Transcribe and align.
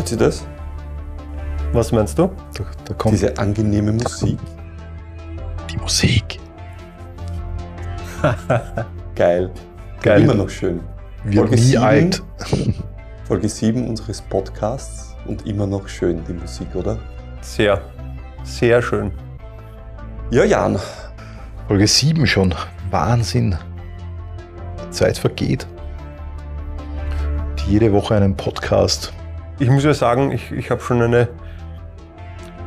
Hört 0.00 0.08
sie 0.08 0.16
das? 0.16 0.46
Was 1.74 1.92
meinst 1.92 2.18
du? 2.18 2.30
Da, 2.56 2.64
da 2.86 2.94
kommt 2.94 3.12
Diese 3.12 3.36
angenehme 3.36 3.92
Musik. 3.92 4.38
Die 5.70 5.76
Musik. 5.76 6.40
Geil. 9.14 9.50
Geil. 10.00 10.22
Immer 10.22 10.32
noch 10.32 10.48
schön. 10.48 10.80
Wir 11.24 11.44
nie 11.44 11.58
7, 11.58 11.82
alt. 11.82 12.22
Folge 13.28 13.46
7 13.46 13.86
unseres 13.86 14.22
Podcasts 14.22 15.14
und 15.26 15.46
immer 15.46 15.66
noch 15.66 15.86
schön 15.86 16.24
die 16.26 16.32
Musik, 16.32 16.74
oder? 16.74 16.96
Sehr, 17.42 17.82
sehr 18.42 18.80
schön. 18.80 19.12
Ja, 20.30 20.44
Jan. 20.44 20.78
Folge 21.68 21.86
7 21.86 22.26
schon. 22.26 22.54
Wahnsinn. 22.90 23.54
Die 24.82 24.90
Zeit 24.92 25.18
vergeht. 25.18 25.66
Jede 27.66 27.92
Woche 27.92 28.14
einen 28.14 28.34
Podcast. 28.34 29.12
Ich 29.60 29.68
muss 29.68 29.84
ja 29.84 29.92
sagen, 29.92 30.32
ich, 30.32 30.52
ich 30.52 30.70
habe 30.70 30.80
schon 30.80 31.02
eine, 31.02 31.28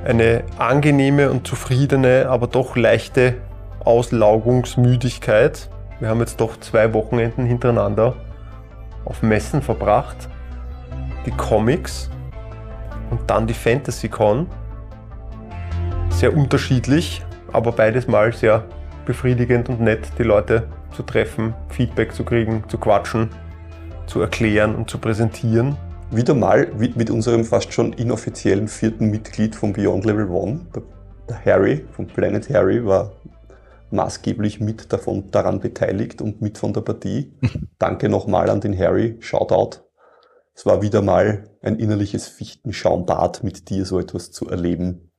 eine 0.06 0.44
angenehme 0.60 1.32
und 1.32 1.48
zufriedene, 1.48 2.28
aber 2.30 2.46
doch 2.46 2.76
leichte 2.76 3.34
Auslaugungsmüdigkeit. 3.84 5.70
Wir 6.00 6.10
haben 6.10 6.20
jetzt 6.20 6.40
doch 6.40 6.56
zwei 6.60 6.94
Wochenenden 6.94 7.48
hintereinander 7.48 8.16
auf 9.06 9.24
Messen 9.24 9.64
verbracht. 9.64 10.30
Die 11.26 11.32
Comics 11.32 12.12
und 13.10 13.22
dann 13.28 13.48
die 13.48 13.56
FantasyCon. 13.56 14.46
Sehr 16.10 16.38
unterschiedlich, 16.38 17.26
aber 17.52 17.72
beides 17.72 18.08
mal 18.08 18.34
sehr 18.34 18.66
befriedigend 19.08 19.68
und 19.68 19.82
nett, 19.82 20.12
die 20.20 20.24
Leute 20.24 20.68
zu 20.92 21.02
treffen, 21.02 21.56
Feedback 21.70 22.14
zu 22.14 22.24
kriegen, 22.24 22.64
zu 22.68 22.78
quatschen, 22.78 23.30
zu 24.06 24.22
erklären 24.22 24.76
und 24.76 24.92
zu 24.92 25.00
präsentieren. 25.00 25.76
Wieder 26.16 26.36
mal 26.36 26.72
mit 26.76 27.10
unserem 27.10 27.44
fast 27.44 27.74
schon 27.74 27.92
inoffiziellen 27.92 28.68
vierten 28.68 29.10
Mitglied 29.10 29.56
von 29.56 29.74
Beyond 29.74 30.06
Level 30.06 30.30
One, 30.30 30.68
der 31.28 31.44
Harry 31.44 31.88
von 31.92 32.06
Planet 32.06 32.48
Harry, 32.52 32.86
war 32.86 33.14
maßgeblich 33.90 34.60
mit 34.60 34.94
davon 34.94 35.32
daran 35.32 35.60
beteiligt 35.60 36.22
und 36.22 36.40
mit 36.40 36.60
von 36.60 36.72
der 36.72 36.82
Partie. 36.82 37.34
Danke 37.80 38.10
nochmal 38.10 38.52
an 38.52 38.62
den 38.62 38.78
Harry, 38.78 39.18
Shoutout. 39.22 39.80
Es 40.54 40.68
war 40.68 40.84
wieder 40.84 41.02
mal 41.02 41.50
ein 41.64 41.78
innerliches 41.78 42.28
Fichtenschaumbad 42.28 43.44
mit 43.44 43.72
dir 43.72 43.84
so 43.84 44.00
etwas 44.00 44.32
zu 44.32 44.48
erleben. 44.48 45.10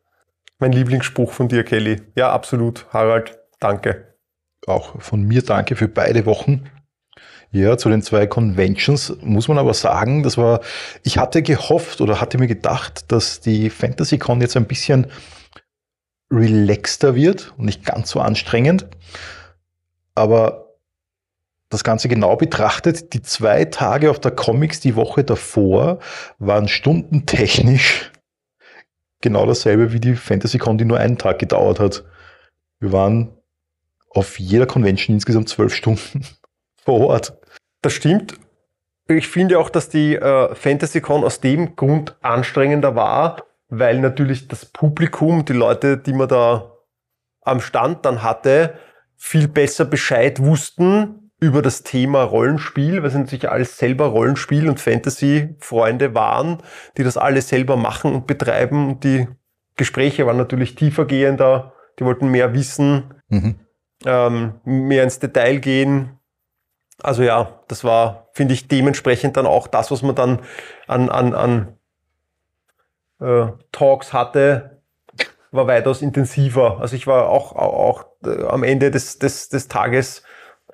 Mein 0.61 0.71
Lieblingsspruch 0.71 1.33
von 1.33 1.49
dir, 1.49 1.65
Kelly. 1.65 2.03
Ja, 2.15 2.31
absolut. 2.31 2.87
Harald, 2.91 3.41
danke. 3.59 4.15
Auch 4.69 5.03
von 5.03 5.23
mir 5.23 5.43
danke 5.43 5.75
für 5.75 5.89
beide 5.89 6.25
Wochen. 6.25 6.71
Ja, 7.55 7.79
zu 7.79 7.89
den 7.89 8.03
zwei 8.03 8.27
Conventions 8.27 9.17
muss 9.21 9.47
man 9.47 9.59
aber 9.59 9.75
sagen, 9.75 10.25
das 10.25 10.37
war, 10.37 10.61
ich 11.05 11.19
hatte 11.19 11.41
gehofft 11.41 12.01
oder 12.01 12.21
hatte 12.21 12.37
mir 12.37 12.49
gedacht, 12.49 13.13
dass 13.13 13.39
die 13.39 13.71
FantasyCon 13.71 14.41
jetzt 14.41 14.57
ein 14.57 14.67
bisschen 14.67 15.07
relaxter 16.33 17.15
wird 17.15 17.55
und 17.57 17.67
nicht 17.67 17.85
ganz 17.85 18.11
so 18.11 18.19
anstrengend. 18.19 18.89
Aber 20.17 20.75
das 21.69 21.85
Ganze 21.85 22.09
genau 22.09 22.35
betrachtet, 22.35 23.15
die 23.15 23.23
zwei 23.23 23.67
Tage 23.67 24.11
auf 24.11 24.19
der 24.19 24.33
Comics 24.33 24.81
die 24.81 24.97
Woche 24.97 25.23
davor 25.23 26.01
waren 26.41 26.67
stundentechnisch 26.67 28.11
genau 29.21 29.47
dasselbe 29.47 29.93
wie 29.93 30.01
die 30.01 30.17
FantasyCon, 30.17 30.77
die 30.77 30.87
nur 30.87 30.99
einen 30.99 31.19
Tag 31.19 31.39
gedauert 31.39 31.79
hat. 31.79 32.03
Wir 32.81 32.91
waren 32.91 33.39
auf 34.11 34.41
jeder 34.41 34.67
Convention 34.67 35.15
insgesamt 35.15 35.49
zwölf 35.49 35.73
Stunden 35.73 36.27
vor 36.85 36.99
Ort. 36.99 37.39
Das 37.85 37.93
stimmt. 37.93 38.41
Ich 39.09 39.29
finde 39.29 39.59
auch, 39.59 39.69
dass 39.69 39.91
die 39.91 40.15
äh, 40.15 40.55
FantasyCon 40.55 41.23
aus 41.23 41.41
dem 41.41 41.77
Grund 41.77 42.17
anstrengender 42.23 42.95
war, 42.95 43.45
weil 43.69 44.01
natürlich 44.01 44.49
das 44.49 44.65
Publikum, 44.65 45.45
die 45.45 45.53
Leute, 45.53 45.99
die 45.99 46.15
man 46.15 46.29
da 46.29 46.73
am 47.43 47.61
Stand 47.61 48.07
dann 48.07 48.23
hatte, 48.23 48.79
viel 49.17 49.49
besser 49.49 49.85
Bescheid 49.85 50.41
wussten 50.41 51.31
über 51.41 51.61
das 51.61 51.83
Thema 51.83 52.23
Rollenspiel, 52.23 53.03
weil 53.03 53.11
sie 53.11 53.19
natürlich 53.19 53.51
alles 53.51 53.77
selber 53.77 54.07
Rollenspiel- 54.07 54.71
und 54.71 54.81
Fantasy-Freunde 54.81 56.15
waren, 56.15 56.63
die 56.97 57.05
das 57.05 57.19
alles 57.19 57.51
selber 57.51 57.77
machen 57.77 58.15
und 58.15 58.27
betreiben. 58.27 58.89
Und 58.89 59.05
die 59.05 59.29
Gespräche 59.77 60.25
waren 60.25 60.39
natürlich 60.39 60.75
tiefergehender, 60.75 61.75
die 61.99 62.07
wollten 62.07 62.31
mehr 62.31 62.55
wissen, 62.55 63.13
mhm. 63.29 63.57
ähm, 64.07 64.55
mehr 64.65 65.05
ins 65.05 65.19
Detail 65.19 65.59
gehen. 65.59 66.19
Also 67.03 67.23
ja, 67.23 67.61
das 67.69 67.85
war, 67.85 68.29
finde 68.33 68.55
ich, 68.55 68.69
dementsprechend 68.69 69.37
dann 69.37 69.47
auch 69.47 69.67
das, 69.67 69.91
was 69.91 70.03
man 70.03 70.15
dann 70.15 70.41
an, 70.87 71.09
an, 71.11 71.35
an 71.35 71.77
äh, 73.21 73.47
Talks 73.73 74.13
hatte, 74.13 74.83
war 75.51 75.67
weitaus 75.67 76.03
intensiver. 76.03 76.81
Also 76.81 76.97
ich 76.97 77.07
war 77.07 77.29
auch, 77.29 77.55
auch, 77.55 78.07
äh, 78.25 78.45
am 78.45 78.63
Ende 78.63 78.91
des, 78.91 79.19
des, 79.19 79.49
des 79.49 79.69
Tages 79.69 80.23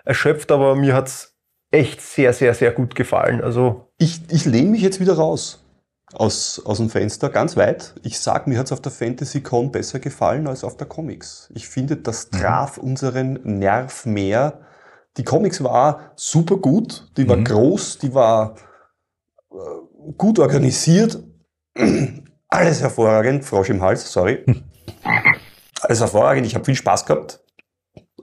erschöpft, 0.05 0.51
aber 0.53 0.75
mir 0.75 0.95
hat 0.95 1.09
es 1.09 1.37
echt 1.71 2.01
sehr, 2.01 2.33
sehr, 2.33 2.55
sehr 2.55 2.73
gut 2.73 2.95
gefallen. 2.95 3.43
Also 3.43 3.91
ich, 3.99 4.21
ich 4.31 4.45
lehne 4.45 4.71
mich 4.71 4.83
jetzt 4.83 5.01
wieder 5.01 5.15
raus 5.15 5.65
aus, 6.13 6.61
aus 6.65 6.79
dem 6.79 6.91
Fenster, 6.91 7.29
ganz 7.29 7.57
weit. 7.57 7.95
Ich 8.03 8.19
sage, 8.19 8.51
mir 8.51 8.59
hat 8.59 8.67
es 8.67 8.73
auf 8.73 8.81
der 8.81 8.93
FantasyCon 8.93 9.71
besser 9.71 10.01
gefallen 10.01 10.47
als 10.47 10.65
auf 10.65 10.77
der 10.77 10.87
Comics. 10.87 11.49
Ich 11.55 11.69
finde, 11.69 11.97
das 11.97 12.31
mhm. 12.31 12.39
traf 12.39 12.79
unseren 12.79 13.41
Nerv 13.45 14.07
mehr. 14.07 14.61
Die 15.17 15.25
Comics 15.25 15.63
war 15.63 16.13
super 16.17 16.57
gut, 16.57 17.11
die 17.17 17.29
war 17.29 17.37
mhm. 17.37 17.45
groß, 17.45 17.99
die 17.99 18.15
war 18.15 18.57
äh, 19.51 19.55
gut 20.17 20.39
organisiert, 20.39 21.23
alles 22.49 22.81
hervorragend, 22.81 23.45
Frosch 23.45 23.71
im 23.71 23.83
Hals, 23.83 24.11
sorry. 24.13 24.45
Alles 25.83 26.01
hervorragend, 26.01 26.47
ich 26.47 26.55
habe 26.55 26.67
viel 26.67 26.75
Spaß 26.75 27.07
gehabt. 27.07 27.43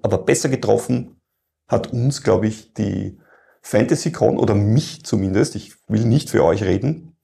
Aber 0.03 0.19
besser 0.19 0.47
getroffen 0.47 1.19
hat 1.67 1.91
uns, 1.91 2.21
glaube 2.21 2.47
ich, 2.47 2.73
die 2.73 3.19
FantasyCon 3.61 4.37
oder 4.37 4.53
mich 4.53 5.03
zumindest. 5.03 5.55
Ich 5.55 5.75
will 5.87 6.05
nicht 6.05 6.29
für 6.29 6.43
euch 6.43 6.63
reden. 6.63 7.17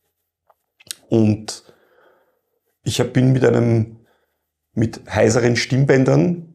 Und 1.07 1.71
ich 2.83 2.97
bin 3.13 3.31
mit 3.31 3.45
einem, 3.45 4.05
mit 4.73 5.01
heiseren 5.07 5.55
Stimmbändern, 5.55 6.52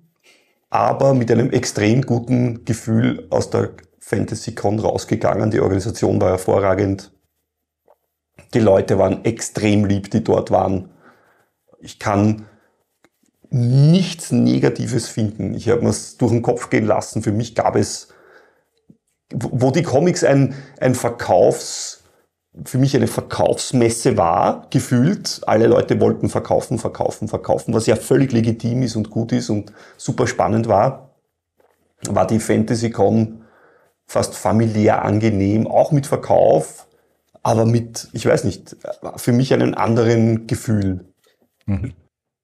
aber 0.71 1.15
mit 1.15 1.31
einem 1.31 1.51
extrem 1.51 2.03
guten 2.03 2.65
Gefühl 2.65 3.27
aus 3.31 3.51
der 3.51 3.71
FantasyCon 4.01 4.79
rausgegangen. 4.79 5.51
Die 5.51 5.61
Organisation 5.61 6.21
war 6.21 6.31
hervorragend. 6.31 7.13
Die 8.55 8.61
Leute 8.61 8.99
waren 8.99 9.25
extrem 9.25 9.85
lieb, 9.85 10.11
die 10.11 10.25
dort 10.25 10.51
waren. 10.51 10.91
Ich 11.81 11.99
kann 11.99 12.47
nichts 13.51 14.31
Negatives 14.33 15.09
finden. 15.09 15.55
Ich 15.55 15.69
habe 15.69 15.83
mir 15.83 15.91
es 15.91 16.17
durch 16.17 16.33
den 16.33 16.43
Kopf 16.43 16.71
gehen 16.71 16.87
lassen. 16.87 17.23
Für 17.23 17.33
mich 17.33 17.55
gab 17.55 17.77
es, 17.77 18.09
wo 19.33 19.71
die 19.71 19.83
Comics 19.83 20.25
ein, 20.25 20.55
ein 20.81 20.95
Verkaufs, 20.95 21.98
für 22.65 22.79
mich 22.79 22.97
eine 22.97 23.07
Verkaufsmesse 23.07 24.17
war, 24.17 24.67
gefühlt. 24.71 25.41
Alle 25.47 25.67
Leute 25.67 26.01
wollten 26.01 26.29
verkaufen, 26.29 26.79
verkaufen, 26.79 27.29
verkaufen, 27.29 27.75
was 27.75 27.87
ja 27.87 27.97
völlig 27.97 28.33
legitim 28.33 28.83
ist 28.83 28.97
und 28.97 29.11
gut 29.11 29.33
ist 29.33 29.51
und 29.51 29.73
super 29.97 30.27
spannend 30.27 30.69
war, 30.69 31.15
war 32.09 32.27
die 32.27 32.41
FantasyCon 32.41 33.45
fast 34.07 34.35
familiär 34.35 35.05
angenehm, 35.05 35.67
auch 35.67 35.93
mit 35.93 36.07
Verkauf 36.07 36.89
aber 37.49 37.65
mit, 37.65 38.09
ich 38.13 38.27
weiß 38.27 38.45
nicht, 38.45 38.77
für 39.17 39.33
mich 39.33 39.55
einen 39.55 39.75
anderen 39.75 40.47
Gefühl. 40.47 41.07
Mhm. 41.65 41.95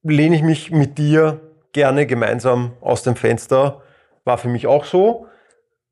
Lehne 0.03 0.37
ich 0.37 0.43
mich 0.43 0.71
mit 0.71 0.97
dir 0.97 1.41
gerne 1.73 2.07
gemeinsam 2.07 2.73
aus 2.81 3.03
dem 3.03 3.15
Fenster, 3.15 3.83
war 4.25 4.39
für 4.39 4.49
mich 4.49 4.67
auch 4.67 4.87
so. 4.87 5.27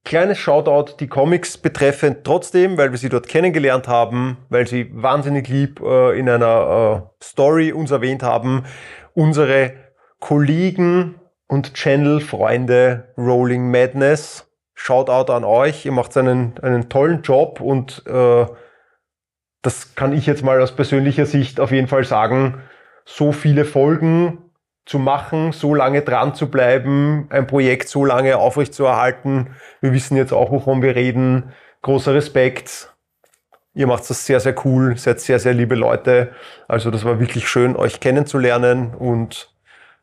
Kleines 0.05 0.39
Shoutout 0.39 0.97
die 0.99 1.07
Comics 1.07 1.57
betreffend 1.57 2.25
trotzdem, 2.25 2.77
weil 2.77 2.91
wir 2.91 2.99
sie 2.99 3.09
dort 3.09 3.29
kennengelernt 3.29 3.87
haben, 3.87 4.39
weil 4.49 4.67
sie 4.67 4.91
wahnsinnig 4.93 5.49
lieb 5.49 5.81
äh, 5.81 6.19
in 6.19 6.29
einer 6.29 7.07
äh, 7.21 7.25
Story 7.25 7.73
uns 7.73 7.93
erwähnt 7.93 8.23
haben. 8.23 8.65
Unsere 9.15 9.75
Kollegen 10.19 11.21
und 11.47 11.75
Channel-Freunde 11.75 13.13
Rolling 13.17 13.71
Madness. 13.71 14.49
Shoutout 14.75 15.33
an 15.33 15.45
euch. 15.45 15.87
Ihr 15.87 15.93
macht 15.93 16.17
einen, 16.17 16.59
einen 16.61 16.89
tollen 16.89 17.23
Job 17.23 17.61
und 17.61 18.03
äh, 18.07 18.47
das 19.63 19.95
kann 19.95 20.13
ich 20.13 20.27
jetzt 20.27 20.43
mal 20.43 20.61
aus 20.61 20.73
persönlicher 20.73 21.27
Sicht 21.27 21.61
auf 21.61 21.71
jeden 21.71 21.87
Fall 21.87 22.05
sagen, 22.05 22.61
so 23.05 23.31
viele 23.31 23.65
Folgen 23.65 24.42
zu 24.85 24.99
machen, 24.99 25.53
so 25.53 25.75
lange 25.75 26.03
dran 26.03 26.35
zu 26.35 26.51
bleiben, 26.51 27.27
ein 27.31 27.47
Projekt 27.47 27.89
so 27.89 28.05
lange 28.05 28.37
aufrechtzuerhalten. 28.39 29.55
Wir 29.81 29.93
wissen 29.93 30.17
jetzt 30.17 30.33
auch, 30.33 30.51
wovon 30.51 30.83
wir 30.83 30.97
reden. 30.97 31.53
Großer 31.83 32.15
Respekt. 32.15 32.93
Ihr 33.75 33.87
macht 33.87 34.09
das 34.11 34.27
sehr, 34.27 34.41
sehr 34.41 34.55
cool, 34.65 34.97
seid 34.99 35.21
sehr, 35.21 35.39
sehr 35.39 35.55
liebe 35.55 35.75
Leute. 35.75 36.33
Also 36.69 36.91
das 36.91 37.05
war 37.05 37.21
wirklich 37.21 37.49
schön, 37.49 37.77
euch 37.77 38.01
kennenzulernen 38.01 38.95
und 38.95 39.55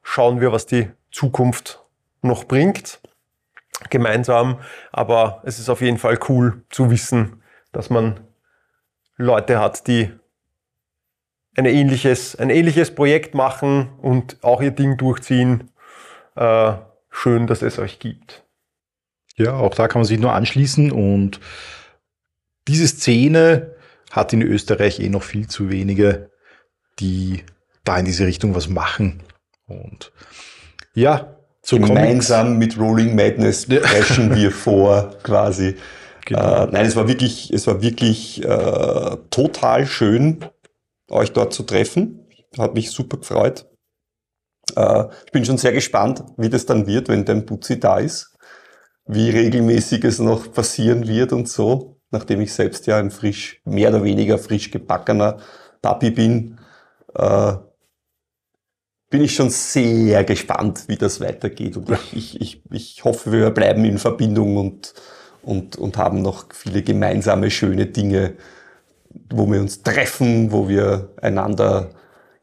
schauen 0.01 0.41
wir, 0.41 0.51
was 0.51 0.65
die 0.65 0.89
Zukunft 1.11 1.83
noch 2.21 2.45
bringt. 2.45 2.99
Gemeinsam. 3.89 4.59
Aber 4.91 5.41
es 5.45 5.59
ist 5.59 5.69
auf 5.69 5.81
jeden 5.81 5.97
Fall 5.97 6.17
cool 6.29 6.63
zu 6.69 6.89
wissen, 6.89 7.43
dass 7.71 7.89
man 7.89 8.19
Leute 9.17 9.59
hat, 9.59 9.87
die 9.87 10.11
ein 11.59 11.65
ähnliches, 11.65 12.35
ein 12.37 12.49
ähnliches 12.49 12.95
Projekt 12.95 13.35
machen 13.35 13.89
und 14.01 14.37
auch 14.41 14.61
ihr 14.61 14.71
Ding 14.71 14.97
durchziehen. 14.97 15.69
Äh, 16.35 16.73
schön, 17.09 17.47
dass 17.47 17.61
es 17.61 17.77
euch 17.79 17.99
gibt. 17.99 18.45
Ja, 19.35 19.53
auch 19.53 19.75
da 19.75 19.87
kann 19.87 19.99
man 19.99 20.07
sich 20.07 20.19
nur 20.19 20.33
anschließen 20.33 20.91
und 20.91 21.39
diese 22.67 22.87
Szene 22.87 23.75
hat 24.11 24.33
in 24.33 24.41
Österreich 24.41 24.99
eh 24.99 25.09
noch 25.09 25.23
viel 25.23 25.47
zu 25.47 25.69
wenige, 25.69 26.31
die 26.99 27.43
da 27.83 27.97
in 27.97 28.05
diese 28.05 28.25
Richtung 28.25 28.55
was 28.55 28.69
machen. 28.69 29.21
Und 29.67 30.11
ja, 30.93 31.35
so 31.61 31.77
gemeinsam 31.77 32.57
mit 32.57 32.79
Rolling 32.79 33.15
Madness 33.15 33.65
preschen 33.65 34.35
wir 34.35 34.51
vor, 34.65 35.17
quasi. 35.23 35.75
Genau. 36.25 36.65
Äh, 36.65 36.67
nein, 36.71 36.85
es 36.85 36.95
war 36.95 37.07
wirklich, 37.07 37.51
es 37.51 37.67
war 37.67 37.81
wirklich 37.81 38.43
äh, 38.43 39.17
total 39.29 39.87
schön, 39.87 40.45
euch 41.09 41.31
dort 41.31 41.53
zu 41.53 41.63
treffen. 41.63 42.27
Hat 42.57 42.73
mich 42.73 42.91
super 42.91 43.17
gefreut. 43.17 43.69
Äh, 44.75 45.05
ich 45.25 45.31
bin 45.31 45.45
schon 45.45 45.57
sehr 45.57 45.73
gespannt, 45.73 46.23
wie 46.37 46.49
das 46.49 46.65
dann 46.65 46.87
wird, 46.87 47.09
wenn 47.09 47.25
dein 47.25 47.45
Butzi 47.45 47.79
da 47.79 47.99
ist. 47.99 48.35
Wie 49.05 49.29
regelmäßig 49.29 50.03
es 50.03 50.19
noch 50.19 50.51
passieren 50.51 51.07
wird 51.07 51.33
und 51.33 51.49
so. 51.49 51.99
Nachdem 52.11 52.41
ich 52.41 52.53
selbst 52.53 52.87
ja 52.87 52.97
ein 52.97 53.11
frisch, 53.11 53.61
mehr 53.65 53.89
oder 53.89 54.03
weniger 54.03 54.37
frisch 54.37 54.71
gebackener 54.71 55.37
Papi 55.81 56.11
bin, 56.11 56.59
äh, 57.15 57.53
bin 59.09 59.23
ich 59.23 59.35
schon 59.35 59.49
sehr 59.49 60.23
gespannt, 60.23 60.83
wie 60.87 60.95
das 60.95 61.19
weitergeht. 61.19 61.77
Und 61.77 61.89
ich, 61.91 62.13
ich, 62.13 62.41
ich, 62.41 62.63
ich 62.71 63.03
hoffe, 63.03 63.31
wir 63.31 63.49
bleiben 63.51 63.85
in 63.85 63.97
Verbindung 63.97 64.57
und, 64.57 64.93
und, 65.41 65.75
und 65.77 65.97
haben 65.97 66.21
noch 66.21 66.53
viele 66.53 66.83
gemeinsame 66.83 67.49
schöne 67.49 67.87
Dinge, 67.87 68.35
wo 69.31 69.49
wir 69.51 69.59
uns 69.59 69.83
treffen, 69.83 70.51
wo 70.51 70.67
wir 70.67 71.09
einander 71.21 71.89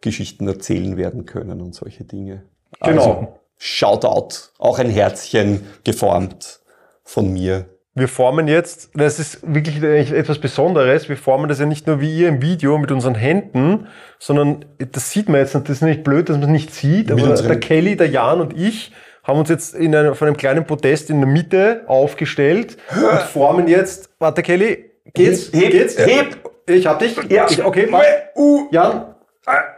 Geschichten 0.00 0.46
erzählen 0.46 0.96
werden 0.96 1.26
können 1.26 1.60
und 1.60 1.74
solche 1.74 2.04
Dinge. 2.04 2.42
Genau. 2.80 3.02
Also, 3.02 3.28
Shoutout, 3.58 4.50
auch 4.58 4.78
ein 4.78 4.90
Herzchen 4.90 5.62
geformt 5.82 6.60
von 7.02 7.32
mir 7.32 7.66
wir 7.96 8.08
formen 8.08 8.46
jetzt, 8.46 8.90
das 8.94 9.18
ist 9.18 9.38
wirklich 9.42 9.82
etwas 9.82 10.38
Besonderes, 10.38 11.08
wir 11.08 11.16
formen 11.16 11.48
das 11.48 11.60
ja 11.60 11.64
nicht 11.64 11.86
nur 11.86 11.98
wie 11.98 12.14
ihr 12.14 12.28
im 12.28 12.42
Video 12.42 12.76
mit 12.76 12.92
unseren 12.92 13.14
Händen, 13.14 13.86
sondern 14.18 14.66
das 14.92 15.10
sieht 15.10 15.30
man 15.30 15.40
jetzt, 15.40 15.54
das 15.54 15.62
ist 15.66 15.80
nicht 15.80 16.04
blöd, 16.04 16.28
dass 16.28 16.36
man 16.36 16.44
es 16.44 16.50
nicht 16.50 16.74
sieht, 16.74 17.10
aber 17.10 17.34
der 17.34 17.58
Kelly, 17.58 17.96
der 17.96 18.10
Jan 18.10 18.42
und 18.42 18.54
ich 18.54 18.92
haben 19.22 19.38
uns 19.38 19.48
jetzt 19.48 19.74
in 19.74 19.94
einem, 19.96 20.12
auf 20.12 20.20
einem 20.20 20.36
kleinen 20.36 20.66
Podest 20.66 21.08
in 21.08 21.20
der 21.20 21.28
Mitte 21.28 21.84
aufgestellt 21.86 22.76
und 22.94 23.22
formen 23.22 23.66
jetzt, 23.66 24.10
warte 24.18 24.42
Kelly, 24.42 24.90
geht's? 25.14 25.50
Heb, 25.54 25.70
geht's? 25.70 25.98
Heb! 25.98 26.36
Ich 26.66 26.86
hab 26.86 26.98
dich. 26.98 27.16
Ja. 27.28 27.46
Ich, 27.48 27.64
okay, 27.64 27.86
mach. 27.88 28.02
Jan, 28.70 29.14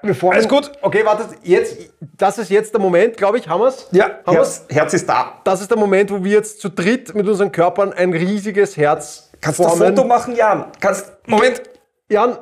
Bevor 0.03 0.33
Alles 0.33 0.49
gut. 0.49 0.73
Okay, 0.81 1.05
warte, 1.05 1.29
jetzt, 1.43 1.77
das 2.01 2.39
ist 2.39 2.51
jetzt 2.51 2.73
der 2.73 2.81
Moment, 2.81 3.19
glaube 3.19 3.39
ich, 3.39 3.47
haben 3.49 3.61
wir 3.61 3.69
es? 3.69 3.87
Ja, 3.91 4.11
haben 4.25 4.37
Herz, 4.37 4.65
Herz 4.71 4.95
ist 4.95 5.07
da. 5.07 5.41
Das 5.45 5.61
ist 5.61 5.71
der 5.71 5.77
Moment, 5.77 6.11
wo 6.11 6.25
wir 6.25 6.33
jetzt 6.33 6.61
zu 6.61 6.71
dritt 6.71 7.15
mit 7.15 7.29
unseren 7.29 7.53
Körpern 7.53 7.93
ein 7.93 8.13
riesiges 8.13 8.79
Herz 8.79 9.31
Kannst 9.43 9.59
formen. 9.59 9.79
du 9.79 9.85
ein 9.85 9.97
Foto 9.97 10.09
machen, 10.09 10.35
Jan? 10.35 10.73
Kannst, 10.81 11.13
Moment. 11.27 11.63
Jan. 12.09 12.39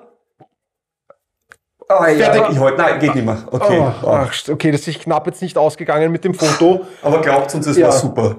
Oh, 1.88 2.04
ja, 2.04 2.31
Fertig. 2.31 2.43
ich 2.50 2.58
heute, 2.60 2.76
nein, 2.76 3.00
geht 3.00 3.14
nicht 3.16 3.25
mehr. 3.25 3.38
Okay. 3.50 3.81
Oh, 4.02 4.06
ach, 4.08 4.32
okay, 4.48 4.70
das 4.70 4.87
ist 4.87 5.00
knapp 5.00 5.26
jetzt 5.26 5.43
nicht 5.43 5.58
ausgegangen 5.58 6.12
mit 6.12 6.25
dem 6.25 6.34
Foto. 6.34 6.87
Aber 7.02 7.20
glaubt 7.22 7.52
uns, 7.54 7.66
es 7.66 7.76
ja. 7.76 7.87
war 7.87 7.93
super. 7.93 8.37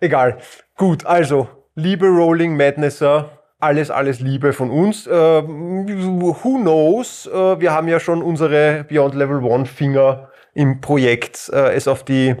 Egal. 0.00 0.38
Gut, 0.76 1.06
also, 1.06 1.48
liebe 1.74 2.06
Rolling 2.06 2.56
Madnesser, 2.56 3.39
alles, 3.60 3.90
alles 3.90 4.20
Liebe 4.20 4.52
von 4.52 4.70
uns. 4.70 5.06
Äh, 5.06 5.12
who 5.12 6.58
knows? 6.60 7.26
Äh, 7.26 7.60
wir 7.60 7.72
haben 7.72 7.88
ja 7.88 8.00
schon 8.00 8.22
unsere 8.22 8.84
Beyond 8.84 9.14
Level 9.14 9.44
One 9.44 9.66
Finger 9.66 10.30
im 10.54 10.80
Projekt, 10.80 11.50
äh, 11.52 11.74
es 11.74 11.86
auf 11.86 12.02
die 12.02 12.34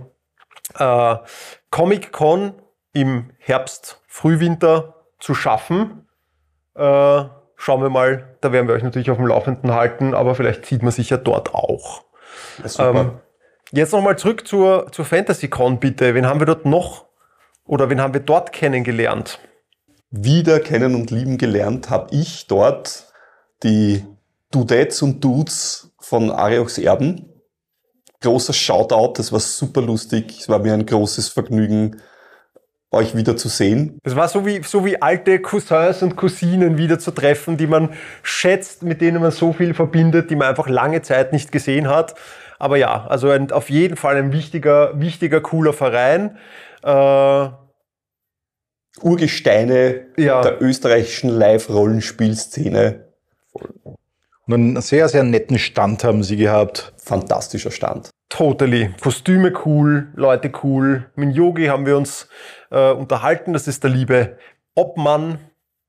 äh, 0.78 1.16
Comic 1.70 2.12
Con 2.12 2.54
im 2.92 3.30
Herbst, 3.38 4.02
Frühwinter 4.06 4.94
zu 5.18 5.34
schaffen. 5.34 6.08
Äh, 6.74 7.24
schauen 7.56 7.82
wir 7.82 7.90
mal, 7.90 8.36
da 8.40 8.52
werden 8.52 8.66
wir 8.66 8.74
euch 8.74 8.82
natürlich 8.82 9.10
auf 9.10 9.18
dem 9.18 9.26
Laufenden 9.26 9.74
halten, 9.74 10.14
aber 10.14 10.34
vielleicht 10.34 10.66
sieht 10.66 10.82
man 10.82 10.92
sich 10.92 11.10
ja 11.10 11.18
dort 11.18 11.54
auch. 11.54 12.04
Ähm, 12.78 13.20
jetzt 13.70 13.92
nochmal 13.92 14.16
zurück 14.16 14.46
zur, 14.46 14.90
zur 14.90 15.04
Fantasy 15.04 15.48
Con 15.48 15.78
bitte. 15.78 16.14
Wen 16.14 16.26
haben 16.26 16.40
wir 16.40 16.46
dort 16.46 16.64
noch 16.64 17.06
oder 17.64 17.90
wen 17.90 18.00
haben 18.00 18.14
wir 18.14 18.20
dort 18.20 18.52
kennengelernt? 18.52 19.38
Wieder 20.10 20.60
kennen 20.60 20.94
und 20.94 21.10
lieben 21.10 21.38
gelernt 21.38 21.90
habe 21.90 22.14
ich 22.14 22.46
dort 22.46 23.06
die 23.62 24.04
Dudettes 24.50 25.02
und 25.02 25.22
Dudes 25.22 25.92
von 26.00 26.30
Ariochs 26.30 26.78
Erben. 26.78 27.26
Großer 28.20 28.52
Shoutout, 28.52 29.14
das 29.16 29.32
war 29.32 29.40
super 29.40 29.80
lustig. 29.80 30.40
Es 30.40 30.48
war 30.48 30.58
mir 30.58 30.74
ein 30.74 30.84
großes 30.84 31.28
Vergnügen, 31.28 32.02
euch 32.90 33.14
wieder 33.14 33.36
zu 33.36 33.48
sehen. 33.48 33.98
Es 34.02 34.16
war 34.16 34.28
so 34.28 34.44
wie, 34.44 34.62
so 34.62 34.84
wie 34.84 35.00
alte 35.00 35.40
Cousins 35.40 36.02
und 36.02 36.16
Cousinen 36.16 36.76
wieder 36.76 36.98
zu 36.98 37.12
treffen, 37.12 37.56
die 37.56 37.68
man 37.68 37.90
schätzt, 38.22 38.82
mit 38.82 39.00
denen 39.00 39.22
man 39.22 39.30
so 39.30 39.52
viel 39.52 39.74
verbindet, 39.74 40.30
die 40.30 40.36
man 40.36 40.48
einfach 40.48 40.68
lange 40.68 41.00
Zeit 41.02 41.32
nicht 41.32 41.52
gesehen 41.52 41.88
hat. 41.88 42.14
Aber 42.58 42.76
ja, 42.76 43.06
also 43.06 43.30
ein, 43.30 43.52
auf 43.52 43.70
jeden 43.70 43.96
Fall 43.96 44.16
ein 44.16 44.32
wichtiger, 44.32 45.00
wichtiger, 45.00 45.40
cooler 45.40 45.72
Verein. 45.72 46.36
Äh, 46.82 47.48
Urgesteine 49.00 50.06
ja. 50.16 50.42
der 50.42 50.60
österreichischen 50.60 51.30
Live-Rollenspielszene. 51.30 53.06
Und 53.52 54.54
einen 54.54 54.80
sehr, 54.80 55.08
sehr 55.08 55.22
netten 55.22 55.58
Stand 55.58 56.02
haben 56.02 56.22
sie 56.22 56.36
gehabt. 56.36 56.92
Fantastischer 56.98 57.70
Stand. 57.70 58.10
Totally. 58.28 58.90
Kostüme 59.00 59.52
cool, 59.64 60.08
Leute 60.14 60.50
cool. 60.62 61.06
Mit 61.14 61.34
Yogi 61.34 61.66
haben 61.66 61.86
wir 61.86 61.96
uns 61.96 62.28
äh, 62.70 62.90
unterhalten. 62.90 63.52
Das 63.52 63.68
ist 63.68 63.82
der 63.82 63.90
liebe 63.90 64.38
Obmann 64.74 65.38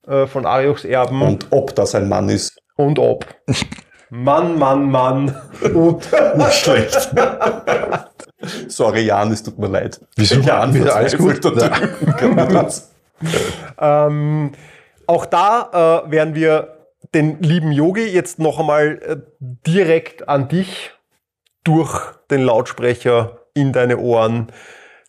äh, 0.07 0.27
von 0.27 0.45
Ariochs 0.45 0.85
Erben. 0.85 1.21
Und 1.21 1.47
ob 1.51 1.75
das 1.75 1.95
ein 1.95 2.07
Mann 2.09 2.29
ist. 2.29 2.57
Und 2.75 2.99
ob. 2.99 3.25
Mann, 4.09 4.59
Mann, 4.59 4.91
Mann. 4.91 5.35
Und 5.73 6.11
nicht 6.35 6.53
schlecht. 6.53 7.11
Sorry, 8.67 9.01
Jan, 9.05 9.31
es 9.31 9.43
tut 9.43 9.57
mir 9.57 9.67
leid. 9.67 10.01
Wieso? 10.15 10.35
Jan, 10.35 10.73
wieder 10.73 10.95
alles 10.95 11.17
gut? 11.17 11.39
ähm, 13.79 14.51
auch 15.07 15.25
da 15.25 16.03
äh, 16.05 16.11
werden 16.11 16.35
wir 16.35 16.77
den 17.13 17.41
lieben 17.41 17.71
Yogi 17.71 18.05
jetzt 18.05 18.39
noch 18.39 18.59
einmal 18.59 18.99
äh, 19.03 19.17
direkt 19.67 20.29
an 20.29 20.47
dich 20.47 20.91
durch 21.63 21.99
den 22.29 22.41
Lautsprecher 22.41 23.39
in 23.53 23.73
deine 23.73 23.97
Ohren. 23.97 24.47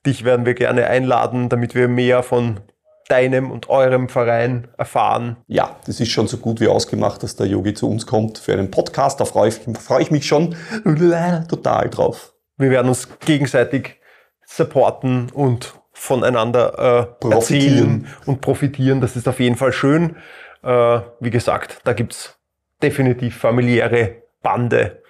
Dich 0.05 0.25
werden 0.25 0.45
wir 0.47 0.55
gerne 0.55 0.87
einladen, 0.87 1.49
damit 1.49 1.75
wir 1.75 1.89
mehr 1.89 2.23
von 2.23 2.61
deinem 3.09 3.51
und 3.51 3.69
eurem 3.69 4.09
Verein 4.09 4.69
erfahren. 4.79 5.37
Ja, 5.47 5.77
das 5.87 6.01
ist 6.01 6.11
schon 6.11 6.29
so 6.29 6.39
gut 6.39 6.61
wie 6.61 6.69
ausgemacht, 6.69 7.23
dass 7.23 7.37
der 7.37 7.47
Yogi 7.47 7.75
zu 7.75 7.89
uns 7.89 8.07
kommt 8.07 8.39
für 8.39 8.53
einen 8.53 8.71
Podcast. 8.71 9.21
Da 9.21 9.25
freue 9.25 9.49
ich, 9.49 9.61
freue 9.79 10.03
ich 10.03 10.11
mich 10.11 10.27
schon 10.27 10.57
total 11.49 11.91
drauf. 11.91 12.33
Wir 12.57 12.71
werden 12.71 12.89
uns 12.89 13.09
gegenseitig 13.21 14.01
supporten 14.47 15.31
und 15.31 15.75
voneinander 16.13 17.09
äh, 17.23 17.31
erzählen 17.31 18.07
und 18.27 18.43
profitieren. 18.43 19.01
Das 19.01 19.17
ist 19.17 19.27
auf 19.27 19.41
jeden 19.41 19.57
Fall 19.57 19.73
schön. 19.73 20.17
Äh, 20.63 21.01
wie 21.21 21.31
gesagt, 21.31 21.81
da 21.85 21.95
gibt's 21.95 22.39
definitiv 22.83 23.39
familiäre 23.39 24.17
Bande. 24.43 25.03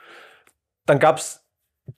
Dann 0.87 1.01
gab's 1.01 1.41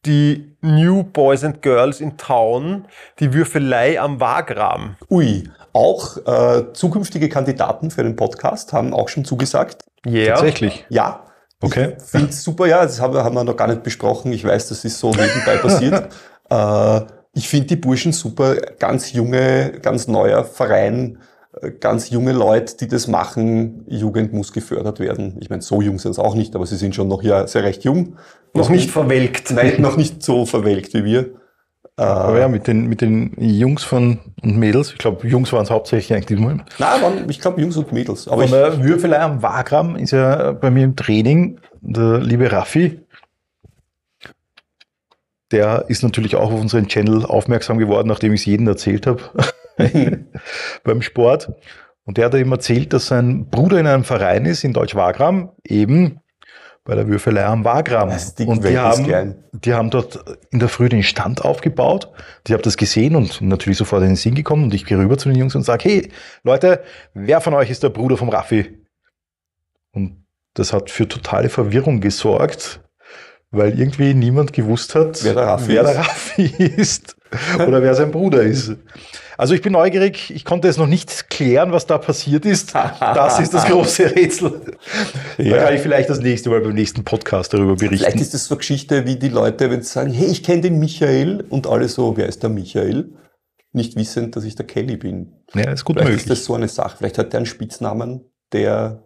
die 0.06 0.56
New 0.62 1.02
Boys 1.02 1.44
and 1.44 1.60
Girls 1.60 2.00
in 2.00 2.16
Town, 2.16 2.86
die 3.20 3.34
Würfelei 3.34 4.00
am 4.00 4.20
Wagram. 4.20 4.96
Ui, 5.10 5.50
auch 5.74 6.16
äh, 6.26 6.72
zukünftige 6.72 7.28
Kandidaten 7.28 7.90
für 7.90 8.02
den 8.02 8.16
Podcast 8.16 8.72
haben 8.72 8.94
auch 8.94 9.10
schon 9.10 9.26
zugesagt. 9.26 9.84
Ja. 10.06 10.12
Yeah. 10.12 10.34
Tatsächlich. 10.36 10.86
Ja. 10.88 11.26
Okay. 11.60 11.96
Ich 11.98 12.04
finde 12.04 12.32
super, 12.32 12.66
ja, 12.66 12.82
das 12.82 13.00
haben 13.00 13.12
wir, 13.12 13.22
haben 13.22 13.34
wir 13.34 13.44
noch 13.44 13.56
gar 13.56 13.68
nicht 13.68 13.82
besprochen. 13.82 14.32
Ich 14.32 14.44
weiß, 14.44 14.68
das 14.68 14.84
ist 14.84 14.98
so 14.98 15.10
nebenbei 15.10 15.58
passiert. 15.58 16.08
äh, 16.50 17.00
ich 17.34 17.48
finde 17.48 17.66
die 17.66 17.76
Burschen 17.76 18.12
super, 18.12 18.56
ganz 18.78 19.12
junge, 19.12 19.72
ganz 19.82 20.08
neuer 20.08 20.44
Verein, 20.44 21.18
äh, 21.60 21.70
ganz 21.72 22.10
junge 22.10 22.32
Leute, 22.32 22.76
die 22.76 22.88
das 22.88 23.08
machen. 23.08 23.84
Jugend 23.88 24.32
muss 24.32 24.52
gefördert 24.52 25.00
werden. 25.00 25.36
Ich 25.40 25.50
meine, 25.50 25.62
so 25.62 25.82
jung 25.82 25.98
sind 25.98 26.12
es 26.12 26.18
auch 26.18 26.34
nicht, 26.34 26.54
aber 26.54 26.66
sie 26.66 26.76
sind 26.76 26.94
schon 26.94 27.08
noch 27.08 27.22
ja 27.22 27.46
sehr 27.46 27.64
recht 27.64 27.84
jung. 27.84 28.16
Noch 28.54 28.70
nicht 28.70 28.90
verwelkt. 28.90 29.50
Nein, 29.50 29.80
noch 29.80 29.96
nicht 29.96 30.22
so 30.22 30.46
verwelkt 30.46 30.94
wie 30.94 31.04
wir. 31.04 31.30
Aber 31.96 32.40
ja, 32.40 32.48
mit 32.48 32.66
den, 32.66 32.86
mit 32.88 33.00
den 33.00 33.32
Jungs 33.38 33.84
von 33.84 34.18
und 34.42 34.56
Mädels, 34.56 34.90
ich 34.90 34.98
glaube, 34.98 35.26
Jungs 35.28 35.52
waren 35.52 35.62
es 35.62 35.70
hauptsächlich 35.70 36.16
eigentlich 36.16 36.40
mal. 36.40 36.56
Nein, 36.78 37.02
waren, 37.02 37.30
ich 37.30 37.40
glaube 37.40 37.60
Jungs 37.60 37.76
und 37.76 37.92
Mädels. 37.92 38.26
Aber 38.26 38.48
von 38.48 38.50
der 38.50 38.82
Würfelei 38.82 39.20
am 39.20 39.42
Wagram 39.42 39.94
ist 39.94 40.10
ja 40.10 40.52
bei 40.52 40.70
mir 40.70 40.84
im 40.84 40.96
Training 40.96 41.60
der 41.82 42.18
liebe 42.18 42.50
Raffi, 42.50 43.00
der 45.54 45.84
ist 45.86 46.02
natürlich 46.02 46.34
auch 46.34 46.52
auf 46.52 46.60
unseren 46.60 46.88
Channel 46.88 47.24
aufmerksam 47.24 47.78
geworden, 47.78 48.08
nachdem 48.08 48.34
ich 48.34 48.40
es 48.40 48.46
jedem 48.46 48.66
erzählt 48.66 49.06
habe 49.06 49.20
beim 50.84 51.00
Sport. 51.00 51.52
Und 52.04 52.18
der 52.18 52.26
hat 52.26 52.34
ihm 52.34 52.50
erzählt, 52.50 52.92
dass 52.92 53.06
sein 53.06 53.48
Bruder 53.48 53.78
in 53.78 53.86
einem 53.86 54.04
Verein 54.04 54.44
ist 54.46 54.64
in 54.64 54.72
Deutsch-Wagram, 54.72 55.52
eben 55.64 56.20
bei 56.82 56.96
der 56.96 57.06
Würfelei 57.06 57.46
am 57.46 57.64
Wagram. 57.64 58.10
Ding 58.36 58.48
und 58.48 58.64
die 58.64 58.76
haben, 58.76 59.36
die 59.52 59.72
haben 59.72 59.90
dort 59.90 60.22
in 60.50 60.58
der 60.58 60.68
Früh 60.68 60.88
den 60.88 61.04
Stand 61.04 61.42
aufgebaut. 61.42 62.12
Ich 62.46 62.52
habe 62.52 62.62
das 62.62 62.76
gesehen 62.76 63.14
und 63.14 63.40
natürlich 63.40 63.78
sofort 63.78 64.02
in 64.02 64.08
den 64.08 64.16
Sinn 64.16 64.34
gekommen 64.34 64.64
und 64.64 64.74
ich 64.74 64.84
gehe 64.84 64.98
rüber 64.98 65.16
zu 65.16 65.28
den 65.28 65.38
Jungs 65.38 65.54
und 65.54 65.62
sage, 65.62 65.84
hey, 65.88 66.12
Leute, 66.42 66.82
wer 67.14 67.40
von 67.40 67.54
euch 67.54 67.70
ist 67.70 67.84
der 67.84 67.88
Bruder 67.88 68.16
vom 68.16 68.28
Raffi? 68.28 68.84
Und 69.92 70.26
das 70.54 70.72
hat 70.72 70.90
für 70.90 71.08
totale 71.08 71.48
Verwirrung 71.48 72.00
gesorgt, 72.00 72.80
weil 73.56 73.78
irgendwie 73.78 74.14
niemand 74.14 74.52
gewusst 74.52 74.94
hat, 74.94 75.22
Wer 75.24 75.34
der 75.34 75.44
Raffi 75.46 75.68
wer 75.68 75.82
ist. 75.82 75.88
der 75.88 75.98
Raffi 75.98 76.42
ist 76.76 77.16
oder 77.56 77.82
wer 77.82 77.94
sein 77.94 78.10
Bruder 78.10 78.42
ist. 78.42 78.72
Also 79.36 79.54
ich 79.54 79.62
bin 79.62 79.72
neugierig, 79.72 80.30
ich 80.32 80.44
konnte 80.44 80.68
es 80.68 80.76
noch 80.76 80.86
nicht 80.86 81.28
klären, 81.28 81.72
was 81.72 81.86
da 81.86 81.98
passiert 81.98 82.44
ist. 82.46 82.72
Das 82.74 83.40
ist 83.40 83.52
das 83.52 83.64
große 83.66 84.04
Rätsel. 84.16 84.60
Da 85.38 85.42
Ja. 85.42 85.64
kann 85.64 85.74
ich 85.74 85.80
vielleicht 85.80 86.08
das 86.08 86.20
nächste 86.20 86.50
Mal 86.50 86.60
beim 86.60 86.74
nächsten 86.74 87.02
Podcast 87.02 87.52
darüber 87.52 87.76
Vielleicht 87.76 88.02
berichten. 88.04 88.20
ist 88.20 88.32
das 88.32 88.44
so 88.44 88.54
eine 88.54 88.58
Geschichte 88.58 89.06
wie 89.06 89.16
die 89.16 89.30
Leute, 89.30 89.70
wenn 89.70 89.82
sie 89.82 89.88
sagen, 89.92 90.12
hey, 90.12 90.26
ich 90.28 90.44
kenne 90.44 90.60
den 90.62 90.78
Michael 90.78 91.44
und 91.48 91.66
alle 91.66 91.88
so, 91.88 92.16
wer 92.16 92.28
ist 92.28 92.44
der 92.44 92.50
Michael? 92.50 93.12
Nicht 93.72 93.96
wissend, 93.96 94.36
dass 94.36 94.44
ich 94.44 94.54
der 94.54 94.66
Kelly 94.66 94.96
bin. 94.96 95.32
Ja, 95.52 95.72
ist 95.72 95.84
gut 95.84 95.96
Vielleicht 95.96 96.10
möglich. 96.10 96.22
ist 96.22 96.30
das 96.30 96.44
so 96.44 96.54
eine 96.54 96.68
Sache. 96.68 96.96
Vielleicht 96.98 97.18
hat 97.18 97.32
der 97.32 97.38
einen 97.38 97.46
Spitznamen, 97.46 98.20
der 98.52 99.02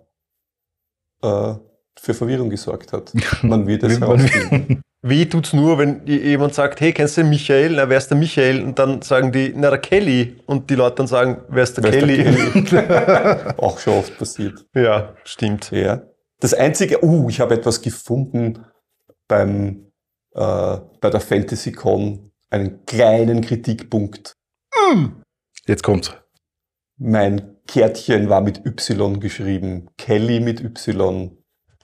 äh, 1.23 1.55
für 2.01 2.15
Verwirrung 2.15 2.51
gesorgt 2.51 2.93
hat. 2.93 3.13
Man 3.43 3.67
wird 3.67 3.83
es 3.83 4.01
herausfinden. 4.01 4.83
Weh 5.03 5.27
tut's 5.27 5.53
nur, 5.53 5.79
wenn 5.79 6.05
jemand 6.07 6.55
sagt, 6.55 6.81
hey, 6.81 6.93
kennst 6.93 7.17
du 7.17 7.21
den 7.21 7.31
Michael? 7.31 7.77
Na, 7.77 7.89
wer 7.89 7.99
ist 7.99 8.09
der 8.09 8.17
Michael? 8.17 8.65
Und 8.65 8.81
dann 8.81 9.01
sagen 9.01 9.31
die, 9.31 9.53
na, 9.55 9.71
der 9.71 9.79
Kelly. 9.79 10.41
Und 10.47 10.69
die 10.71 10.75
Leute 10.75 10.97
dann 10.97 11.07
sagen, 11.07 11.41
wer 11.49 11.63
ist 11.63 11.77
der 11.77 11.85
Wer 11.85 11.95
ist 11.95 12.01
der 12.01 12.33
Kelly? 12.33 12.65
Kelly? 12.65 13.55
Auch 13.59 13.79
schon 13.79 13.95
oft 13.95 14.19
passiert. 14.19 14.67
ja, 14.75 15.15
stimmt. 15.23 15.71
Ja. 15.71 16.03
Das 16.41 16.53
einzige, 16.53 17.05
uh, 17.05 17.29
ich 17.29 17.39
habe 17.39 17.55
etwas 17.55 17.81
gefunden 17.81 18.65
beim, 19.29 19.93
äh, 20.35 20.79
bei 21.01 21.11
der 21.11 21.21
FantasyCon, 21.21 22.33
einen 22.51 22.85
kleinen 22.85 23.41
Kritikpunkt. 23.41 24.33
Jetzt 25.67 25.83
kommt's. 25.83 26.13
Mein 26.97 27.57
Kärtchen 27.69 28.29
war 28.29 28.41
mit 28.41 28.65
Y 28.67 29.21
geschrieben. 29.21 29.91
Kelly 29.97 30.41
mit 30.41 30.61
Y. 30.61 31.38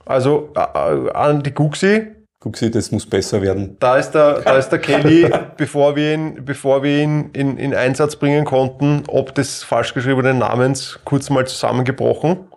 Also 0.06 0.50
äh, 0.54 0.60
äh, 0.60 1.10
an 1.12 1.42
die 1.42 1.52
Guxi, 1.52 2.14
sie, 2.54 2.70
das 2.70 2.92
muss 2.92 3.06
besser 3.06 3.40
werden. 3.40 3.76
da 3.80 3.96
ist 3.96 4.10
der, 4.10 4.40
da 4.40 4.56
ist 4.58 4.68
der 4.68 4.78
Kelly, 4.78 5.30
bevor 5.56 5.96
wir 5.96 6.14
ihn, 6.14 6.44
bevor 6.44 6.82
wir 6.82 7.02
ihn 7.02 7.30
in, 7.32 7.56
in 7.56 7.74
Einsatz 7.74 8.16
bringen 8.16 8.44
konnten, 8.44 9.04
ob 9.08 9.34
des 9.34 9.62
falsch 9.62 9.94
geschriebenen 9.94 10.38
Namens 10.38 11.00
kurz 11.04 11.30
mal 11.30 11.46
zusammengebrochen. 11.46 12.48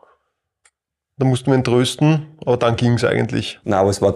Da 1.20 1.26
mussten 1.26 1.50
wir 1.50 1.56
ihn 1.58 1.64
trösten, 1.64 2.28
aber 2.46 2.58
dann 2.58 2.76
ging's 2.76 3.04
eigentlich. 3.04 3.60
Na, 3.64 3.80
aber 3.80 3.90
es 3.90 4.04
war, 4.04 4.14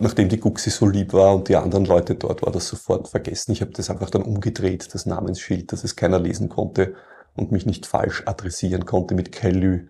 nachdem 0.00 0.28
die 0.28 0.40
Guxi 0.40 0.70
so 0.70 0.88
lieb 0.88 1.12
war 1.12 1.36
und 1.36 1.48
die 1.48 1.54
anderen 1.54 1.84
Leute 1.84 2.16
dort, 2.16 2.42
war 2.42 2.50
das 2.50 2.66
sofort 2.66 3.06
vergessen. 3.06 3.52
Ich 3.52 3.60
habe 3.60 3.70
das 3.70 3.88
einfach 3.88 4.10
dann 4.10 4.22
umgedreht, 4.22 4.92
das 4.92 5.06
Namensschild, 5.06 5.70
dass 5.70 5.84
es 5.84 5.94
keiner 5.94 6.18
lesen 6.18 6.48
konnte 6.48 6.94
und 7.36 7.52
mich 7.52 7.66
nicht 7.66 7.86
falsch 7.86 8.24
adressieren 8.26 8.84
konnte 8.84 9.14
mit 9.14 9.30
Kelly. 9.30 9.86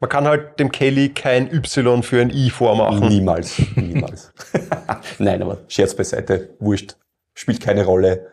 Man 0.00 0.08
kann 0.08 0.26
halt 0.26 0.58
dem 0.58 0.70
Kelly 0.72 1.10
kein 1.10 1.52
Y 1.52 2.02
für 2.02 2.20
ein 2.20 2.30
I 2.30 2.50
vormachen. 2.50 3.08
Niemals, 3.08 3.58
niemals. 3.74 4.32
Nein, 5.18 5.42
aber 5.42 5.58
Scherz 5.68 5.94
beiseite, 5.94 6.50
wurscht, 6.60 6.96
spielt 7.34 7.60
keine 7.60 7.84
Rolle. 7.84 8.26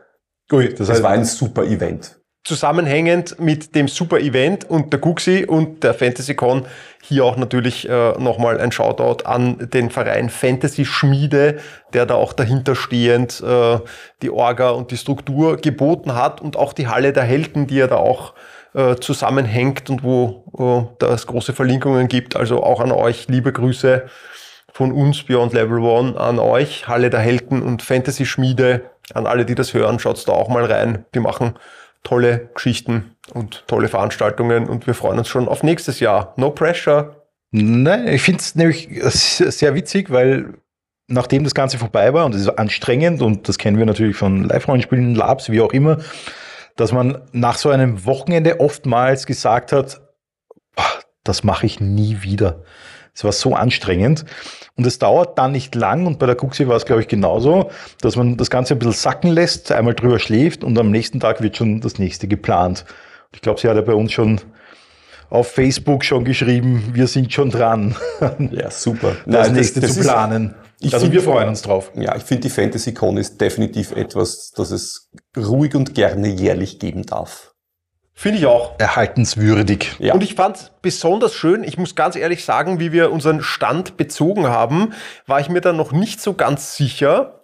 Ui, 0.51 0.69
das 0.69 0.77
Das 0.77 0.89
heißt, 0.89 1.03
war 1.03 1.11
ein 1.11 1.25
super 1.25 1.63
Event. 1.63 2.19
zusammenhängend 2.45 3.39
mit 3.39 3.73
dem 3.75 3.87
super 3.87 4.19
Event 4.19 4.69
und 4.69 4.91
der 4.93 4.99
Guxi 4.99 5.45
und 5.47 5.83
der 5.83 5.93
FantasyCon 5.93 6.65
hier 7.01 7.23
auch 7.25 7.37
natürlich 7.37 7.87
äh, 7.89 8.11
nochmal 8.19 8.59
ein 8.59 8.71
Shoutout 8.71 9.25
an 9.25 9.69
den 9.73 9.89
Verein 9.89 10.29
Fantasy 10.29 10.85
Schmiede, 10.85 11.59
der 11.93 12.05
da 12.05 12.15
auch 12.15 12.33
dahinterstehend 12.33 13.41
äh, 13.41 13.79
die 14.21 14.29
Orga 14.29 14.71
und 14.71 14.91
die 14.91 14.97
Struktur 14.97 15.57
geboten 15.57 16.15
hat 16.15 16.41
und 16.41 16.57
auch 16.57 16.73
die 16.73 16.87
Halle 16.87 17.11
der 17.13 17.23
Helden, 17.23 17.65
die 17.67 17.75
ja 17.75 17.87
da 17.87 17.95
auch 17.95 18.33
äh, 18.73 18.95
zusammenhängt 18.95 19.89
und 19.89 20.03
wo 20.03 20.45
äh, 20.57 20.95
da 20.99 21.13
es 21.13 21.27
große 21.27 21.53
Verlinkungen 21.53 22.07
gibt. 22.07 22.35
Also 22.35 22.63
auch 22.63 22.79
an 22.79 22.91
euch 22.91 23.27
liebe 23.27 23.51
Grüße 23.51 24.05
von 24.71 24.91
uns 24.91 25.23
Beyond 25.23 25.53
Level 25.53 25.79
One 25.79 26.19
an 26.19 26.39
euch, 26.39 26.87
Halle 26.87 27.09
der 27.09 27.19
Helden 27.19 27.61
und 27.61 27.83
Fantasy 27.83 28.25
Schmiede, 28.25 28.81
an 29.13 29.27
alle, 29.27 29.45
die 29.45 29.55
das 29.55 29.73
hören, 29.73 29.99
schaut's 29.99 30.25
da 30.25 30.31
auch 30.31 30.49
mal 30.49 30.65
rein. 30.65 31.05
Die 31.13 31.19
machen 31.19 31.53
tolle 32.03 32.49
Geschichten 32.53 33.15
und 33.33 33.63
tolle 33.67 33.87
Veranstaltungen 33.87 34.67
und 34.67 34.87
wir 34.87 34.93
freuen 34.93 35.19
uns 35.19 35.27
schon 35.27 35.47
auf 35.47 35.63
nächstes 35.63 35.99
Jahr. 35.99 36.33
No 36.37 36.49
pressure. 36.49 37.23
Nein, 37.51 38.07
ich 38.07 38.23
finde 38.23 38.39
es 38.39 38.55
nämlich 38.55 38.89
sehr 39.03 39.75
witzig, 39.75 40.09
weil 40.09 40.55
nachdem 41.07 41.43
das 41.43 41.53
Ganze 41.53 41.77
vorbei 41.77 42.13
war 42.13 42.25
und 42.25 42.33
es 42.33 42.41
ist 42.41 42.49
anstrengend 42.49 43.21
und 43.21 43.47
das 43.47 43.57
kennen 43.57 43.77
wir 43.77 43.85
natürlich 43.85 44.15
von 44.15 44.45
Live-Rollenspielen, 44.45 45.15
Labs, 45.15 45.49
wie 45.51 45.61
auch 45.61 45.71
immer, 45.71 45.99
dass 46.75 46.91
man 46.91 47.21
nach 47.31 47.57
so 47.57 47.69
einem 47.69 48.05
Wochenende 48.05 48.59
oftmals 48.59 49.25
gesagt 49.25 49.71
hat, 49.71 50.01
"Boah, 50.75 50.85
das 51.23 51.43
mache 51.43 51.65
ich 51.65 51.79
nie 51.79 52.21
wieder. 52.21 52.63
Es 53.13 53.23
war 53.23 53.31
so 53.31 53.53
anstrengend. 53.53 54.25
Und 54.75 54.87
es 54.87 54.97
dauert 54.97 55.37
dann 55.37 55.51
nicht 55.51 55.75
lang, 55.75 56.07
und 56.07 56.17
bei 56.17 56.25
der 56.25 56.35
Cuxi 56.35 56.67
war 56.67 56.77
es, 56.77 56.85
glaube 56.85 57.01
ich, 57.01 57.07
genauso, 57.07 57.69
dass 58.01 58.15
man 58.15 58.37
das 58.37 58.49
Ganze 58.49 58.73
ein 58.73 58.79
bisschen 58.79 58.93
sacken 58.93 59.31
lässt, 59.31 59.71
einmal 59.71 59.93
drüber 59.93 60.17
schläft 60.17 60.63
und 60.63 60.77
am 60.79 60.89
nächsten 60.89 61.19
Tag 61.19 61.41
wird 61.41 61.55
schon 61.55 61.79
das 61.79 61.99
nächste 61.99 62.27
geplant. 62.27 62.85
Ich 63.33 63.41
glaube, 63.41 63.59
sie 63.59 63.67
hat 63.69 63.75
ja 63.75 63.81
bei 63.83 63.93
uns 63.93 64.11
schon 64.11 64.41
auf 65.33 65.51
Facebook 65.51 66.05
schon 66.05 66.23
geschrieben, 66.25 66.91
wir 66.93 67.07
sind 67.07 67.33
schon 67.33 67.49
dran, 67.49 67.95
Ja, 68.51 68.69
super. 68.69 69.15
das 69.25 69.47
Nein, 69.47 69.55
nächste 69.55 69.81
zu 69.81 69.87
ist- 69.87 70.01
planen. 70.01 70.53
Ich 70.79 70.93
also 70.93 71.05
finde- 71.07 71.21
wir 71.21 71.23
freuen 71.23 71.47
uns 71.49 71.61
drauf. 71.63 71.91
Ja, 71.95 72.15
ich 72.15 72.23
finde, 72.23 72.41
die 72.41 72.49
FantasyCon 72.49 73.17
ist 73.17 73.39
definitiv 73.41 73.93
etwas, 73.93 74.51
das 74.55 74.69
es 74.71 75.09
ruhig 75.35 75.73
und 75.75 75.95
gerne 75.95 76.27
jährlich 76.27 76.77
geben 76.77 77.05
darf. 77.05 77.53
Finde 78.13 78.37
ich 78.39 78.45
auch. 78.45 78.73
Erhaltenswürdig. 78.79 79.93
Ja. 79.99 80.13
Und 80.13 80.21
ich 80.23 80.35
fand 80.35 80.71
besonders 80.83 81.33
schön, 81.33 81.63
ich 81.63 81.77
muss 81.79 81.95
ganz 81.95 82.15
ehrlich 82.15 82.45
sagen, 82.45 82.79
wie 82.79 82.91
wir 82.91 83.11
unseren 83.11 83.41
Stand 83.41 83.97
bezogen 83.97 84.47
haben, 84.47 84.93
war 85.25 85.39
ich 85.39 85.49
mir 85.49 85.61
dann 85.61 85.77
noch 85.77 85.91
nicht 85.93 86.21
so 86.21 86.33
ganz 86.35 86.75
sicher, 86.75 87.42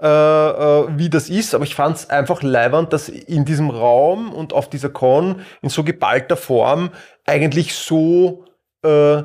äh, 0.00 0.06
äh, 0.06 0.88
wie 0.96 1.10
das 1.10 1.28
ist, 1.28 1.54
aber 1.54 1.64
ich 1.64 1.74
fand 1.74 1.96
es 1.96 2.10
einfach 2.10 2.42
leibernd, 2.42 2.92
dass 2.92 3.08
in 3.08 3.44
diesem 3.44 3.70
Raum 3.70 4.32
und 4.32 4.52
auf 4.52 4.70
dieser 4.70 4.90
Con 4.90 5.42
in 5.60 5.70
so 5.70 5.82
geballter 5.82 6.36
Form 6.36 6.90
eigentlich 7.26 7.74
so 7.74 8.44
äh, 8.84 9.22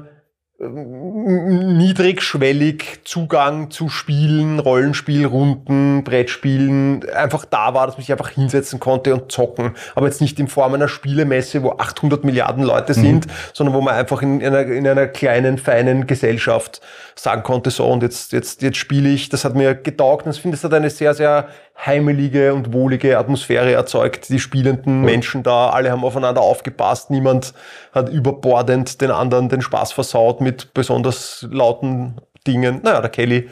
niedrigschwellig 0.69 2.99
Zugang 3.03 3.71
zu 3.71 3.89
Spielen, 3.89 4.59
Rollenspielrunden, 4.59 6.03
Brettspielen 6.03 7.09
einfach 7.09 7.45
da 7.45 7.73
war, 7.73 7.87
dass 7.87 7.95
man 7.95 8.03
sich 8.03 8.11
einfach 8.11 8.29
hinsetzen 8.29 8.79
konnte 8.79 9.13
und 9.13 9.31
zocken. 9.31 9.71
Aber 9.95 10.07
jetzt 10.07 10.21
nicht 10.21 10.39
in 10.39 10.47
Form 10.47 10.73
einer 10.73 10.87
Spielemesse, 10.87 11.63
wo 11.63 11.71
800 11.71 12.23
Milliarden 12.23 12.63
Leute 12.63 12.93
sind, 12.93 13.27
sondern 13.53 13.75
wo 13.75 13.81
man 13.81 13.95
einfach 13.95 14.21
in 14.21 14.43
einer, 14.43 14.61
in 14.61 14.87
einer 14.87 15.07
kleinen, 15.07 15.57
feinen 15.57 16.07
Gesellschaft 16.07 16.81
sagen 17.15 17.43
konnte, 17.43 17.69
so 17.69 17.85
und 17.85 18.03
jetzt, 18.03 18.31
jetzt, 18.31 18.61
jetzt 18.61 18.77
spiele 18.77 19.09
ich. 19.09 19.29
Das 19.29 19.45
hat 19.45 19.55
mir 19.55 19.75
getaugt 19.75 20.25
und 20.25 20.35
ich 20.35 20.41
finde, 20.41 20.57
es 20.57 20.63
hat 20.63 20.73
eine 20.73 20.89
sehr, 20.89 21.13
sehr 21.13 21.47
heimelige 21.77 22.53
und 22.53 22.71
wohlige 22.73 23.17
Atmosphäre 23.17 23.73
erzeugt. 23.73 24.29
Die 24.29 24.39
spielenden 24.39 25.01
Menschen 25.01 25.43
da, 25.43 25.69
alle 25.69 25.91
haben 25.91 26.03
aufeinander 26.03 26.41
aufgepasst, 26.41 27.09
niemand 27.09 27.53
hat 27.91 28.09
überbordend 28.09 29.01
den 29.01 29.11
anderen 29.11 29.49
den 29.49 29.61
Spaß 29.61 29.91
versaut 29.91 30.39
mit 30.41 30.73
besonders 30.73 31.45
lauten 31.51 32.21
Dingen. 32.47 32.81
Naja, 32.83 33.01
der 33.01 33.09
Kelly. 33.09 33.49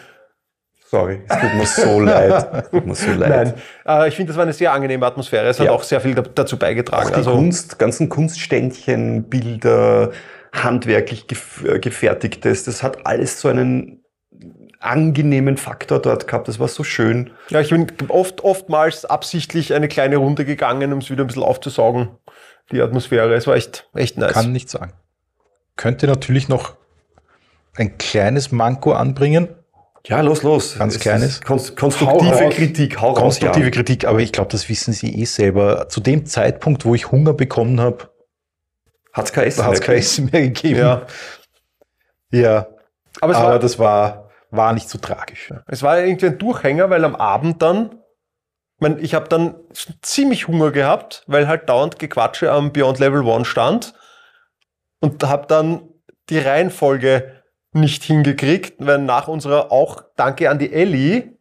Sorry, 0.86 1.22
es 1.26 1.40
tut 1.40 1.54
mir 1.54 1.66
so 1.66 2.00
leid. 2.02 2.66
Tut 2.72 2.86
mir 2.86 2.96
so 2.96 3.12
leid. 3.12 3.56
Nein, 3.86 4.02
äh, 4.04 4.08
ich 4.10 4.16
finde, 4.18 4.32
das 4.32 4.36
war 4.38 4.44
eine 4.44 4.52
sehr 4.52 4.74
angenehme 4.74 5.06
Atmosphäre. 5.06 5.48
Es 5.48 5.58
hat 5.58 5.68
Ja. 5.68 5.72
auch 5.72 5.84
sehr 5.84 6.02
viel 6.02 6.16
da, 6.16 6.22
dazu 6.22 6.60
beigetragen. 6.60 7.06
Auch 7.06 7.10
die 7.12 7.16
Also, 7.16 7.32
Kunst, 7.32 7.80
ganzen 7.80 8.10
Kunstständchen, 8.10 9.30
Bilder, 9.30 10.12
handwerklich 10.52 11.28
gef 11.28 11.64
äh, 11.64 11.80
gefertigtes, 11.80 12.66
das 12.66 12.84
hat 12.84 13.06
alles 13.06 13.40
so 13.40 13.48
einen 13.48 14.01
angenehmen 14.82 15.58
Faktor 15.58 16.00
dort 16.00 16.28
gehabt. 16.28 16.48
Das 16.48 16.60
war 16.60 16.68
so 16.68 16.84
schön. 16.84 17.32
ja, 17.50 17.62
ich 17.62 17.70
bin 17.70 17.88
oft, 18.10 18.44
oftmals 18.44 19.06
absichtlich 19.06 19.74
eine 19.74 19.88
kleine 19.88 20.18
Runde 20.18 20.46
gegangen, 20.46 20.92
um 20.92 21.00
es 21.00 21.10
wieder 21.10 21.24
ein 21.24 21.28
bisschen 21.28 21.44
aufzusaugen, 21.44 22.10
die 22.72 22.82
Atmosphäre. 22.82 23.34
Es 23.36 23.48
war 23.48 23.56
echt, 23.56 23.90
echt 23.96 24.18
nice. 24.18 24.34
Kann 24.34 24.52
nicht 24.52 24.70
sagen. 24.70 24.94
Könnte 25.76 26.08
natürlich 26.08 26.50
noch 26.50 26.76
ein 27.76 27.98
kleines 27.98 28.52
Manko 28.52 28.94
anbringen. 28.94 29.50
Ja, 30.08 30.22
los, 30.22 30.42
los. 30.42 30.78
Ganz 30.80 30.96
Es 30.96 31.02
kleines. 31.02 31.42
Konst 31.42 31.78
konstruktive 31.78 32.32
Hau 32.32 32.46
raus. 32.46 32.54
Kritik, 32.56 33.00
hau 33.00 33.10
raus, 33.10 33.20
Konstruktive 33.20 33.66
ja. 33.66 33.72
Kritik, 33.72 34.06
aber 34.06 34.20
ich 34.20 34.32
glaube, 34.32 34.52
das 34.52 34.68
wissen 34.68 34.94
Sie 34.94 35.22
eh 35.22 35.26
selber. 35.26 35.90
Zu 35.90 36.02
dem 36.02 36.26
Zeitpunkt, 36.26 36.86
wo 36.86 36.96
ich 36.96 37.12
Hunger 37.12 37.34
bekommen 37.34 37.80
habe, 37.80 38.10
Hat's 39.14 39.34
kein 39.34 39.46
Essen 39.46 39.66
hat 39.66 39.74
es 39.74 39.80
mehr 39.80 39.88
kein 39.88 39.96
gegeben? 39.96 40.06
Essen 40.06 40.30
mehr 40.32 40.42
gegeben. 40.42 40.80
Ja. 40.80 41.06
ja. 42.32 42.68
Aber 43.20 43.34
es 43.34 43.38
aber 43.38 43.50
war, 43.50 43.60
das 43.60 43.80
war, 43.80 44.21
war 44.52 44.74
nicht 44.74 44.90
so 44.90 44.98
tragisch. 44.98 45.54
Es 45.68 45.82
war 45.82 46.00
irgendwie 46.00 46.28
ein 46.28 46.38
Durchhänger, 46.38 46.90
weil 46.90 47.04
am 47.04 47.16
Abend 47.16 47.62
dann, 47.62 47.92
ich, 47.92 48.82
mein, 48.82 49.00
ich 49.00 49.14
habe 49.14 49.28
dann 49.30 49.56
ziemlich 50.02 50.48
Hunger 50.48 50.72
gehabt, 50.72 51.24
weil 51.28 51.48
halt 51.48 51.70
dauernd 51.70 51.98
Gequatsche 51.98 52.52
am 52.52 52.72
Beyond 52.72 53.00
Level 53.00 53.24
One 53.24 53.46
stand 53.46 53.94
und 55.00 55.24
habe 55.24 55.48
dann 55.48 55.90
die 56.30 56.40
Reihenfolge 56.40 57.42
nicht 57.74 58.04
hingekriegt, 58.04 58.86
weil 58.86 59.00
nach 59.00 59.28
unserer 59.28 59.72
auch 59.72 60.04
Danke 60.16 60.50
an 60.50 60.60
die 60.60 60.74
Ellie, 60.74 61.38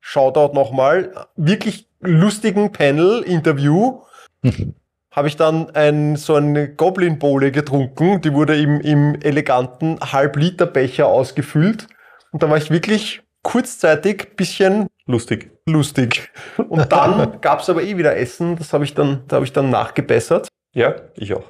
Shoutout 0.00 0.54
nochmal, 0.54 1.26
wirklich 1.36 1.88
lustigen 2.00 2.72
Panel-Interview, 2.72 4.02
habe 5.12 5.28
ich 5.28 5.36
dann 5.36 5.70
ein, 5.70 6.16
so 6.16 6.34
eine 6.34 6.74
Goblin-Bowle 6.74 7.52
getrunken. 7.52 8.20
Die 8.22 8.32
wurde 8.32 8.56
im, 8.60 8.80
im 8.80 9.20
eleganten 9.20 9.98
Halb-Liter-Becher 10.00 11.06
ausgefüllt. 11.06 11.86
Und 12.32 12.42
da 12.42 12.50
war 12.50 12.56
ich 12.56 12.70
wirklich 12.70 13.22
kurzzeitig 13.42 14.36
bisschen 14.36 14.88
Lustig. 15.06 15.50
lustig. 15.66 16.30
Und 16.68 16.90
dann 16.90 17.40
gab's 17.40 17.68
aber 17.68 17.82
eh 17.82 17.96
wieder 17.96 18.16
Essen. 18.16 18.56
Das 18.56 18.72
habe 18.72 18.84
ich 18.84 18.94
dann, 18.94 19.24
da 19.28 19.36
habe 19.36 19.44
ich 19.44 19.52
dann 19.52 19.70
nachgebessert. 19.70 20.48
Ja, 20.72 20.94
ich 21.14 21.34
auch. 21.34 21.44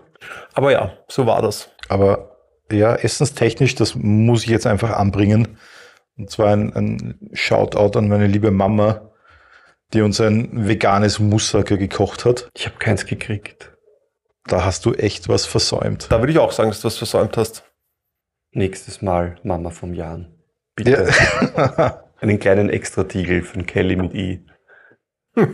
Aber 0.54 0.72
ja, 0.72 0.92
so 1.08 1.26
war 1.26 1.42
das. 1.42 1.70
Aber 1.88 2.36
ja, 2.70 2.94
essenstechnisch, 2.94 3.74
das 3.74 3.94
muss 3.94 4.44
ich 4.44 4.50
jetzt 4.50 4.66
einfach 4.66 4.90
anbringen. 4.90 5.58
Und 6.16 6.30
zwar 6.30 6.48
ein, 6.48 6.74
ein 6.74 7.30
Shoutout 7.32 7.98
an 7.98 8.08
meine 8.08 8.26
liebe 8.26 8.50
Mama, 8.50 9.10
die 9.92 10.02
uns 10.02 10.20
ein 10.20 10.66
veganes 10.68 11.18
Moussaka 11.18 11.76
gekocht 11.76 12.24
hat. 12.24 12.50
Ich 12.56 12.66
habe 12.66 12.78
keins 12.78 13.06
gekriegt. 13.06 13.72
Da 14.46 14.64
hast 14.64 14.84
du 14.86 14.94
echt 14.94 15.28
was 15.28 15.46
versäumt. 15.46 16.10
Da 16.10 16.18
würde 16.20 16.32
ich 16.32 16.38
auch 16.38 16.52
sagen, 16.52 16.70
dass 16.70 16.80
du 16.80 16.86
was 16.86 16.96
versäumt 16.98 17.36
hast. 17.36 17.64
Nächstes 18.52 19.02
Mal 19.02 19.36
Mama 19.44 19.70
vom 19.70 19.94
Jan. 19.94 20.34
Bitte. 20.74 21.08
Ja. 21.56 22.04
Einen 22.20 22.38
kleinen 22.38 22.70
Extratiegel 22.70 23.42
von 23.42 23.66
Kelly 23.66 23.96
mit 23.96 24.14
I. 24.14 24.46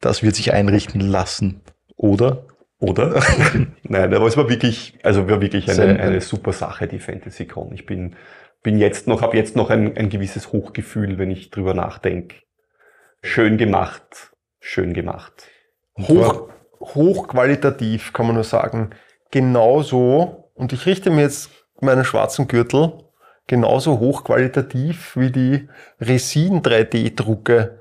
Das 0.00 0.22
wird 0.22 0.34
sich 0.34 0.52
einrichten 0.54 1.00
lassen. 1.00 1.60
Oder? 1.96 2.46
Oder? 2.78 3.22
Nein, 3.82 4.14
aber 4.14 4.26
es 4.26 4.36
war 4.36 4.48
wirklich, 4.48 4.98
also 5.02 5.28
war 5.28 5.42
wirklich 5.42 5.70
eine, 5.70 6.00
eine 6.00 6.22
super 6.22 6.54
Sache, 6.54 6.88
die 6.88 6.98
FantasyCon. 6.98 7.72
Ich 7.74 7.84
bin, 7.84 8.16
bin 8.62 8.78
jetzt 8.78 9.06
noch, 9.06 9.20
habe 9.20 9.36
jetzt 9.36 9.54
noch 9.56 9.68
ein, 9.68 9.96
ein 9.98 10.08
gewisses 10.08 10.52
Hochgefühl, 10.52 11.18
wenn 11.18 11.30
ich 11.30 11.50
drüber 11.50 11.74
nachdenke. 11.74 12.36
Schön 13.22 13.58
gemacht, 13.58 14.32
schön 14.60 14.94
gemacht. 14.94 15.46
Hoch, 15.98 16.48
hochqualitativ, 16.80 18.14
kann 18.14 18.24
man 18.26 18.36
nur 18.36 18.44
sagen. 18.44 18.90
Genauso, 19.30 20.50
und 20.54 20.72
ich 20.72 20.86
richte 20.86 21.10
mir 21.10 21.20
jetzt 21.20 21.50
meinen 21.82 22.04
schwarzen 22.04 22.48
Gürtel, 22.48 22.94
genauso 23.50 23.98
hochqualitativ 23.98 25.16
wie 25.16 25.32
die 25.32 25.68
Resin 26.00 26.62
3D-Drucke, 26.62 27.80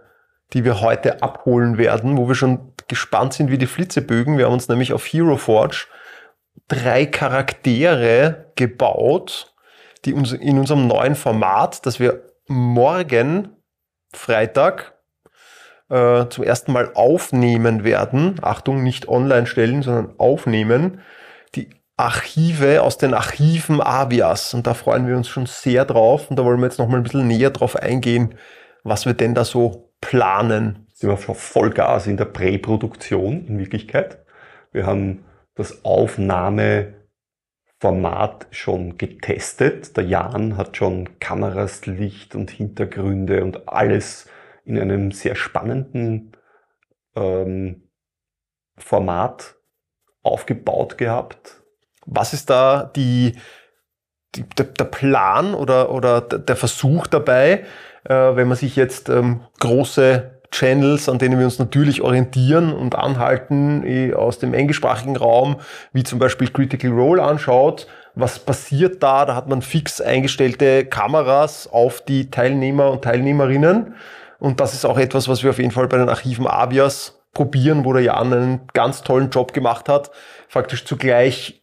die 0.51 0.65
wir 0.65 0.81
heute 0.81 1.21
abholen 1.21 1.77
werden, 1.77 2.17
wo 2.17 2.27
wir 2.27 2.33
schon 2.33 2.73
gespannt 2.87 3.33
sind 3.33 3.51
wie 3.51 3.59
die 3.59 3.67
Flitzebögen. 3.67 4.39
Wir 4.39 4.45
haben 4.45 4.53
uns 4.53 4.67
nämlich 4.67 4.93
auf 4.93 5.05
Hero 5.05 5.37
Forge 5.37 5.85
drei 6.67 7.05
Charaktere 7.05 8.51
gebaut, 8.55 9.53
die 10.05 10.13
uns 10.13 10.31
in 10.31 10.57
unserem 10.57 10.87
neuen 10.87 11.13
Format, 11.13 11.85
das 11.85 11.99
wir 11.99 12.23
morgen 12.47 13.49
Freitag 14.11 14.95
äh, 15.89 16.25
zum 16.29 16.43
ersten 16.43 16.71
Mal 16.71 16.93
aufnehmen 16.95 17.83
werden. 17.83 18.39
Achtung, 18.41 18.81
nicht 18.81 19.07
online 19.07 19.45
stellen, 19.45 19.83
sondern 19.83 20.15
aufnehmen. 20.17 21.01
Archive 21.99 22.81
aus 22.81 22.97
den 22.97 23.13
Archiven 23.13 23.81
Avias. 23.81 24.53
Und 24.53 24.65
da 24.65 24.73
freuen 24.73 25.07
wir 25.07 25.17
uns 25.17 25.27
schon 25.27 25.45
sehr 25.45 25.83
drauf. 25.83 26.29
Und 26.29 26.39
da 26.39 26.45
wollen 26.45 26.59
wir 26.59 26.65
jetzt 26.65 26.79
noch 26.79 26.87
mal 26.87 26.97
ein 26.97 27.03
bisschen 27.03 27.27
näher 27.27 27.49
drauf 27.49 27.75
eingehen, 27.75 28.35
was 28.83 29.05
wir 29.05 29.13
denn 29.13 29.35
da 29.35 29.43
so 29.43 29.91
planen. 29.99 30.87
sind 30.93 31.09
wir 31.09 31.17
schon 31.17 31.35
Vollgas 31.35 32.07
in 32.07 32.15
der 32.15 32.25
Präproduktion 32.25 33.45
in 33.47 33.59
Wirklichkeit. 33.59 34.23
Wir 34.71 34.85
haben 34.85 35.25
das 35.55 35.83
Aufnahmeformat 35.83 38.47
schon 38.51 38.97
getestet. 38.97 39.97
Der 39.97 40.05
Jan 40.05 40.55
hat 40.55 40.77
schon 40.77 41.19
Kameras, 41.19 41.85
Licht 41.85 42.33
und 42.33 42.49
Hintergründe 42.49 43.43
und 43.43 43.67
alles 43.67 44.29
in 44.63 44.79
einem 44.79 45.11
sehr 45.11 45.35
spannenden 45.35 46.31
ähm, 47.15 47.89
Format 48.77 49.57
aufgebaut 50.23 50.97
gehabt. 50.97 51.58
Was 52.11 52.33
ist 52.33 52.49
da 52.49 52.91
die, 52.95 53.35
die, 54.35 54.43
der, 54.57 54.65
der 54.65 54.85
Plan 54.85 55.53
oder, 55.53 55.91
oder 55.91 56.21
der 56.21 56.55
Versuch 56.55 57.07
dabei, 57.07 57.65
äh, 58.03 58.13
wenn 58.13 58.47
man 58.47 58.57
sich 58.57 58.75
jetzt 58.75 59.09
ähm, 59.09 59.41
große 59.59 60.39
Channels, 60.51 61.07
an 61.09 61.19
denen 61.19 61.37
wir 61.37 61.45
uns 61.45 61.59
natürlich 61.59 62.01
orientieren 62.01 62.73
und 62.73 62.95
anhalten 62.95 63.83
eh, 63.85 64.13
aus 64.13 64.39
dem 64.39 64.53
englischsprachigen 64.53 65.15
Raum, 65.15 65.57
wie 65.93 66.03
zum 66.03 66.17
Beispiel 66.17 66.49
Critical 66.49 66.91
Role 66.91 67.21
anschaut, 67.21 67.87
was 68.15 68.39
passiert 68.39 69.03
da? 69.03 69.25
Da 69.25 69.35
hat 69.35 69.47
man 69.47 69.61
fix 69.61 70.01
eingestellte 70.01 70.85
Kameras 70.85 71.69
auf 71.71 72.01
die 72.01 72.31
Teilnehmer 72.31 72.91
und 72.91 73.03
Teilnehmerinnen. 73.03 73.93
Und 74.39 74.59
das 74.59 74.73
ist 74.73 74.85
auch 74.85 74.97
etwas, 74.97 75.27
was 75.27 75.43
wir 75.43 75.51
auf 75.51 75.59
jeden 75.59 75.71
Fall 75.71 75.87
bei 75.87 75.97
den 75.97 76.09
Archiven 76.09 76.47
Avias 76.47 77.21
probieren, 77.33 77.85
wo 77.85 77.93
der 77.93 78.01
Jan 78.01 78.33
einen 78.33 78.61
ganz 78.73 79.03
tollen 79.03 79.29
Job 79.29 79.53
gemacht 79.53 79.87
hat. 79.87 80.09
Faktisch 80.47 80.85
zugleich 80.85 81.58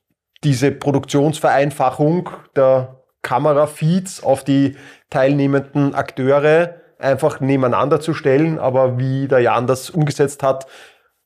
diese 0.47 0.71
Produktionsvereinfachung 0.71 2.31
der 2.55 3.03
Kamerafeeds 3.23 4.23
auf 4.23 4.45
die 4.45 4.77
teilnehmenden 5.11 5.93
Akteure 5.93 6.77
einfach 7.01 7.41
nebeneinander 7.41 7.99
zu 7.99 8.15
stellen, 8.15 8.61
aber 8.61 8.97
wie 8.97 9.27
der 9.27 9.41
Jan 9.41 9.67
das 9.67 9.91
umgesetzt 9.91 10.45
hat, 10.45 10.69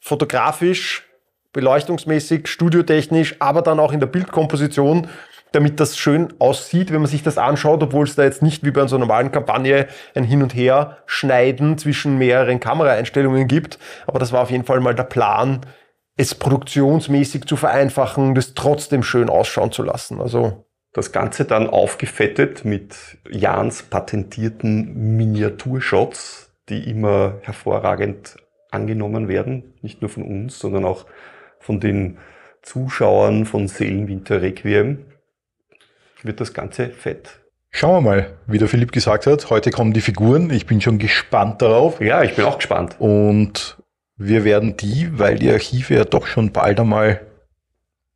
fotografisch, 0.00 1.06
beleuchtungsmäßig, 1.52 2.48
studiotechnisch, 2.48 3.36
aber 3.40 3.60
dann 3.60 3.78
auch 3.78 3.92
in 3.92 4.00
der 4.00 4.06
Bildkomposition, 4.06 5.08
damit 5.52 5.80
das 5.80 5.98
schön 5.98 6.32
aussieht, 6.38 6.90
wenn 6.90 7.02
man 7.02 7.10
sich 7.10 7.22
das 7.22 7.36
anschaut, 7.36 7.82
obwohl 7.82 8.06
es 8.06 8.14
da 8.14 8.22
jetzt 8.22 8.40
nicht 8.40 8.64
wie 8.64 8.70
bei 8.70 8.86
so 8.86 8.96
einer 8.96 9.04
normalen 9.04 9.32
Kampagne 9.32 9.86
ein 10.14 10.24
Hin 10.24 10.42
und 10.42 10.54
Her 10.54 10.96
schneiden 11.04 11.76
zwischen 11.76 12.16
mehreren 12.16 12.58
Kameraeinstellungen 12.58 13.48
gibt. 13.48 13.78
Aber 14.06 14.18
das 14.18 14.32
war 14.32 14.40
auf 14.40 14.50
jeden 14.50 14.64
Fall 14.64 14.80
mal 14.80 14.94
der 14.94 15.04
Plan, 15.04 15.60
es 16.20 16.34
produktionsmäßig 16.34 17.46
zu 17.46 17.56
vereinfachen, 17.56 18.34
das 18.34 18.52
trotzdem 18.54 19.02
schön 19.02 19.30
ausschauen 19.30 19.72
zu 19.72 19.82
lassen. 19.82 20.20
Also 20.20 20.66
Das 20.92 21.12
Ganze 21.12 21.44
dann 21.44 21.68
aufgefettet 21.68 22.64
mit 22.64 23.18
Jans 23.30 23.84
patentierten 23.84 25.16
Miniaturshots, 25.16 26.52
die 26.68 26.90
immer 26.90 27.38
hervorragend 27.42 28.36
angenommen 28.70 29.28
werden. 29.28 29.74
Nicht 29.82 30.02
nur 30.02 30.10
von 30.10 30.24
uns, 30.24 30.58
sondern 30.58 30.84
auch 30.84 31.06
von 31.58 31.80
den 31.80 32.18
Zuschauern 32.62 33.46
von 33.46 33.68
Seelenwinter 33.68 34.42
Requiem. 34.42 35.06
Wird 36.22 36.40
das 36.40 36.52
Ganze 36.52 36.90
fett. 36.90 37.40
Schauen 37.70 38.04
wir 38.04 38.10
mal, 38.10 38.38
wie 38.46 38.58
der 38.58 38.68
Philipp 38.68 38.92
gesagt 38.92 39.26
hat. 39.26 39.48
Heute 39.48 39.70
kommen 39.70 39.92
die 39.92 40.00
Figuren. 40.00 40.50
Ich 40.50 40.66
bin 40.66 40.80
schon 40.80 40.98
gespannt 40.98 41.62
darauf. 41.62 42.00
Ja, 42.00 42.22
ich 42.22 42.34
bin 42.34 42.44
auch 42.44 42.58
gespannt. 42.58 42.96
Und 42.98 43.79
wir 44.22 44.44
werden 44.44 44.76
die, 44.76 45.18
weil 45.18 45.36
die 45.38 45.50
Archive 45.50 45.94
ja 45.94 46.04
doch 46.04 46.26
schon 46.26 46.52
bald 46.52 46.78
einmal 46.78 47.22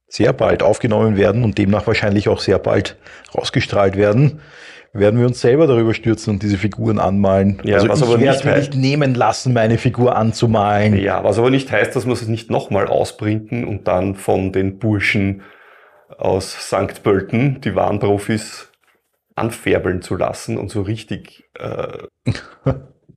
sehr 0.07 0.33
bald 0.35 0.63
aufgenommen 0.63 1.17
werden 1.17 1.43
und 1.43 1.57
demnach 1.57 1.87
wahrscheinlich 1.87 2.29
auch 2.29 2.41
sehr 2.41 2.59
bald 2.59 2.97
rausgestrahlt 3.35 3.97
werden, 3.97 4.41
werden 4.93 5.19
wir 5.19 5.27
uns 5.27 5.41
selber 5.41 5.67
darüber 5.67 5.95
stürzen 5.95 6.35
und 6.35 6.43
diese 6.43 6.59
Figuren 6.59 6.99
anmalen. 7.01 7.61
Ja, 7.65 7.79
also 7.79 7.89
was 7.89 7.99
ich 8.01 8.05
aber 8.07 8.21
werde 8.21 8.33
nicht 8.37 8.45
mir 8.45 8.53
heißt- 8.53 8.57
nicht 8.59 8.75
nehmen 8.77 9.15
lassen, 9.15 9.55
meine 9.55 9.79
Figur 9.79 10.15
anzumalen. 10.15 10.97
Ja, 10.99 11.25
was 11.25 11.39
aber 11.39 11.51
nicht 11.51 11.73
heißt, 11.73 11.97
dass 11.97 12.05
wir 12.07 12.13
es 12.13 12.29
nicht 12.29 12.51
nochmal 12.51 12.87
ausprinten 12.87 13.65
und 13.65 13.89
dann 13.89 14.15
von 14.15 14.53
den 14.53 14.79
Burschen 14.79 15.43
aus 16.19 16.53
St. 16.69 17.03
Pölten, 17.03 17.61
die 17.63 17.75
wahren 17.75 17.99
Profis, 17.99 18.71
anfärbeln 19.37 20.01
zu 20.03 20.15
lassen 20.17 20.59
und 20.59 20.71
so 20.71 20.83
richtig 20.83 21.45
äh, 21.59 22.05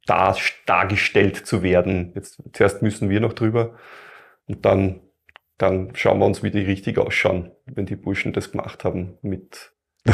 dar, 0.07 0.37
dargestellt 0.65 1.45
zu 1.45 1.61
werden. 1.63 2.11
Jetzt 2.15 2.41
zuerst 2.53 2.81
müssen 2.81 3.09
wir 3.09 3.19
noch 3.19 3.33
drüber 3.33 3.75
und 4.47 4.65
dann, 4.65 5.01
dann 5.57 5.95
schauen 5.95 6.19
wir 6.19 6.25
uns, 6.25 6.43
wie 6.43 6.51
die 6.51 6.61
richtig 6.61 6.97
ausschauen, 6.97 7.51
wenn 7.65 7.85
die 7.85 7.95
Burschen 7.95 8.33
das 8.33 8.51
gemacht 8.51 8.83
haben 8.83 9.17
mit 9.21 9.71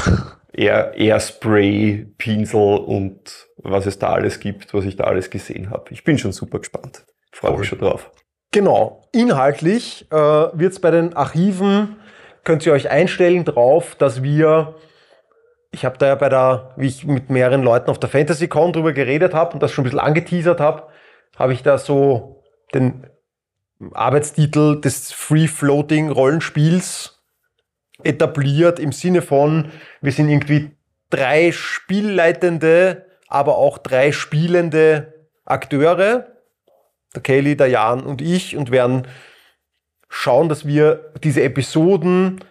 Air, 0.53 0.93
Airspray, 0.95 2.07
Pinsel 2.17 2.77
und 2.77 3.47
was 3.57 3.85
es 3.85 3.99
da 3.99 4.09
alles 4.13 4.39
gibt, 4.39 4.73
was 4.73 4.85
ich 4.85 4.95
da 4.95 5.05
alles 5.05 5.29
gesehen 5.29 5.69
habe. 5.69 5.85
Ich 5.91 6.03
bin 6.03 6.17
schon 6.17 6.31
super 6.31 6.59
gespannt. 6.59 7.05
Freue 7.31 7.57
mich 7.57 7.67
schon 7.67 7.79
drauf. 7.79 8.11
Genau. 8.51 9.07
Inhaltlich 9.11 10.07
äh, 10.11 10.15
wird 10.15 10.73
es 10.73 10.79
bei 10.79 10.91
den 10.91 11.15
Archiven, 11.15 11.97
könnt 12.43 12.65
ihr 12.65 12.73
euch 12.73 12.89
einstellen 12.89 13.45
drauf, 13.45 13.95
dass 13.95 14.21
wir, 14.21 14.75
ich 15.73 15.85
habe 15.85 15.97
da 15.97 16.07
ja 16.07 16.15
bei 16.15 16.29
der, 16.29 16.73
wie 16.77 16.87
ich 16.87 17.05
mit 17.05 17.29
mehreren 17.31 17.63
Leuten 17.63 17.89
auf 17.89 17.99
der 17.99 18.09
FantasyCon 18.09 18.73
drüber 18.73 18.93
geredet 18.93 19.33
habe 19.33 19.53
und 19.53 19.63
das 19.63 19.71
schon 19.71 19.81
ein 19.81 19.85
bisschen 19.85 19.99
angeteasert 19.99 20.59
habe, 20.59 20.83
habe 21.35 21.53
ich 21.53 21.63
da 21.63 21.79
so 21.79 22.43
den 22.75 23.07
Arbeitstitel 23.91 24.79
des 24.79 25.11
Free-Floating-Rollenspiels 25.11 27.23
etabliert 28.03 28.77
im 28.79 28.91
Sinne 28.91 29.23
von, 29.23 29.71
wir 29.99 30.11
sind 30.11 30.29
irgendwie 30.29 30.77
drei 31.09 31.51
spielleitende, 31.51 33.07
aber 33.27 33.57
auch 33.57 33.79
drei 33.79 34.11
spielende 34.11 35.27
Akteure, 35.43 36.27
der 37.15 37.23
Kelly, 37.23 37.57
der 37.57 37.67
Jan 37.67 38.03
und 38.03 38.21
ich, 38.21 38.55
und 38.55 38.69
werden 38.69 39.07
schauen, 40.07 40.49
dass 40.49 40.67
wir 40.67 41.13
diese 41.23 41.41
Episoden 41.41 42.45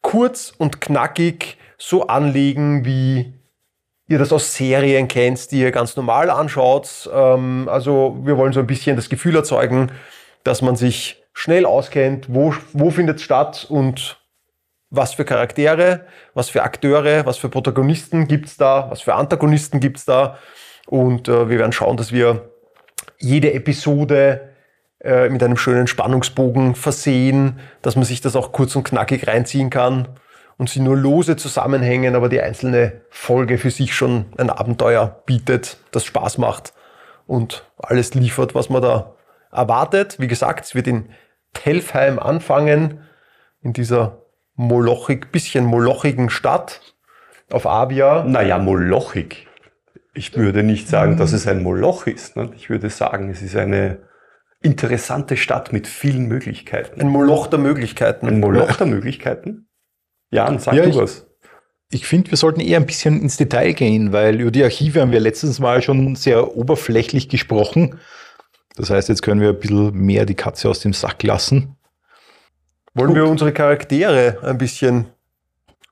kurz 0.00 0.54
und 0.56 0.80
knackig 0.80 1.58
so 1.78 2.06
anlegen, 2.06 2.84
wie 2.84 3.34
ihr 4.08 4.18
das 4.18 4.32
aus 4.32 4.54
Serien 4.54 5.08
kennt, 5.08 5.50
die 5.50 5.60
ihr 5.60 5.72
ganz 5.72 5.96
normal 5.96 6.30
anschaut. 6.30 7.08
Ähm, 7.12 7.68
also 7.70 8.18
wir 8.22 8.36
wollen 8.36 8.52
so 8.52 8.60
ein 8.60 8.66
bisschen 8.66 8.96
das 8.96 9.08
Gefühl 9.08 9.34
erzeugen, 9.34 9.90
dass 10.44 10.62
man 10.62 10.76
sich 10.76 11.24
schnell 11.32 11.66
auskennt, 11.66 12.26
wo, 12.32 12.54
wo 12.72 12.90
findet 12.90 13.16
es 13.16 13.22
statt 13.22 13.66
und 13.68 14.20
was 14.90 15.14
für 15.14 15.24
Charaktere, 15.24 16.06
was 16.34 16.48
für 16.48 16.62
Akteure, 16.62 17.26
was 17.26 17.36
für 17.36 17.48
Protagonisten 17.48 18.28
gibt's 18.28 18.56
da, 18.56 18.86
was 18.90 19.02
für 19.02 19.14
Antagonisten 19.14 19.80
gibt's 19.80 20.04
da. 20.04 20.38
Und 20.86 21.28
äh, 21.28 21.50
wir 21.50 21.58
werden 21.58 21.72
schauen, 21.72 21.96
dass 21.96 22.12
wir 22.12 22.52
jede 23.18 23.52
Episode 23.52 24.52
äh, 25.00 25.28
mit 25.28 25.42
einem 25.42 25.56
schönen 25.56 25.88
Spannungsbogen 25.88 26.76
versehen, 26.76 27.58
dass 27.82 27.96
man 27.96 28.04
sich 28.04 28.20
das 28.20 28.36
auch 28.36 28.52
kurz 28.52 28.76
und 28.76 28.84
knackig 28.84 29.26
reinziehen 29.26 29.68
kann 29.68 30.08
und 30.58 30.70
sie 30.70 30.80
nur 30.80 30.96
lose 30.96 31.36
zusammenhängen, 31.36 32.14
aber 32.14 32.28
die 32.28 32.40
einzelne 32.40 33.02
Folge 33.10 33.58
für 33.58 33.70
sich 33.70 33.94
schon 33.94 34.26
ein 34.38 34.50
Abenteuer 34.50 35.22
bietet, 35.26 35.78
das 35.90 36.04
Spaß 36.04 36.38
macht 36.38 36.72
und 37.26 37.70
alles 37.76 38.14
liefert, 38.14 38.54
was 38.54 38.70
man 38.70 38.82
da 38.82 39.14
erwartet. 39.52 40.18
Wie 40.18 40.28
gesagt, 40.28 40.64
es 40.64 40.74
wird 40.74 40.86
in 40.86 41.10
Telfheim 41.52 42.18
anfangen, 42.18 43.00
in 43.60 43.72
dieser 43.72 44.22
molochig, 44.54 45.32
bisschen 45.32 45.64
molochigen 45.64 46.30
Stadt 46.30 46.80
auf 47.50 47.66
Avia. 47.66 48.24
Naja, 48.24 48.58
molochig. 48.58 49.46
Ich 50.14 50.34
würde 50.36 50.62
nicht 50.62 50.88
sagen, 50.88 51.18
dass 51.18 51.32
es 51.32 51.46
ein 51.46 51.62
Moloch 51.62 52.06
ist. 52.06 52.36
Ne? 52.36 52.50
Ich 52.56 52.70
würde 52.70 52.88
sagen, 52.88 53.28
es 53.28 53.42
ist 53.42 53.54
eine 53.54 53.98
interessante 54.62 55.36
Stadt 55.36 55.72
mit 55.72 55.86
vielen 55.86 56.26
Möglichkeiten. 56.26 57.00
Ein 57.00 57.08
Moloch 57.08 57.48
der 57.48 57.58
Möglichkeiten. 57.58 58.26
Ein 58.26 58.40
Moloch 58.40 58.76
der 58.76 58.86
Möglichkeiten? 58.86 59.65
Jan, 60.36 60.58
sag 60.58 60.74
Ja, 60.74 60.84
du 60.84 60.90
ich- 60.90 60.96
was. 60.96 61.26
Ich 61.90 62.06
finde, 62.06 62.30
wir 62.32 62.36
sollten 62.38 62.60
eher 62.60 62.78
ein 62.80 62.86
bisschen 62.86 63.20
ins 63.22 63.36
Detail 63.36 63.72
gehen, 63.72 64.12
weil 64.12 64.40
über 64.40 64.50
die 64.50 64.64
Archive 64.64 65.00
haben 65.00 65.12
wir 65.12 65.20
letztens 65.20 65.60
mal 65.60 65.80
schon 65.82 66.16
sehr 66.16 66.56
oberflächlich 66.56 67.28
gesprochen. 67.28 68.00
Das 68.74 68.90
heißt, 68.90 69.08
jetzt 69.08 69.22
können 69.22 69.40
wir 69.40 69.50
ein 69.50 69.60
bisschen 69.60 69.92
mehr 69.94 70.26
die 70.26 70.34
Katze 70.34 70.68
aus 70.68 70.80
dem 70.80 70.92
Sack 70.92 71.22
lassen. 71.22 71.76
Wollen 72.94 73.14
wir 73.14 73.26
unsere 73.26 73.52
Charaktere 73.52 74.38
ein 74.42 74.58
bisschen 74.58 75.06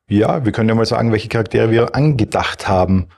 Ja, 0.09 0.45
wir 0.45 0.53
können 0.53 0.69
ja 0.69 0.75
mal 0.75 0.85
sagen, 0.85 1.13
welche 1.13 1.29
Charaktere 1.29 1.71
wir 1.71 1.95
angedacht 1.95 2.67
haben. 2.69 3.09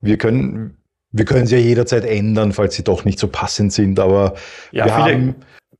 Wir 0.00 0.16
können, 0.18 0.78
wir 1.12 1.24
können 1.26 1.46
sie 1.46 1.56
ja 1.56 1.60
jederzeit 1.60 2.04
ändern, 2.04 2.52
falls 2.52 2.74
sie 2.74 2.84
doch 2.84 3.04
nicht 3.04 3.18
so 3.18 3.28
passend 3.28 3.72
sind, 3.72 4.00
aber 4.00 4.34
Ja, 4.72 4.86
wir 4.86 4.94
viele, 4.94 5.14
haben, 5.14 5.34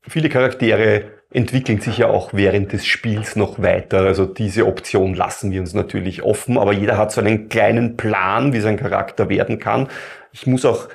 viele 0.07 0.29
Charaktere 0.29 1.05
entwickeln 1.35 1.81
sich 1.81 1.99
ja 1.99 2.09
auch 2.09 2.33
während 2.33 2.73
des 2.73 2.87
Spiels 2.87 3.35
noch 3.35 3.61
weiter. 3.61 3.99
Also 3.99 4.25
diese 4.25 4.67
Option 4.67 5.15
lassen 5.15 5.51
wir 5.51 5.61
uns 5.61 5.75
natürlich 5.75 6.23
offen, 6.23 6.57
aber 6.57 6.73
jeder 6.73 6.97
hat 6.97 7.11
so 7.11 7.21
einen 7.21 7.49
kleinen 7.49 7.97
Plan, 7.97 8.53
wie 8.53 8.61
sein 8.61 8.77
Charakter 8.77 9.29
werden 9.29 9.59
kann. 9.59 9.89
Ich 10.33 10.47
muss 10.47 10.65
auch 10.65 10.89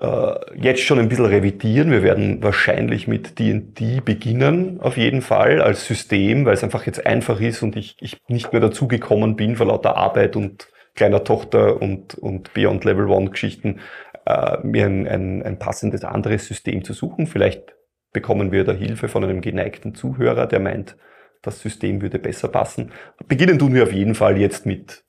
äh, 0.00 0.34
jetzt 0.56 0.82
schon 0.82 0.98
ein 0.98 1.08
bisschen 1.08 1.26
revidieren. 1.26 1.92
Wir 1.92 2.02
werden 2.02 2.42
wahrscheinlich 2.42 3.06
mit 3.06 3.38
D&D 3.38 4.00
beginnen, 4.00 4.80
auf 4.80 4.96
jeden 4.96 5.22
Fall, 5.22 5.62
als 5.62 5.86
System, 5.86 6.44
weil 6.46 6.54
es 6.54 6.64
einfach 6.64 6.84
jetzt 6.86 7.06
einfach 7.06 7.40
ist 7.40 7.62
und 7.62 7.76
ich, 7.76 7.96
ich 8.00 8.18
nicht 8.26 8.52
mehr 8.52 8.60
dazugekommen 8.60 9.36
bin 9.36 9.54
vor 9.54 9.66
lauter 9.66 9.96
Arbeit 9.96 10.34
und 10.34 10.66
kleiner 10.96 11.22
Tochter 11.22 11.80
und, 11.80 12.14
und 12.14 12.52
Beyond 12.54 12.84
Level 12.84 13.06
One 13.06 13.30
Geschichten, 13.30 13.78
äh, 14.26 14.58
mir 14.64 14.86
ein, 14.86 15.06
ein, 15.06 15.42
ein 15.44 15.58
passendes 15.60 16.02
anderes 16.02 16.46
System 16.46 16.82
zu 16.82 16.92
suchen. 16.92 17.28
Vielleicht 17.28 17.74
bekommen 18.12 18.52
wir 18.52 18.64
da 18.64 18.72
Hilfe 18.72 19.08
von 19.08 19.24
einem 19.24 19.40
geneigten 19.40 19.94
Zuhörer, 19.94 20.46
der 20.46 20.60
meint, 20.60 20.96
das 21.42 21.60
System 21.60 22.02
würde 22.02 22.18
besser 22.18 22.48
passen. 22.48 22.92
Beginnen 23.26 23.58
tun 23.58 23.74
wir 23.74 23.84
auf 23.84 23.92
jeden 23.92 24.14
Fall 24.14 24.38
jetzt 24.38 24.66
mit 24.66 25.04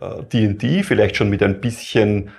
äh, 0.00 0.24
D&D, 0.24 0.82
vielleicht 0.82 1.16
schon 1.16 1.30
mit 1.30 1.42
ein 1.42 1.60
bisschen 1.60 2.30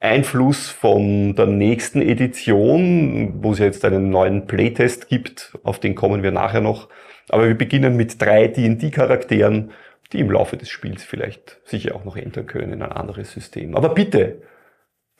Einfluss 0.00 0.68
von 0.68 1.34
der 1.34 1.46
nächsten 1.46 2.02
Edition, 2.02 3.42
wo 3.42 3.52
es 3.52 3.58
ja 3.58 3.64
jetzt 3.66 3.84
einen 3.84 4.10
neuen 4.10 4.46
Playtest 4.46 5.08
gibt, 5.08 5.58
auf 5.62 5.80
den 5.80 5.94
kommen 5.94 6.22
wir 6.22 6.32
nachher 6.32 6.60
noch. 6.60 6.88
Aber 7.28 7.48
wir 7.48 7.56
beginnen 7.56 7.96
mit 7.96 8.20
drei 8.20 8.46
D&D-Charakteren, 8.48 9.72
die 10.12 10.20
im 10.20 10.30
Laufe 10.30 10.56
des 10.56 10.68
Spiels 10.68 11.02
vielleicht 11.02 11.60
sicher 11.64 11.94
auch 11.96 12.04
noch 12.04 12.16
ändern 12.16 12.46
können 12.46 12.72
in 12.72 12.82
ein 12.82 12.92
anderes 12.92 13.32
System. 13.32 13.74
Aber 13.74 13.88
bitte, 13.88 14.42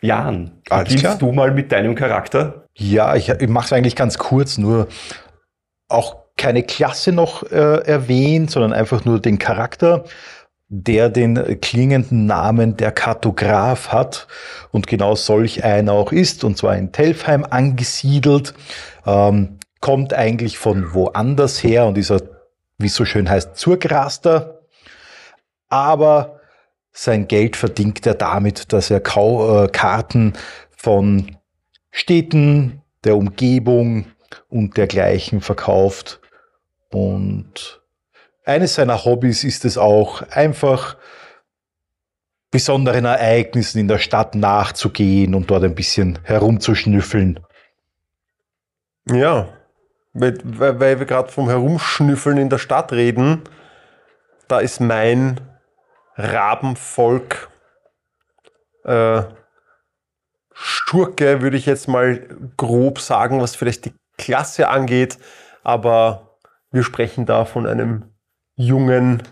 Jan, 0.00 0.62
beginnst 0.68 1.20
du 1.20 1.32
mal 1.32 1.52
mit 1.52 1.72
deinem 1.72 1.94
Charakter? 1.94 2.65
Ja, 2.76 3.16
ich, 3.16 3.28
ich 3.30 3.48
mache 3.48 3.66
es 3.66 3.72
eigentlich 3.72 3.96
ganz 3.96 4.18
kurz, 4.18 4.58
nur 4.58 4.88
auch 5.88 6.16
keine 6.36 6.62
Klasse 6.62 7.12
noch 7.12 7.42
äh, 7.50 7.78
erwähnt, 7.86 8.50
sondern 8.50 8.72
einfach 8.74 9.04
nur 9.04 9.20
den 9.20 9.38
Charakter, 9.38 10.04
der 10.68 11.08
den 11.08 11.60
klingenden 11.60 12.26
Namen 12.26 12.76
der 12.76 12.92
Kartograf 12.92 13.88
hat 13.88 14.26
und 14.72 14.86
genau 14.86 15.14
solch 15.14 15.64
einer 15.64 15.92
auch 15.92 16.12
ist, 16.12 16.44
und 16.44 16.58
zwar 16.58 16.76
in 16.76 16.92
Telfheim 16.92 17.46
angesiedelt, 17.48 18.52
ähm, 19.06 19.58
kommt 19.80 20.12
eigentlich 20.12 20.58
von 20.58 20.92
woanders 20.92 21.62
her 21.62 21.86
und 21.86 21.96
ist, 21.96 22.12
wie 22.78 22.86
es 22.86 22.94
so 22.94 23.04
schön 23.04 23.30
heißt, 23.30 23.56
Zurgraster, 23.56 24.60
aber 25.68 26.40
sein 26.92 27.28
Geld 27.28 27.56
verdient 27.56 28.04
er 28.06 28.14
damit, 28.14 28.72
dass 28.72 28.90
er 28.90 29.00
Kau 29.00 29.64
äh, 29.64 29.68
Karten 29.68 30.34
von 30.76 31.36
Städten, 31.96 32.82
der 33.04 33.16
Umgebung 33.16 34.04
und 34.50 34.76
dergleichen 34.76 35.40
verkauft. 35.40 36.20
Und 36.90 37.80
eines 38.44 38.74
seiner 38.74 39.06
Hobbys 39.06 39.44
ist 39.44 39.64
es 39.64 39.78
auch, 39.78 40.20
einfach 40.30 40.98
besonderen 42.50 43.06
Ereignissen 43.06 43.78
in 43.78 43.88
der 43.88 43.96
Stadt 43.96 44.34
nachzugehen 44.34 45.34
und 45.34 45.50
dort 45.50 45.64
ein 45.64 45.74
bisschen 45.74 46.18
herumzuschnüffeln. 46.22 47.40
Ja, 49.10 49.48
weil, 50.12 50.38
weil, 50.44 50.98
wir 50.98 51.06
gerade 51.06 51.32
vom 51.32 51.48
Herumschnüffeln 51.48 52.36
in 52.36 52.50
der 52.50 52.58
Stadt 52.58 52.92
reden, 52.92 53.40
da 54.48 54.58
ist 54.58 54.80
mein 54.80 55.40
Rabenvolk 56.16 57.48
äh, 58.84 59.22
Schurke, 60.58 61.42
würde 61.42 61.58
ich 61.58 61.66
jetzt 61.66 61.86
mal 61.86 62.26
grob 62.56 62.98
sagen, 62.98 63.42
was 63.42 63.54
vielleicht 63.54 63.84
die 63.84 63.94
Klasse 64.16 64.68
angeht, 64.68 65.18
aber 65.62 66.38
wir 66.70 66.82
sprechen 66.82 67.26
da 67.26 67.44
von 67.44 67.66
einem 67.66 68.14
jungen 68.54 69.22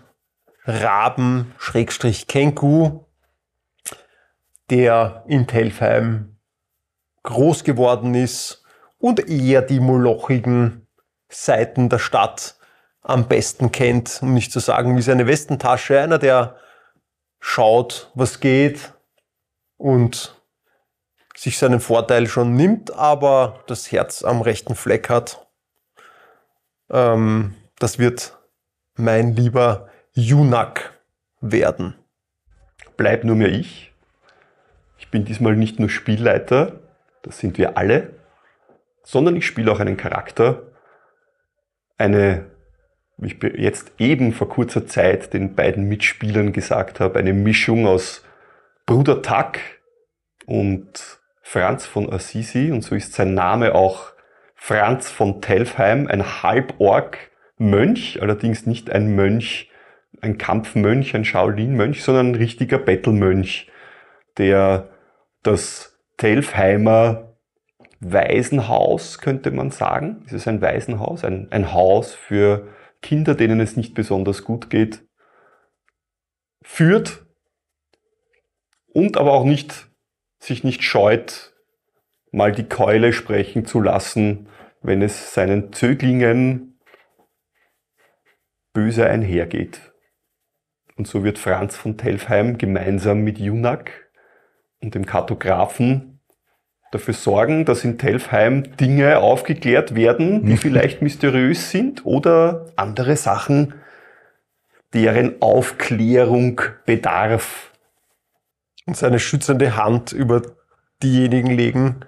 Raben, 0.65 1.53
Schrägstrich 1.57 2.27
Kenku, 2.27 3.05
der 4.69 5.23
in 5.27 5.47
Telfheim 5.47 6.37
groß 7.23 7.63
geworden 7.63 8.13
ist 8.13 8.63
und 8.99 9.27
eher 9.27 9.63
die 9.63 9.79
molochigen 9.79 10.87
Seiten 11.27 11.89
der 11.89 11.99
Stadt 11.99 12.55
am 13.01 13.27
besten 13.27 13.71
kennt, 13.71 14.19
um 14.21 14.35
nicht 14.35 14.51
zu 14.51 14.59
sagen 14.59 14.95
wie 14.95 15.01
seine 15.01 15.25
Westentasche. 15.25 15.99
Einer, 15.99 16.19
der 16.19 16.57
schaut, 17.39 18.11
was 18.13 18.39
geht 18.39 18.93
und 19.77 20.34
sich 21.35 21.57
seinen 21.57 21.79
Vorteil 21.79 22.27
schon 22.27 22.55
nimmt, 22.55 22.93
aber 22.93 23.63
das 23.67 23.91
Herz 23.91 24.23
am 24.23 24.41
rechten 24.41 24.75
Fleck 24.75 25.09
hat. 25.09 25.45
Ähm, 26.89 27.55
das 27.77 27.99
wird 27.99 28.37
mein 28.95 29.35
lieber 29.35 29.89
Junak 30.13 30.93
werden. 31.41 31.95
Bleib 32.97 33.25
nur 33.25 33.35
mehr 33.35 33.49
ich. 33.49 33.93
Ich 34.97 35.11
bin 35.11 35.25
diesmal 35.25 35.55
nicht 35.55 35.79
nur 35.79 35.89
Spielleiter, 35.89 36.79
das 37.21 37.39
sind 37.39 37.57
wir 37.57 37.77
alle, 37.77 38.13
sondern 39.03 39.35
ich 39.35 39.45
spiele 39.45 39.71
auch 39.71 39.79
einen 39.79 39.97
Charakter, 39.97 40.63
eine, 41.97 42.45
wie 43.17 43.27
ich 43.27 43.59
jetzt 43.59 43.91
eben 43.99 44.31
vor 44.31 44.47
kurzer 44.47 44.87
Zeit 44.87 45.33
den 45.33 45.55
beiden 45.55 45.87
Mitspielern 45.89 46.53
gesagt 46.53 46.99
habe, 46.99 47.19
eine 47.19 47.33
Mischung 47.33 47.87
aus 47.87 48.23
Bruder 48.85 49.21
Tuck 49.21 49.59
und 50.45 51.19
Franz 51.47 51.85
von 51.85 52.11
Assisi 52.11 52.71
und 52.71 52.81
so 52.81 52.95
ist 52.95 53.13
sein 53.13 53.35
Name 53.35 53.75
auch 53.75 54.13
Franz 54.55 55.11
von 55.11 55.41
Telfheim, 55.41 56.07
ein 56.07 56.41
Halborg-Mönch, 56.41 58.19
allerdings 58.19 58.65
nicht 58.65 58.89
ein 58.89 59.15
Mönch, 59.15 59.69
ein 60.21 60.39
Kampfmönch, 60.39 61.15
ein 61.15 61.23
Shaolin-Mönch, 61.23 62.03
sondern 62.03 62.31
ein 62.31 62.35
richtiger 62.35 62.79
Bettelmönch, 62.79 63.71
der 64.39 64.89
das 65.43 65.99
Telfheimer 66.17 67.37
Waisenhaus, 67.99 69.19
könnte 69.19 69.51
man 69.51 69.69
sagen. 69.69 70.23
Es 70.25 70.33
ist 70.33 70.47
ein 70.47 70.63
Waisenhaus, 70.63 71.23
ein, 71.23 71.51
ein 71.51 71.71
Haus 71.73 72.15
für 72.15 72.69
Kinder, 73.03 73.35
denen 73.35 73.59
es 73.59 73.77
nicht 73.77 73.93
besonders 73.93 74.43
gut 74.43 74.71
geht, 74.71 75.05
führt 76.63 77.23
und 78.93 79.15
aber 79.17 79.33
auch 79.33 79.45
nicht, 79.45 79.87
sich 80.45 80.63
nicht 80.63 80.83
scheut, 80.83 81.53
mal 82.31 82.51
die 82.51 82.67
Keule 82.67 83.13
sprechen 83.13 83.65
zu 83.65 83.81
lassen, 83.81 84.47
wenn 84.81 85.01
es 85.01 85.33
seinen 85.33 85.73
Zöglingen 85.73 86.79
böse 88.73 89.07
einhergeht. 89.07 89.79
Und 90.97 91.07
so 91.07 91.23
wird 91.23 91.39
Franz 91.39 91.75
von 91.75 91.97
Telfheim 91.97 92.57
gemeinsam 92.57 93.21
mit 93.21 93.37
Junak 93.37 93.91
und 94.81 94.95
dem 94.95 95.05
Kartografen 95.05 96.19
dafür 96.91 97.13
sorgen, 97.13 97.65
dass 97.65 97.83
in 97.83 97.97
Telfheim 97.97 98.77
Dinge 98.77 99.19
aufgeklärt 99.19 99.95
werden, 99.95 100.45
die 100.45 100.57
vielleicht 100.57 101.01
mysteriös 101.01 101.71
sind 101.71 102.05
oder 102.05 102.67
andere 102.77 103.17
Sachen, 103.17 103.73
deren 104.93 105.41
Aufklärung 105.41 106.61
bedarf. 106.85 107.73
Und 108.85 108.97
seine 108.97 109.19
schützende 109.19 109.75
Hand 109.75 110.11
über 110.11 110.41
diejenigen 111.01 111.51
legen, 111.51 112.01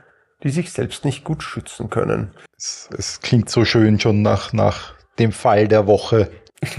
die 0.43 0.49
sich 0.49 0.71
selbst 0.71 1.05
nicht 1.05 1.23
gut 1.23 1.41
schützen 1.43 1.89
können. 1.89 2.31
Es, 2.55 2.89
es 2.97 3.21
klingt 3.21 3.49
so 3.49 3.65
schön 3.65 3.99
schon 3.99 4.21
nach, 4.21 4.53
nach 4.53 4.93
dem 5.17 5.31
Fall 5.31 5.67
der 5.67 5.87
Woche. 5.87 6.29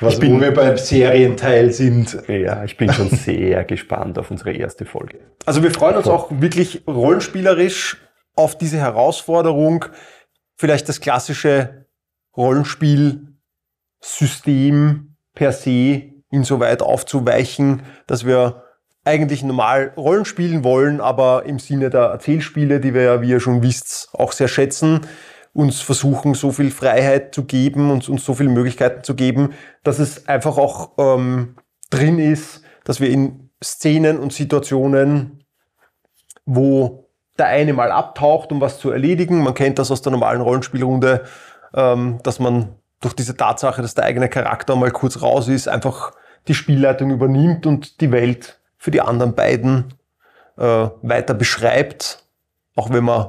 Was, 0.00 0.18
bin- 0.18 0.36
wo 0.36 0.40
wir 0.40 0.52
beim 0.52 0.76
Serienteil 0.76 1.72
sind. 1.72 2.18
Ja, 2.28 2.64
ich 2.64 2.76
bin 2.76 2.92
schon 2.92 3.08
sehr 3.08 3.64
gespannt 3.64 4.18
auf 4.18 4.30
unsere 4.30 4.52
erste 4.52 4.84
Folge. 4.84 5.20
Also 5.46 5.62
wir 5.62 5.70
freuen 5.70 5.96
uns 5.96 6.06
auch 6.06 6.28
wirklich 6.30 6.82
rollenspielerisch 6.86 7.96
auf 8.34 8.58
diese 8.58 8.76
Herausforderung, 8.76 9.86
vielleicht 10.58 10.90
das 10.90 11.00
klassische 11.00 11.86
Rollenspielsystem 12.36 15.16
per 15.34 15.52
se 15.52 16.12
insoweit 16.30 16.82
aufzuweichen, 16.82 17.82
dass 18.06 18.26
wir 18.26 18.64
eigentlich 19.06 19.42
normal 19.42 19.92
Rollen 19.96 20.24
spielen 20.24 20.64
wollen, 20.64 21.00
aber 21.00 21.44
im 21.46 21.58
Sinne 21.58 21.90
der 21.90 22.02
Erzählspiele, 22.02 22.80
die 22.80 22.92
wir 22.92 23.02
ja, 23.02 23.22
wie 23.22 23.30
ihr 23.30 23.40
schon 23.40 23.62
wisst, 23.62 24.10
auch 24.12 24.32
sehr 24.32 24.48
schätzen, 24.48 25.00
uns 25.52 25.80
versuchen, 25.80 26.34
so 26.34 26.52
viel 26.52 26.70
Freiheit 26.70 27.34
zu 27.34 27.44
geben 27.44 27.90
und 27.90 28.08
uns 28.08 28.24
so 28.24 28.34
viele 28.34 28.50
Möglichkeiten 28.50 29.04
zu 29.04 29.14
geben, 29.14 29.54
dass 29.84 29.98
es 29.98 30.28
einfach 30.28 30.58
auch 30.58 30.92
ähm, 30.98 31.54
drin 31.88 32.18
ist, 32.18 32.62
dass 32.84 33.00
wir 33.00 33.08
in 33.08 33.50
Szenen 33.64 34.18
und 34.18 34.32
Situationen, 34.32 35.44
wo 36.44 37.08
der 37.38 37.46
eine 37.46 37.72
mal 37.72 37.92
abtaucht, 37.92 38.52
um 38.52 38.60
was 38.60 38.78
zu 38.78 38.90
erledigen, 38.90 39.42
man 39.42 39.54
kennt 39.54 39.78
das 39.78 39.90
aus 39.90 40.02
der 40.02 40.12
normalen 40.12 40.40
Rollenspielrunde, 40.40 41.24
ähm, 41.74 42.18
dass 42.22 42.38
man 42.38 42.74
durch 43.00 43.14
diese 43.14 43.36
Tatsache, 43.36 43.82
dass 43.82 43.94
der 43.94 44.04
eigene 44.04 44.28
Charakter 44.28 44.74
mal 44.74 44.90
kurz 44.90 45.22
raus 45.22 45.48
ist, 45.48 45.68
einfach 45.68 46.12
die 46.48 46.54
Spielleitung 46.54 47.10
übernimmt 47.10 47.66
und 47.66 48.00
die 48.00 48.10
Welt 48.10 48.58
für 48.78 48.90
die 48.90 49.00
anderen 49.00 49.34
beiden 49.34 49.94
äh, 50.56 50.88
weiter 51.02 51.34
beschreibt, 51.34 52.24
auch 52.74 52.90
wenn 52.90 53.04
man 53.04 53.28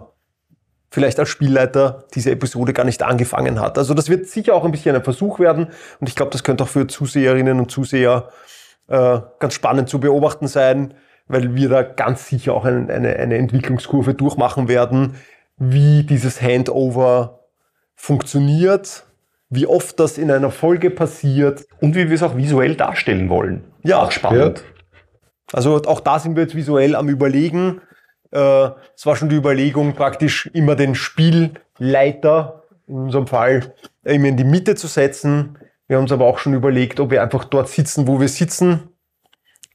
vielleicht 0.89 1.19
als 1.19 1.29
Spielleiter 1.29 2.05
diese 2.13 2.31
Episode 2.31 2.73
gar 2.73 2.85
nicht 2.85 3.03
angefangen 3.03 3.59
hat. 3.59 3.77
Also 3.77 3.93
das 3.93 4.09
wird 4.09 4.27
sicher 4.27 4.55
auch 4.55 4.63
ein 4.63 4.71
bisschen 4.71 4.95
ein 4.95 5.03
Versuch 5.03 5.39
werden 5.39 5.67
und 5.99 6.09
ich 6.09 6.15
glaube, 6.15 6.31
das 6.31 6.43
könnte 6.43 6.63
auch 6.63 6.69
für 6.69 6.87
Zuseherinnen 6.87 7.59
und 7.59 7.71
Zuseher 7.71 8.29
äh, 8.87 9.19
ganz 9.39 9.53
spannend 9.53 9.89
zu 9.89 9.99
beobachten 9.99 10.47
sein, 10.47 10.93
weil 11.27 11.55
wir 11.55 11.69
da 11.69 11.83
ganz 11.83 12.27
sicher 12.27 12.53
auch 12.53 12.65
eine, 12.65 12.91
eine, 12.93 13.15
eine 13.17 13.37
Entwicklungskurve 13.37 14.13
durchmachen 14.13 14.67
werden, 14.67 15.15
wie 15.57 16.03
dieses 16.03 16.41
Handover 16.41 17.47
funktioniert, 17.95 19.03
wie 19.49 19.65
oft 19.67 19.99
das 19.99 20.17
in 20.17 20.31
einer 20.31 20.51
Folge 20.51 20.89
passiert. 20.89 21.65
Und 21.81 21.95
wie 21.95 22.07
wir 22.07 22.15
es 22.15 22.23
auch 22.23 22.37
visuell 22.37 22.75
darstellen 22.75 23.29
wollen. 23.29 23.63
Ja, 23.83 24.03
auch 24.03 24.11
spannend. 24.11 24.63
Also 25.53 25.81
auch 25.85 25.99
da 25.99 26.19
sind 26.19 26.35
wir 26.35 26.43
jetzt 26.43 26.55
visuell 26.55 26.95
am 26.95 27.09
Überlegen. 27.09 27.81
Äh, 28.31 28.69
Es 28.95 29.05
war 29.05 29.15
schon 29.15 29.29
die 29.29 29.35
Überlegung, 29.35 29.93
praktisch 29.93 30.47
immer 30.53 30.75
den 30.75 30.95
Spielleiter, 30.95 32.63
in 32.87 32.95
unserem 32.95 33.27
Fall, 33.27 33.73
immer 34.03 34.27
in 34.27 34.37
die 34.37 34.43
Mitte 34.43 34.75
zu 34.75 34.87
setzen. 34.87 35.57
Wir 35.87 35.97
haben 35.97 36.03
uns 36.03 36.11
aber 36.11 36.25
auch 36.25 36.37
schon 36.37 36.53
überlegt, 36.53 36.99
ob 36.99 37.11
wir 37.11 37.21
einfach 37.21 37.45
dort 37.45 37.69
sitzen, 37.69 38.07
wo 38.07 38.19
wir 38.19 38.27
sitzen 38.27 38.89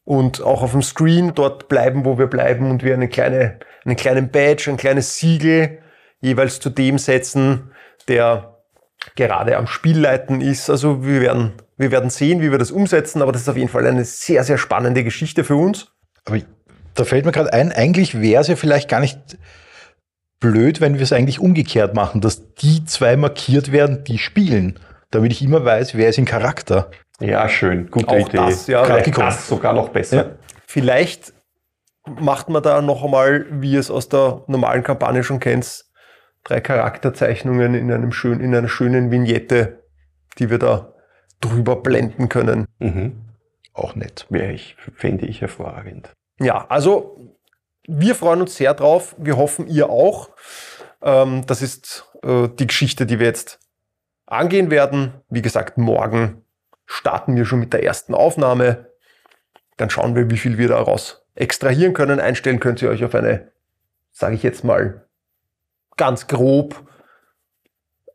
und 0.04 0.42
auch 0.42 0.62
auf 0.62 0.72
dem 0.72 0.82
Screen 0.82 1.34
dort 1.34 1.68
bleiben, 1.68 2.04
wo 2.04 2.18
wir 2.18 2.26
bleiben 2.26 2.70
und 2.70 2.82
wir 2.82 2.94
eine 2.94 3.08
kleine, 3.08 3.60
einen 3.84 3.96
kleinen 3.96 4.30
Badge, 4.30 4.70
ein 4.70 4.76
kleines 4.76 5.16
Siegel 5.16 5.78
jeweils 6.20 6.60
zu 6.60 6.70
dem 6.70 6.98
setzen, 6.98 7.70
der 8.08 8.58
gerade 9.16 9.56
am 9.56 9.66
Spielleiten 9.66 10.40
ist. 10.40 10.70
Also 10.70 11.04
wir 11.04 11.20
werden, 11.20 11.52
wir 11.76 11.90
werden 11.90 12.10
sehen, 12.10 12.40
wie 12.40 12.50
wir 12.50 12.58
das 12.58 12.70
umsetzen, 12.70 13.22
aber 13.22 13.32
das 13.32 13.42
ist 13.42 13.48
auf 13.48 13.56
jeden 13.56 13.68
Fall 13.68 13.86
eine 13.86 14.04
sehr, 14.04 14.44
sehr 14.44 14.58
spannende 14.58 15.04
Geschichte 15.04 15.44
für 15.44 15.56
uns. 15.56 15.88
Aber 16.24 16.38
da 16.94 17.04
fällt 17.04 17.24
mir 17.24 17.32
gerade 17.32 17.52
ein, 17.52 17.72
eigentlich 17.72 18.20
wäre 18.20 18.42
es 18.42 18.48
ja 18.48 18.56
vielleicht 18.56 18.88
gar 18.88 19.00
nicht 19.00 19.18
blöd, 20.40 20.80
wenn 20.80 20.94
wir 20.94 21.02
es 21.02 21.12
eigentlich 21.12 21.40
umgekehrt 21.40 21.94
machen, 21.94 22.20
dass 22.20 22.54
die 22.54 22.84
zwei 22.84 23.16
markiert 23.16 23.72
werden, 23.72 24.04
die 24.04 24.18
spielen, 24.18 24.78
damit 25.10 25.32
ich 25.32 25.42
immer 25.42 25.64
weiß, 25.64 25.94
wer 25.94 26.08
ist 26.08 26.18
in 26.18 26.24
Charakter. 26.24 26.90
Ja, 27.20 27.48
schön. 27.48 27.90
Gute 27.90 28.08
Auch 28.08 28.28
Idee. 28.28 28.36
das, 28.36 28.66
ja. 28.66 28.84
Das 28.98 29.48
sogar 29.48 29.72
noch 29.72 29.90
besser. 29.90 30.16
Ja. 30.16 30.30
Vielleicht 30.66 31.32
macht 32.06 32.48
man 32.48 32.62
da 32.62 32.82
noch 32.82 33.04
einmal, 33.04 33.46
wie 33.50 33.72
ihr 33.72 33.80
es 33.80 33.90
aus 33.90 34.08
der 34.08 34.42
normalen 34.48 34.82
Kampagne 34.82 35.22
schon 35.22 35.38
kennt, 35.38 35.84
drei 36.44 36.60
Charakterzeichnungen 36.60 37.74
in 37.74 37.92
einem 37.92 38.12
schön, 38.12 38.40
in 38.40 38.54
einer 38.54 38.68
schönen 38.68 39.10
Vignette, 39.10 39.84
die 40.38 40.50
wir 40.50 40.58
da 40.58 40.91
drüber 41.42 41.76
blenden 41.76 42.28
können. 42.28 42.66
Mhm. 42.78 43.20
Auch 43.74 43.94
nett. 43.94 44.26
Wäre 44.30 44.52
ich, 44.52 44.76
fände 44.94 45.26
ich 45.26 45.40
hervorragend. 45.40 46.12
Ja, 46.38 46.66
also 46.68 47.18
wir 47.86 48.14
freuen 48.14 48.40
uns 48.40 48.56
sehr 48.56 48.74
drauf. 48.74 49.14
Wir 49.18 49.36
hoffen, 49.36 49.66
ihr 49.66 49.90
auch. 49.90 50.30
Ähm, 51.02 51.44
das 51.46 51.62
ist 51.62 52.10
äh, 52.22 52.48
die 52.48 52.66
Geschichte, 52.66 53.06
die 53.06 53.18
wir 53.18 53.26
jetzt 53.26 53.58
angehen 54.26 54.70
werden. 54.70 55.12
Wie 55.28 55.42
gesagt, 55.42 55.78
morgen 55.78 56.44
starten 56.86 57.36
wir 57.36 57.44
schon 57.44 57.60
mit 57.60 57.72
der 57.72 57.82
ersten 57.82 58.14
Aufnahme. 58.14 58.86
Dann 59.76 59.90
schauen 59.90 60.14
wir, 60.14 60.30
wie 60.30 60.38
viel 60.38 60.58
wir 60.58 60.68
daraus 60.68 61.26
extrahieren 61.34 61.94
können. 61.94 62.20
Einstellen 62.20 62.60
könnt 62.60 62.82
ihr 62.82 62.90
euch 62.90 63.04
auf 63.04 63.14
eine, 63.14 63.52
sage 64.12 64.34
ich 64.34 64.42
jetzt 64.42 64.64
mal, 64.64 65.06
ganz 65.96 66.26
grob 66.26 66.86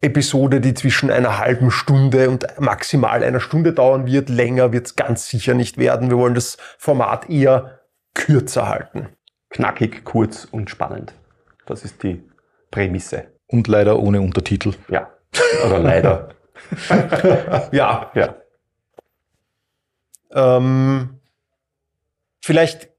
Episode, 0.02 0.62
die 0.62 0.74
zwischen 0.74 1.10
einer 1.10 1.40
halben 1.40 1.72
Stunde 1.72 2.30
und 2.30 2.46
maximal 2.60 3.24
einer 3.24 3.40
Stunde 3.40 3.74
dauern 3.74 4.06
wird. 4.06 4.30
Länger 4.30 4.72
wird 4.72 4.88
es 4.88 4.96
ganz 4.96 5.28
sicher 5.28 5.54
nicht 5.54 5.78
werden. 5.78 6.10
Wir 6.10 6.18
wollen 6.18 6.36
das 6.36 6.58
Format 6.78 7.30
eher 7.30 7.80
kürzer 8.14 8.68
halten. 8.68 9.10
Knackig, 9.50 10.04
kurz 10.04 10.46
und 10.46 10.70
spannend. 10.70 11.14
Das 11.66 11.84
ist 11.84 12.04
die 12.04 12.24
Prämisse. 12.72 13.28
Und 13.48 13.68
leider 13.68 14.00
ohne 14.00 14.22
Untertitel. 14.22 14.74
Ja. 14.90 15.10
Oder 15.66 15.80
leider. 15.80 16.30
Ja, 17.72 18.12
ja. 18.16 18.36
ähm, 20.32 21.20
vielleicht 22.42 22.90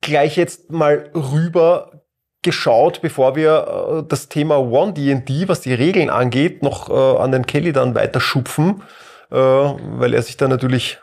gleich 0.00 0.36
jetzt 0.36 0.70
mal 0.70 1.10
rüber 1.14 2.05
geschaut, 2.46 3.02
bevor 3.02 3.36
wir 3.36 4.04
äh, 4.04 4.08
das 4.08 4.28
Thema 4.28 4.58
One 4.58 4.94
D&D, 4.94 5.48
was 5.48 5.60
die 5.60 5.74
Regeln 5.74 6.08
angeht, 6.08 6.62
noch 6.62 6.88
äh, 6.88 7.18
an 7.18 7.32
den 7.32 7.44
Kelly 7.44 7.72
dann 7.72 7.94
weiter 7.94 8.20
schupfen, 8.20 8.82
äh, 9.30 9.36
weil 9.36 10.14
er 10.14 10.22
sich 10.22 10.38
da 10.38 10.48
natürlich 10.48 10.98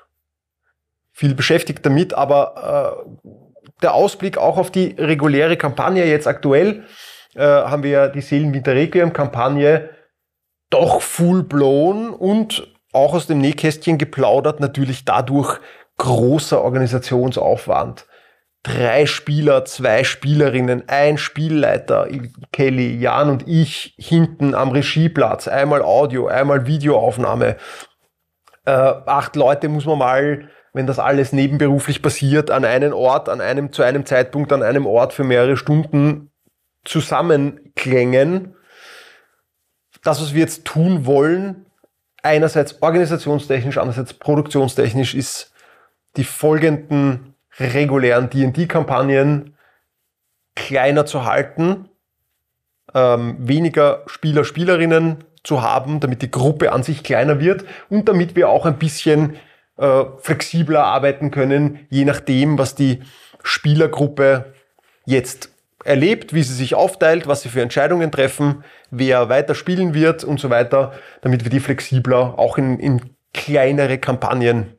viel 1.12 1.36
beschäftigt 1.36 1.86
damit, 1.86 2.14
aber 2.14 3.04
äh, 3.24 3.30
der 3.84 3.94
Ausblick 3.94 4.38
auch 4.38 4.58
auf 4.58 4.72
die 4.72 4.96
reguläre 4.98 5.58
Kampagne 5.58 6.06
jetzt 6.06 6.28
aktuell, 6.28 6.86
äh, 7.36 7.42
haben 7.42 7.84
wir 7.84 7.92
ja 7.92 8.08
die 8.08 8.22
Seelenwinter 8.22 8.74
Requiem 8.74 9.14
Kampagne 9.14 9.90
doch 10.70 11.02
full 11.02 11.44
blown 11.44 12.12
und 12.12 12.68
auch 12.94 13.14
aus 13.14 13.28
dem 13.28 13.40
Nähkästchen 13.40 13.98
geplaudert, 13.98 14.62
natürlich 14.62 15.04
dadurch 15.04 15.60
großer 15.98 16.62
Organisationsaufwand. 16.62 18.08
Drei 18.64 19.06
Spieler, 19.06 19.66
zwei 19.66 20.06
Spielerinnen, 20.06 20.88
ein 20.88 21.18
Spielleiter, 21.18 22.08
Kelly, 22.54 22.98
Jan 22.98 23.30
und 23.30 23.46
ich 23.46 23.94
hinten 23.98 24.56
am 24.56 24.72
Regieplatz, 24.72 25.50
einmal 25.50 25.82
Audio, 25.82 26.28
einmal 26.28 26.66
Videoaufnahme. 26.66 27.58
Äh, 28.66 28.72
acht 28.72 29.36
Leute 29.36 29.68
muss 29.68 29.86
man 29.86 29.98
mal, 29.98 30.50
wenn 30.72 30.88
das 30.88 30.98
alles 30.98 31.34
nebenberuflich 31.34 32.02
passiert, 32.02 32.52
an 32.52 32.64
einen 32.64 32.94
Ort, 32.94 33.28
an 33.28 33.42
einem, 33.42 33.74
zu 33.74 33.84
einem 33.84 34.06
Zeitpunkt, 34.06 34.54
an 34.54 34.64
einem 34.64 34.86
Ort 34.86 35.12
für 35.12 35.26
mehrere 35.26 35.58
Stunden 35.58 36.32
zusammenklängen. 36.86 38.56
Das, 40.04 40.22
was 40.22 40.34
wir 40.34 40.40
jetzt 40.40 40.64
tun 40.64 41.06
wollen, 41.06 41.66
einerseits 42.22 42.82
organisationstechnisch, 42.82 43.78
andererseits 43.78 44.14
produktionstechnisch, 44.14 45.16
ist 45.16 45.54
die 46.16 46.24
folgenden 46.24 47.33
regulären 47.60 48.30
D&D-Kampagnen 48.30 49.56
kleiner 50.56 51.06
zu 51.06 51.26
halten, 51.26 51.90
ähm, 52.94 53.38
weniger 53.40 54.04
Spieler, 54.08 54.44
Spielerinnen 54.44 55.24
zu 55.44 55.62
haben, 55.62 56.00
damit 56.00 56.22
die 56.22 56.32
Gruppe 56.32 56.72
an 56.72 56.84
sich 56.84 57.04
kleiner 57.04 57.40
wird 57.40 57.66
und 57.90 58.08
damit 58.08 58.36
wir 58.36 58.50
auch 58.50 58.66
ein 58.66 58.78
bisschen 58.78 59.36
äh, 59.78 60.04
flexibler 60.20 60.84
arbeiten 60.84 61.32
können, 61.32 61.88
je 61.90 62.06
nachdem, 62.06 62.58
was 62.58 62.76
die 62.76 63.02
Spielergruppe 63.44 64.54
jetzt 65.06 65.50
erlebt, 65.84 66.34
wie 66.34 66.44
sie 66.44 66.54
sich 66.54 66.76
aufteilt, 66.76 67.28
was 67.28 67.42
sie 67.42 67.50
für 67.50 67.62
Entscheidungen 67.62 68.12
treffen, 68.12 68.64
wer 68.90 69.28
weiter 69.28 69.54
spielen 69.54 69.94
wird 69.94 70.24
und 70.24 70.40
so 70.40 70.50
weiter, 70.50 70.94
damit 71.22 71.44
wir 71.44 71.50
die 71.50 71.60
flexibler 71.60 72.40
auch 72.40 72.58
in, 72.58 72.80
in 72.80 73.02
kleinere 73.34 73.98
Kampagnen 73.98 74.78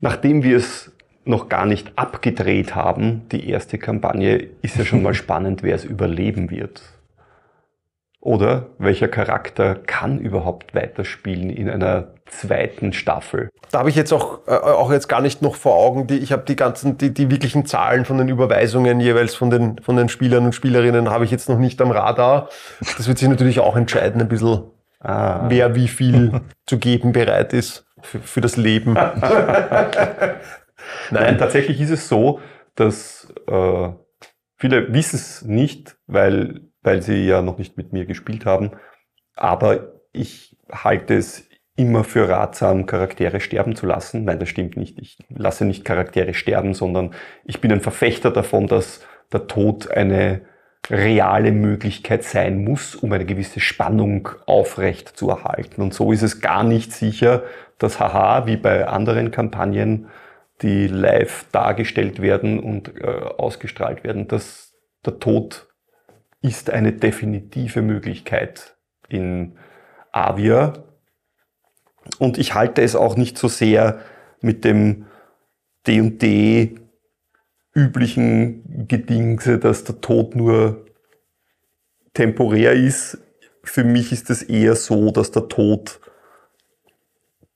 nachdem 0.00 0.42
wir 0.42 0.56
es 0.58 0.92
noch 1.26 1.48
gar 1.48 1.66
nicht 1.66 1.92
abgedreht 1.96 2.74
haben, 2.74 3.28
die 3.30 3.48
erste 3.48 3.78
Kampagne, 3.78 4.48
ist 4.62 4.76
ja 4.76 4.84
schon 4.84 5.02
mal 5.02 5.14
spannend, 5.22 5.62
wer 5.62 5.74
es 5.74 5.84
überleben 5.84 6.50
wird. 6.50 6.82
Oder 8.20 8.66
welcher 8.78 9.06
Charakter 9.06 9.76
kann 9.76 10.18
überhaupt 10.18 10.74
weiterspielen 10.74 11.48
in 11.48 11.70
einer 11.70 12.08
zweiten 12.26 12.92
Staffel? 12.92 13.50
Da 13.70 13.78
habe 13.78 13.88
ich 13.88 13.94
jetzt 13.94 14.12
auch, 14.12 14.40
äh, 14.48 14.50
auch 14.50 14.90
jetzt 14.90 15.08
gar 15.08 15.20
nicht 15.20 15.42
noch 15.42 15.54
vor 15.54 15.76
Augen, 15.76 16.08
die, 16.08 16.18
ich 16.18 16.32
habe 16.32 16.42
die 16.42 16.56
ganzen, 16.56 16.98
die, 16.98 17.14
die 17.14 17.30
wirklichen 17.30 17.66
Zahlen 17.66 18.04
von 18.04 18.18
den 18.18 18.28
Überweisungen 18.28 18.98
jeweils 18.98 19.36
von 19.36 19.50
den, 19.50 19.80
von 19.80 19.96
den 19.96 20.08
Spielern 20.08 20.44
und 20.44 20.54
Spielerinnen 20.54 21.08
habe 21.08 21.24
ich 21.24 21.30
jetzt 21.30 21.48
noch 21.48 21.58
nicht 21.58 21.80
am 21.80 21.92
Radar. 21.92 22.48
Das 22.96 23.06
wird 23.06 23.18
sich 23.18 23.28
natürlich 23.28 23.60
auch 23.60 23.76
entscheiden, 23.76 24.20
ein 24.20 24.28
bisschen, 24.28 24.62
ah. 24.98 25.44
wer 25.48 25.76
wie 25.76 25.86
viel 25.86 26.40
zu 26.66 26.78
geben 26.78 27.12
bereit 27.12 27.52
ist 27.52 27.86
für, 28.02 28.18
für 28.18 28.40
das 28.40 28.56
Leben. 28.56 28.96
Nein. 31.10 31.22
Nein, 31.22 31.38
tatsächlich 31.38 31.80
ist 31.80 31.90
es 31.90 32.08
so, 32.08 32.40
dass 32.74 33.32
äh, 33.46 33.88
viele 34.56 34.92
wissen 34.92 35.16
es 35.16 35.42
nicht, 35.42 35.96
weil 36.06 36.66
weil 36.86 37.02
sie 37.02 37.26
ja 37.26 37.42
noch 37.42 37.58
nicht 37.58 37.76
mit 37.76 37.92
mir 37.92 38.06
gespielt 38.06 38.46
haben. 38.46 38.70
Aber 39.34 39.92
ich 40.12 40.56
halte 40.70 41.14
es 41.14 41.48
immer 41.74 42.04
für 42.04 42.28
ratsam, 42.28 42.86
Charaktere 42.86 43.40
sterben 43.40 43.74
zu 43.74 43.86
lassen. 43.86 44.24
Nein, 44.24 44.38
das 44.38 44.48
stimmt 44.48 44.76
nicht. 44.76 44.98
Ich 45.00 45.18
lasse 45.28 45.64
nicht 45.64 45.84
Charaktere 45.84 46.32
sterben, 46.32 46.74
sondern 46.74 47.10
ich 47.44 47.60
bin 47.60 47.72
ein 47.72 47.80
Verfechter 47.80 48.30
davon, 48.30 48.68
dass 48.68 49.04
der 49.32 49.48
Tod 49.48 49.90
eine 49.90 50.42
reale 50.88 51.50
Möglichkeit 51.50 52.22
sein 52.22 52.62
muss, 52.62 52.94
um 52.94 53.12
eine 53.12 53.26
gewisse 53.26 53.58
Spannung 53.58 54.28
aufrecht 54.46 55.08
zu 55.08 55.28
erhalten. 55.28 55.82
Und 55.82 55.92
so 55.92 56.12
ist 56.12 56.22
es 56.22 56.40
gar 56.40 56.62
nicht 56.62 56.92
sicher, 56.92 57.42
dass 57.78 57.98
haha, 57.98 58.46
wie 58.46 58.56
bei 58.56 58.86
anderen 58.86 59.32
Kampagnen, 59.32 60.06
die 60.62 60.86
live 60.86 61.46
dargestellt 61.52 62.20
werden 62.20 62.58
und 62.58 62.96
äh, 63.00 63.06
ausgestrahlt 63.06 64.04
werden, 64.04 64.28
dass 64.28 64.74
der 65.04 65.18
Tod 65.18 65.68
ist 66.40 66.70
eine 66.70 66.92
definitive 66.92 67.82
Möglichkeit 67.82 68.76
in 69.08 69.58
Avia. 70.12 70.84
Und 72.18 72.38
ich 72.38 72.54
halte 72.54 72.82
es 72.82 72.96
auch 72.96 73.16
nicht 73.16 73.36
so 73.36 73.48
sehr 73.48 74.00
mit 74.40 74.64
dem 74.64 75.06
D&D 75.86 76.76
üblichen 77.74 78.86
Gedingse, 78.88 79.58
dass 79.58 79.84
der 79.84 80.00
Tod 80.00 80.34
nur 80.34 80.86
temporär 82.14 82.72
ist. 82.72 83.18
Für 83.62 83.84
mich 83.84 84.12
ist 84.12 84.30
es 84.30 84.42
eher 84.42 84.76
so, 84.76 85.10
dass 85.10 85.30
der 85.30 85.48
Tod, 85.48 86.00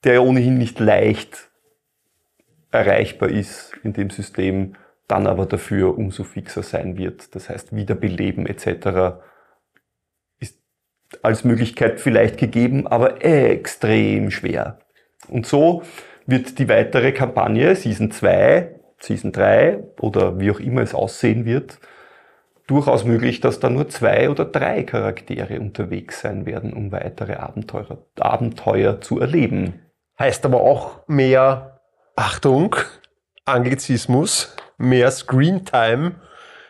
der 0.04 0.22
ohnehin 0.22 0.58
nicht 0.58 0.78
leicht 0.78 1.49
erreichbar 2.70 3.28
ist 3.28 3.72
in 3.82 3.92
dem 3.92 4.10
System, 4.10 4.74
dann 5.08 5.26
aber 5.26 5.46
dafür 5.46 5.96
umso 5.98 6.24
fixer 6.24 6.62
sein 6.62 6.96
wird. 6.96 7.34
Das 7.34 7.48
heißt, 7.48 7.74
Wiederbeleben 7.74 8.46
etc. 8.46 9.18
ist 10.38 10.58
als 11.22 11.44
Möglichkeit 11.44 12.00
vielleicht 12.00 12.38
gegeben, 12.38 12.86
aber 12.86 13.24
extrem 13.24 14.30
schwer. 14.30 14.78
Und 15.28 15.46
so 15.46 15.82
wird 16.26 16.58
die 16.58 16.68
weitere 16.68 17.12
Kampagne, 17.12 17.74
Season 17.74 18.10
2, 18.10 18.80
Season 19.00 19.32
3 19.32 19.82
oder 20.00 20.38
wie 20.38 20.50
auch 20.50 20.60
immer 20.60 20.82
es 20.82 20.94
aussehen 20.94 21.44
wird, 21.44 21.78
durchaus 22.70 23.04
möglich, 23.04 23.40
dass 23.40 23.58
da 23.58 23.68
nur 23.68 23.88
zwei 23.88 24.30
oder 24.30 24.44
drei 24.44 24.84
Charaktere 24.84 25.58
unterwegs 25.58 26.20
sein 26.20 26.46
werden, 26.46 26.72
um 26.72 26.92
weitere 26.92 27.34
Abenteuer, 27.34 27.98
Abenteuer 28.20 29.00
zu 29.00 29.18
erleben. 29.18 29.80
Heißt 30.18 30.44
aber 30.44 30.60
auch 30.60 31.08
mehr 31.08 31.69
Achtung, 32.20 32.76
Anglizismus, 33.46 34.54
mehr 34.76 35.10
Screentime 35.10 36.12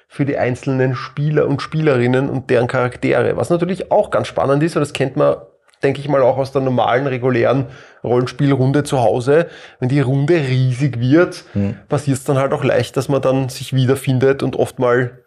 für 0.07 0.25
die 0.25 0.39
einzelnen 0.39 0.95
Spieler 0.95 1.49
und 1.49 1.61
Spielerinnen 1.61 2.31
und 2.31 2.51
deren 2.51 2.69
Charaktere. 2.69 3.37
Was 3.37 3.51
natürlich 3.51 3.91
auch 3.91 4.11
ganz 4.11 4.29
spannend 4.29 4.63
ist, 4.63 4.77
und 4.77 4.81
das 4.81 4.93
kennt 4.93 5.17
man, 5.17 5.39
denke 5.83 5.99
ich 5.99 6.09
mal, 6.09 6.23
auch 6.23 6.39
aus 6.39 6.53
der 6.53 6.63
normalen, 6.63 7.09
regulären 7.09 7.67
Rollenspielrunde 8.05 8.85
zu 8.85 9.01
Hause. 9.01 9.49
Wenn 9.81 9.89
die 9.89 9.99
Runde 9.99 10.35
riesig 10.35 11.01
wird, 11.01 11.43
mhm. 11.55 11.75
passiert 11.89 12.19
es 12.19 12.25
dann 12.25 12.39
halt 12.39 12.53
auch 12.53 12.63
leicht, 12.63 12.97
dass 12.97 13.09
man 13.09 13.21
dann 13.21 13.49
sich 13.49 13.73
wiederfindet 13.73 14.45
und 14.45 14.55
oft 14.55 14.79
mal 14.79 15.19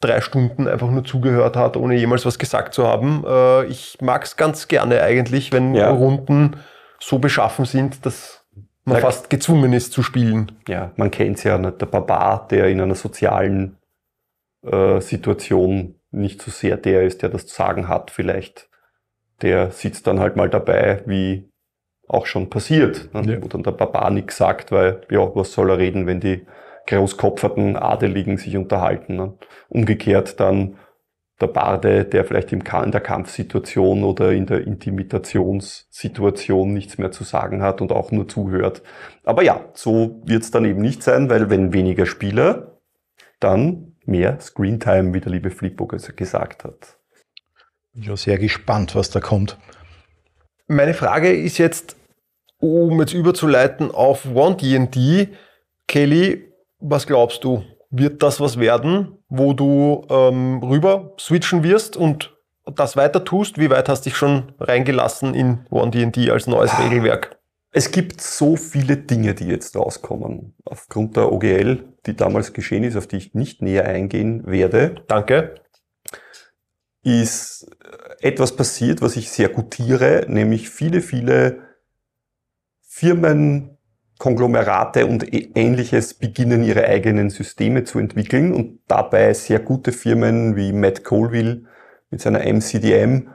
drei 0.00 0.22
Stunden 0.22 0.68
einfach 0.68 0.88
nur 0.88 1.04
zugehört 1.04 1.54
hat, 1.54 1.76
ohne 1.76 1.96
jemals 1.96 2.24
was 2.24 2.38
gesagt 2.38 2.72
zu 2.72 2.86
haben. 2.86 3.24
Äh, 3.28 3.66
ich 3.66 3.98
mag 4.00 4.24
es 4.24 4.38
ganz 4.38 4.68
gerne 4.68 5.02
eigentlich, 5.02 5.52
wenn 5.52 5.74
ja. 5.74 5.90
Runden 5.90 6.56
so 6.98 7.18
beschaffen 7.18 7.66
sind, 7.66 8.06
dass 8.06 8.35
man 8.86 9.00
fast 9.00 9.30
gezwungen 9.30 9.72
ist 9.72 9.92
zu 9.92 10.02
spielen. 10.02 10.52
Ja, 10.68 10.92
man 10.96 11.10
kennt 11.10 11.38
es 11.38 11.44
ja, 11.44 11.58
nicht? 11.58 11.80
der 11.80 11.86
Barbar, 11.86 12.46
der 12.48 12.68
in 12.68 12.80
einer 12.80 12.94
sozialen 12.94 13.76
äh, 14.62 15.00
Situation 15.00 15.96
nicht 16.10 16.40
so 16.40 16.50
sehr 16.50 16.76
der 16.76 17.02
ist, 17.02 17.22
der 17.22 17.28
das 17.28 17.46
zu 17.46 17.54
sagen 17.54 17.88
hat, 17.88 18.10
vielleicht, 18.10 18.70
der 19.42 19.70
sitzt 19.70 20.06
dann 20.06 20.20
halt 20.20 20.36
mal 20.36 20.48
dabei, 20.48 21.02
wie 21.06 21.50
auch 22.08 22.26
schon 22.26 22.48
passiert, 22.48 23.12
ne? 23.12 23.34
ja. 23.34 23.42
wo 23.42 23.48
dann 23.48 23.64
der 23.64 23.72
Barbar 23.72 24.10
nichts 24.10 24.36
sagt, 24.36 24.72
weil, 24.72 25.02
ja, 25.10 25.34
was 25.34 25.52
soll 25.52 25.70
er 25.70 25.78
reden, 25.78 26.06
wenn 26.06 26.20
die 26.20 26.46
großkopferten 26.86 27.76
Adeligen 27.76 28.38
sich 28.38 28.56
unterhalten. 28.56 29.16
Ne? 29.16 29.34
Umgekehrt 29.68 30.38
dann 30.40 30.78
der 31.40 31.46
Barde, 31.48 32.04
der 32.04 32.24
vielleicht 32.24 32.52
in 32.52 32.62
der 32.64 33.00
Kampfsituation 33.00 34.04
oder 34.04 34.30
in 34.32 34.46
der 34.46 34.66
Intimidationssituation 34.66 36.72
nichts 36.72 36.98
mehr 36.98 37.12
zu 37.12 37.24
sagen 37.24 37.62
hat 37.62 37.82
und 37.82 37.92
auch 37.92 38.10
nur 38.10 38.26
zuhört. 38.26 38.82
Aber 39.24 39.42
ja, 39.42 39.68
so 39.74 40.22
wird 40.24 40.44
es 40.44 40.50
dann 40.50 40.64
eben 40.64 40.80
nicht 40.80 41.02
sein, 41.02 41.28
weil 41.28 41.50
wenn 41.50 41.74
weniger 41.74 42.06
Spieler, 42.06 42.80
dann 43.38 43.96
mehr 44.06 44.40
Screentime, 44.40 45.12
wie 45.12 45.20
der 45.20 45.32
liebe 45.32 45.50
Flippo 45.50 45.86
gesagt 45.86 46.64
hat. 46.64 46.96
Ja, 47.92 48.16
sehr 48.16 48.38
gespannt, 48.38 48.94
was 48.94 49.10
da 49.10 49.20
kommt. 49.20 49.58
Meine 50.68 50.94
Frage 50.94 51.30
ist 51.32 51.58
jetzt, 51.58 51.96
um 52.58 52.98
jetzt 53.00 53.12
überzuleiten 53.12 53.90
auf 53.90 54.26
One 54.26 54.56
D&D, 54.56 55.28
Kelly, 55.86 56.50
was 56.78 57.06
glaubst 57.06 57.44
du? 57.44 57.62
Wird 57.90 58.22
das 58.22 58.40
was 58.40 58.58
werden, 58.58 59.15
wo 59.38 59.52
du 59.52 60.06
ähm, 60.08 60.62
rüber 60.62 61.12
switchen 61.18 61.62
wirst 61.62 61.96
und 61.96 62.36
das 62.64 62.96
weiter 62.96 63.24
tust? 63.24 63.58
Wie 63.58 63.70
weit 63.70 63.88
hast 63.88 64.04
du 64.04 64.10
dich 64.10 64.16
schon 64.16 64.52
reingelassen 64.58 65.34
in 65.34 65.66
OneD&D 65.70 66.30
als 66.30 66.46
neues 66.46 66.72
ah. 66.72 66.82
Regelwerk? 66.82 67.38
Es 67.72 67.90
gibt 67.90 68.20
so 68.20 68.56
viele 68.56 68.96
Dinge, 68.96 69.34
die 69.34 69.48
jetzt 69.48 69.76
rauskommen. 69.76 70.54
Aufgrund 70.64 71.16
der 71.16 71.30
OGL, 71.30 71.84
die 72.06 72.16
damals 72.16 72.52
geschehen 72.52 72.84
ist, 72.84 72.96
auf 72.96 73.06
die 73.06 73.16
ich 73.16 73.34
nicht 73.34 73.60
näher 73.60 73.84
eingehen 73.84 74.46
werde. 74.46 75.02
Danke. 75.08 75.56
Ist 77.02 77.70
etwas 78.20 78.56
passiert, 78.56 79.02
was 79.02 79.16
ich 79.16 79.30
sehr 79.30 79.50
gutiere, 79.50 80.24
nämlich 80.28 80.70
viele, 80.70 81.02
viele 81.02 81.58
Firmen, 82.80 83.75
Konglomerate 84.18 85.06
und 85.06 85.26
ähnliches 85.56 86.14
beginnen 86.14 86.64
ihre 86.64 86.84
eigenen 86.84 87.28
Systeme 87.30 87.84
zu 87.84 87.98
entwickeln 87.98 88.52
und 88.52 88.80
dabei 88.88 89.34
sehr 89.34 89.58
gute 89.58 89.92
Firmen 89.92 90.56
wie 90.56 90.72
Matt 90.72 91.04
Colville 91.04 91.64
mit 92.10 92.22
seiner 92.22 92.40
MCDM, 92.40 93.28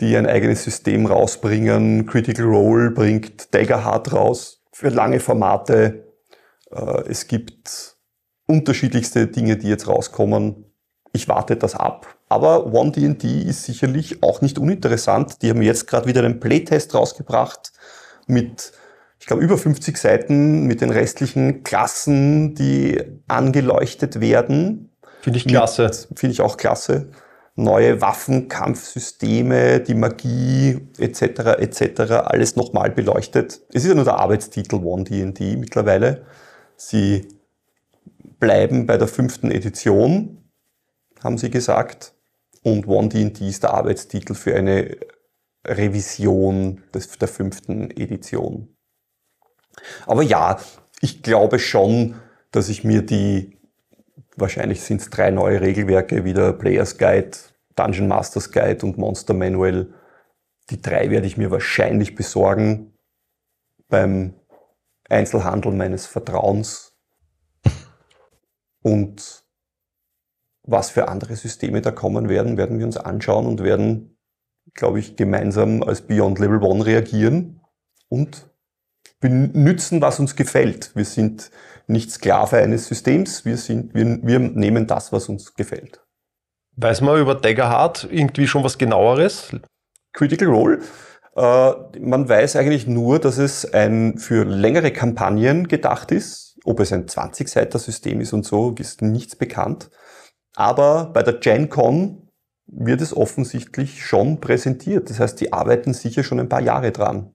die 0.00 0.16
ein 0.16 0.26
eigenes 0.26 0.64
System 0.64 1.04
rausbringen. 1.06 2.06
Critical 2.06 2.46
Role 2.46 2.90
bringt 2.90 3.54
Daggerheart 3.54 4.12
raus 4.12 4.62
für 4.72 4.88
lange 4.88 5.20
Formate. 5.20 6.14
Äh, 6.70 7.02
es 7.08 7.26
gibt 7.26 7.96
unterschiedlichste 8.46 9.26
Dinge, 9.26 9.58
die 9.58 9.68
jetzt 9.68 9.86
rauskommen. 9.86 10.64
Ich 11.12 11.28
warte 11.28 11.56
das 11.56 11.74
ab. 11.74 12.16
Aber 12.28 12.72
OneD&D 12.72 13.42
ist 13.42 13.64
sicherlich 13.64 14.22
auch 14.22 14.40
nicht 14.40 14.58
uninteressant. 14.58 15.42
Die 15.42 15.50
haben 15.50 15.60
jetzt 15.60 15.86
gerade 15.86 16.06
wieder 16.06 16.24
einen 16.24 16.40
Playtest 16.40 16.94
rausgebracht 16.94 17.72
mit 18.26 18.72
ich 19.20 19.26
glaube, 19.26 19.42
über 19.42 19.58
50 19.58 19.98
Seiten 19.98 20.66
mit 20.66 20.80
den 20.80 20.90
restlichen 20.90 21.62
Klassen, 21.62 22.54
die 22.54 23.00
angeleuchtet 23.28 24.20
werden. 24.20 24.90
Finde 25.20 25.38
ich 25.38 25.46
klasse. 25.46 25.90
Finde 26.16 26.32
ich 26.32 26.40
auch 26.40 26.56
klasse. 26.56 27.10
Neue 27.54 28.00
Waffen, 28.00 28.48
Kampfsysteme, 28.48 29.80
die 29.80 29.94
Magie 29.94 30.88
etc. 30.96 31.20
etc. 31.58 32.00
alles 32.24 32.56
nochmal 32.56 32.90
beleuchtet. 32.90 33.60
Es 33.68 33.84
ist 33.84 33.88
ja 33.88 33.94
nur 33.94 34.04
der 34.04 34.18
Arbeitstitel 34.18 34.76
One 34.76 35.04
D&D 35.04 35.56
mittlerweile. 35.56 36.24
Sie 36.76 37.28
bleiben 38.38 38.86
bei 38.86 38.96
der 38.96 39.08
fünften 39.08 39.50
Edition, 39.50 40.50
haben 41.22 41.36
sie 41.36 41.50
gesagt. 41.50 42.14
Und 42.62 42.88
One 42.88 43.10
D&D 43.10 43.46
ist 43.46 43.64
der 43.64 43.74
Arbeitstitel 43.74 44.32
für 44.32 44.54
eine 44.54 44.96
Revision 45.66 46.82
des, 46.94 47.18
der 47.18 47.28
fünften 47.28 47.90
Edition. 47.90 48.74
Aber 50.06 50.22
ja, 50.22 50.58
ich 51.00 51.22
glaube 51.22 51.58
schon, 51.58 52.16
dass 52.50 52.68
ich 52.68 52.84
mir 52.84 53.02
die, 53.02 53.58
wahrscheinlich 54.36 54.82
sind 54.82 55.00
es 55.00 55.10
drei 55.10 55.30
neue 55.30 55.60
Regelwerke, 55.60 56.24
wie 56.24 56.34
der 56.34 56.52
Players 56.52 56.98
Guide, 56.98 57.30
Dungeon 57.76 58.08
Masters 58.08 58.52
Guide 58.52 58.84
und 58.84 58.98
Monster 58.98 59.34
Manual. 59.34 59.92
Die 60.70 60.80
drei 60.80 61.10
werde 61.10 61.26
ich 61.26 61.36
mir 61.36 61.50
wahrscheinlich 61.50 62.14
besorgen 62.14 62.92
beim 63.88 64.34
Einzelhandel 65.08 65.72
meines 65.72 66.06
Vertrauens 66.06 66.96
und 68.82 69.44
was 70.62 70.90
für 70.90 71.08
andere 71.08 71.34
Systeme 71.34 71.80
da 71.80 71.90
kommen 71.90 72.28
werden, 72.28 72.56
werden 72.56 72.78
wir 72.78 72.86
uns 72.86 72.96
anschauen 72.96 73.46
und 73.46 73.62
werden, 73.62 74.16
glaube 74.74 75.00
ich, 75.00 75.16
gemeinsam 75.16 75.82
als 75.82 76.02
Beyond 76.02 76.38
Level 76.38 76.62
One 76.62 76.86
reagieren 76.86 77.60
und 78.08 78.49
benützen, 79.20 80.00
was 80.00 80.18
uns 80.18 80.34
gefällt. 80.34 80.92
Wir 80.94 81.04
sind 81.04 81.50
nicht 81.86 82.10
Sklave 82.10 82.56
eines 82.56 82.86
Systems, 82.86 83.44
wir, 83.44 83.56
sind, 83.56 83.94
wir, 83.94 84.18
wir 84.22 84.38
nehmen 84.38 84.86
das, 84.86 85.12
was 85.12 85.28
uns 85.28 85.54
gefällt. 85.54 86.00
Weiß 86.76 87.00
man 87.02 87.20
über 87.20 87.34
Daggerhard 87.34 88.08
irgendwie 88.10 88.46
schon 88.46 88.64
was 88.64 88.78
genaueres? 88.78 89.50
Critical 90.12 90.48
Role. 90.48 90.80
Äh, 91.36 91.72
man 92.00 92.28
weiß 92.28 92.56
eigentlich 92.56 92.86
nur, 92.86 93.18
dass 93.18 93.38
es 93.38 93.70
ein 93.72 94.18
für 94.18 94.44
längere 94.44 94.92
Kampagnen 94.92 95.68
gedacht 95.68 96.10
ist. 96.10 96.58
Ob 96.64 96.80
es 96.80 96.92
ein 96.92 97.06
20-Seiter-System 97.06 98.20
ist 98.20 98.32
und 98.32 98.44
so, 98.44 98.74
ist 98.78 99.02
nichts 99.02 99.36
bekannt. 99.36 99.90
Aber 100.54 101.06
bei 101.12 101.22
der 101.22 101.34
GenCon 101.34 102.28
wird 102.66 103.00
es 103.00 103.16
offensichtlich 103.16 104.04
schon 104.04 104.40
präsentiert. 104.40 105.10
Das 105.10 105.20
heißt, 105.20 105.40
die 105.40 105.52
arbeiten 105.52 105.92
sicher 105.92 106.22
schon 106.22 106.40
ein 106.40 106.48
paar 106.48 106.60
Jahre 106.60 106.92
dran. 106.92 107.34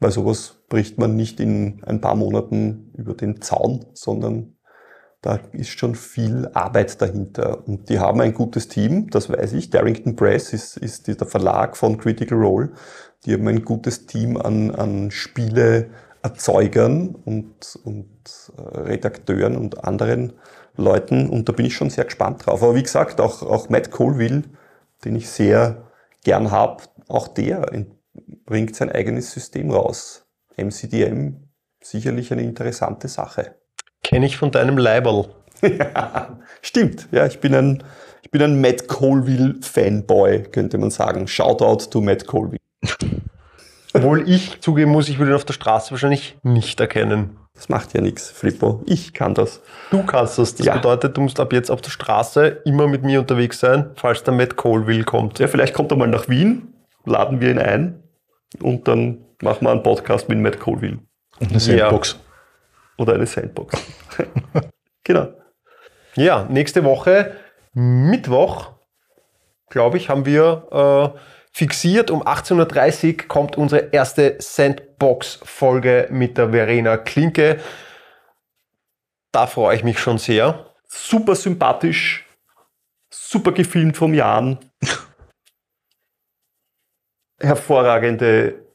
Weil 0.00 0.10
sowas 0.10 0.56
bricht 0.68 0.98
man 0.98 1.14
nicht 1.14 1.38
in 1.40 1.82
ein 1.84 2.00
paar 2.00 2.16
Monaten 2.16 2.92
über 2.96 3.14
den 3.14 3.42
Zaun, 3.42 3.84
sondern 3.92 4.56
da 5.20 5.38
ist 5.52 5.68
schon 5.68 5.94
viel 5.94 6.48
Arbeit 6.54 7.02
dahinter. 7.02 7.68
Und 7.68 7.90
die 7.90 7.98
haben 7.98 8.22
ein 8.22 8.32
gutes 8.32 8.68
Team, 8.68 9.10
das 9.10 9.28
weiß 9.28 9.52
ich. 9.52 9.68
Darrington 9.68 10.16
Press 10.16 10.54
ist, 10.54 10.78
ist 10.78 11.08
der 11.08 11.26
Verlag 11.26 11.76
von 11.76 11.98
Critical 11.98 12.38
Role. 12.38 12.72
Die 13.26 13.34
haben 13.34 13.46
ein 13.46 13.62
gutes 13.62 14.06
Team 14.06 14.38
an, 14.38 14.70
an 14.70 15.10
Spieleerzeugern 15.10 17.14
und, 17.14 17.78
und 17.84 18.08
äh, 18.56 18.78
Redakteuren 18.78 19.58
und 19.58 19.84
anderen 19.84 20.32
Leuten. 20.76 21.28
Und 21.28 21.50
da 21.50 21.52
bin 21.52 21.66
ich 21.66 21.74
schon 21.74 21.90
sehr 21.90 22.06
gespannt 22.06 22.46
drauf. 22.46 22.62
Aber 22.62 22.74
wie 22.74 22.82
gesagt, 22.82 23.20
auch, 23.20 23.42
auch 23.42 23.68
Matt 23.68 23.90
Colville, 23.90 24.44
den 25.04 25.16
ich 25.16 25.28
sehr 25.28 25.84
gern 26.24 26.50
habe, 26.50 26.84
auch 27.08 27.28
der 27.28 27.70
bringt 28.46 28.76
sein 28.76 28.90
eigenes 28.90 29.32
System 29.32 29.70
raus. 29.70 30.26
MCDM, 30.56 31.48
sicherlich 31.82 32.32
eine 32.32 32.42
interessante 32.42 33.08
Sache. 33.08 33.56
Kenne 34.02 34.26
ich 34.26 34.36
von 34.36 34.50
deinem 34.50 34.78
Label. 34.78 35.26
ja, 35.62 36.38
stimmt. 36.62 37.08
Ja, 37.12 37.26
ich 37.26 37.40
bin 37.40 37.54
ein, 37.54 37.82
ich 38.22 38.30
bin 38.30 38.42
ein 38.42 38.60
Matt 38.60 38.88
Colville 38.88 39.56
Fanboy, 39.60 40.42
könnte 40.44 40.78
man 40.78 40.90
sagen. 40.90 41.26
Shoutout 41.26 41.90
to 41.90 42.00
Matt 42.00 42.26
Colville. 42.26 42.60
Obwohl 43.92 44.28
ich 44.28 44.60
zugeben 44.60 44.92
muss, 44.92 45.08
ich 45.08 45.18
würde 45.18 45.32
ihn 45.32 45.36
auf 45.36 45.44
der 45.44 45.54
Straße 45.54 45.90
wahrscheinlich 45.90 46.36
nicht 46.42 46.80
erkennen. 46.80 47.36
Das 47.54 47.68
macht 47.68 47.92
ja 47.92 48.00
nichts, 48.00 48.30
Flippo. 48.30 48.82
Ich 48.86 49.12
kann 49.12 49.34
das. 49.34 49.60
Du 49.90 50.02
kannst 50.04 50.38
das. 50.38 50.54
Das 50.54 50.64
ja. 50.64 50.76
bedeutet, 50.76 51.16
du 51.16 51.20
musst 51.20 51.40
ab 51.40 51.52
jetzt 51.52 51.70
auf 51.70 51.82
der 51.82 51.90
Straße 51.90 52.46
immer 52.64 52.86
mit 52.86 53.02
mir 53.02 53.20
unterwegs 53.20 53.60
sein, 53.60 53.90
falls 53.96 54.22
der 54.22 54.32
Matt 54.32 54.56
Colville 54.56 55.04
kommt. 55.04 55.38
Ja, 55.40 55.48
vielleicht 55.48 55.74
kommt 55.74 55.90
er 55.90 55.98
mal 55.98 56.08
nach 56.08 56.28
Wien, 56.28 56.72
laden 57.04 57.40
wir 57.40 57.50
ihn 57.50 57.58
ein 57.58 58.02
und 58.62 58.88
dann 58.88 59.24
machen 59.42 59.66
wir 59.66 59.70
einen 59.70 59.82
Podcast 59.82 60.28
mit 60.28 60.38
Matt 60.38 60.58
Colville. 60.58 60.98
Und 61.38 61.50
eine 61.50 61.60
Sandbox. 61.60 62.12
Ja. 62.12 62.18
Oder 62.98 63.14
eine 63.14 63.26
Sandbox. 63.26 63.80
genau. 65.04 65.32
Ja, 66.16 66.44
nächste 66.48 66.84
Woche, 66.84 67.36
Mittwoch, 67.72 68.72
glaube 69.68 69.96
ich, 69.96 70.08
haben 70.08 70.26
wir 70.26 71.14
äh, 71.14 71.18
fixiert. 71.52 72.10
Um 72.10 72.22
18.30 72.22 73.22
Uhr 73.22 73.28
kommt 73.28 73.56
unsere 73.56 73.88
erste 73.92 74.36
Sandbox-Folge 74.38 76.08
mit 76.10 76.36
der 76.36 76.50
Verena 76.50 76.96
Klinke. 76.96 77.60
Da 79.32 79.46
freue 79.46 79.76
ich 79.76 79.84
mich 79.84 79.98
schon 79.98 80.18
sehr. 80.18 80.66
Super 80.86 81.36
sympathisch, 81.36 82.26
super 83.08 83.52
gefilmt 83.52 83.96
vom 83.96 84.12
Jan. 84.12 84.58
Hervorragende 87.40 88.66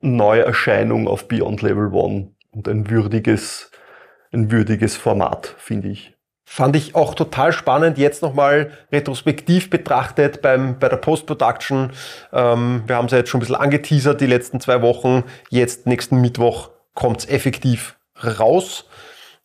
Neuerscheinung 0.00 1.08
auf 1.08 1.28
Beyond 1.28 1.62
Level 1.62 1.92
One 1.92 2.32
und 2.50 2.68
ein 2.68 2.90
würdiges, 2.90 3.70
ein 4.32 4.50
würdiges 4.50 4.96
Format, 4.96 5.54
finde 5.58 5.88
ich. 5.88 6.16
Fand 6.44 6.74
ich 6.74 6.96
auch 6.96 7.14
total 7.14 7.52
spannend, 7.52 7.96
jetzt 7.96 8.22
nochmal 8.22 8.72
retrospektiv 8.90 9.70
betrachtet 9.70 10.42
beim, 10.42 10.80
bei 10.80 10.88
der 10.88 10.96
Post-Production. 10.96 11.92
Ähm, 12.32 12.82
wir 12.86 12.96
haben 12.96 13.06
es 13.06 13.12
ja 13.12 13.18
jetzt 13.18 13.30
schon 13.30 13.38
ein 13.38 13.42
bisschen 13.42 13.54
angeteasert 13.54 14.20
die 14.20 14.26
letzten 14.26 14.58
zwei 14.58 14.82
Wochen. 14.82 15.22
Jetzt 15.48 15.86
nächsten 15.86 16.20
Mittwoch 16.20 16.70
kommt 16.94 17.20
es 17.20 17.28
effektiv 17.28 17.98
raus. 18.20 18.88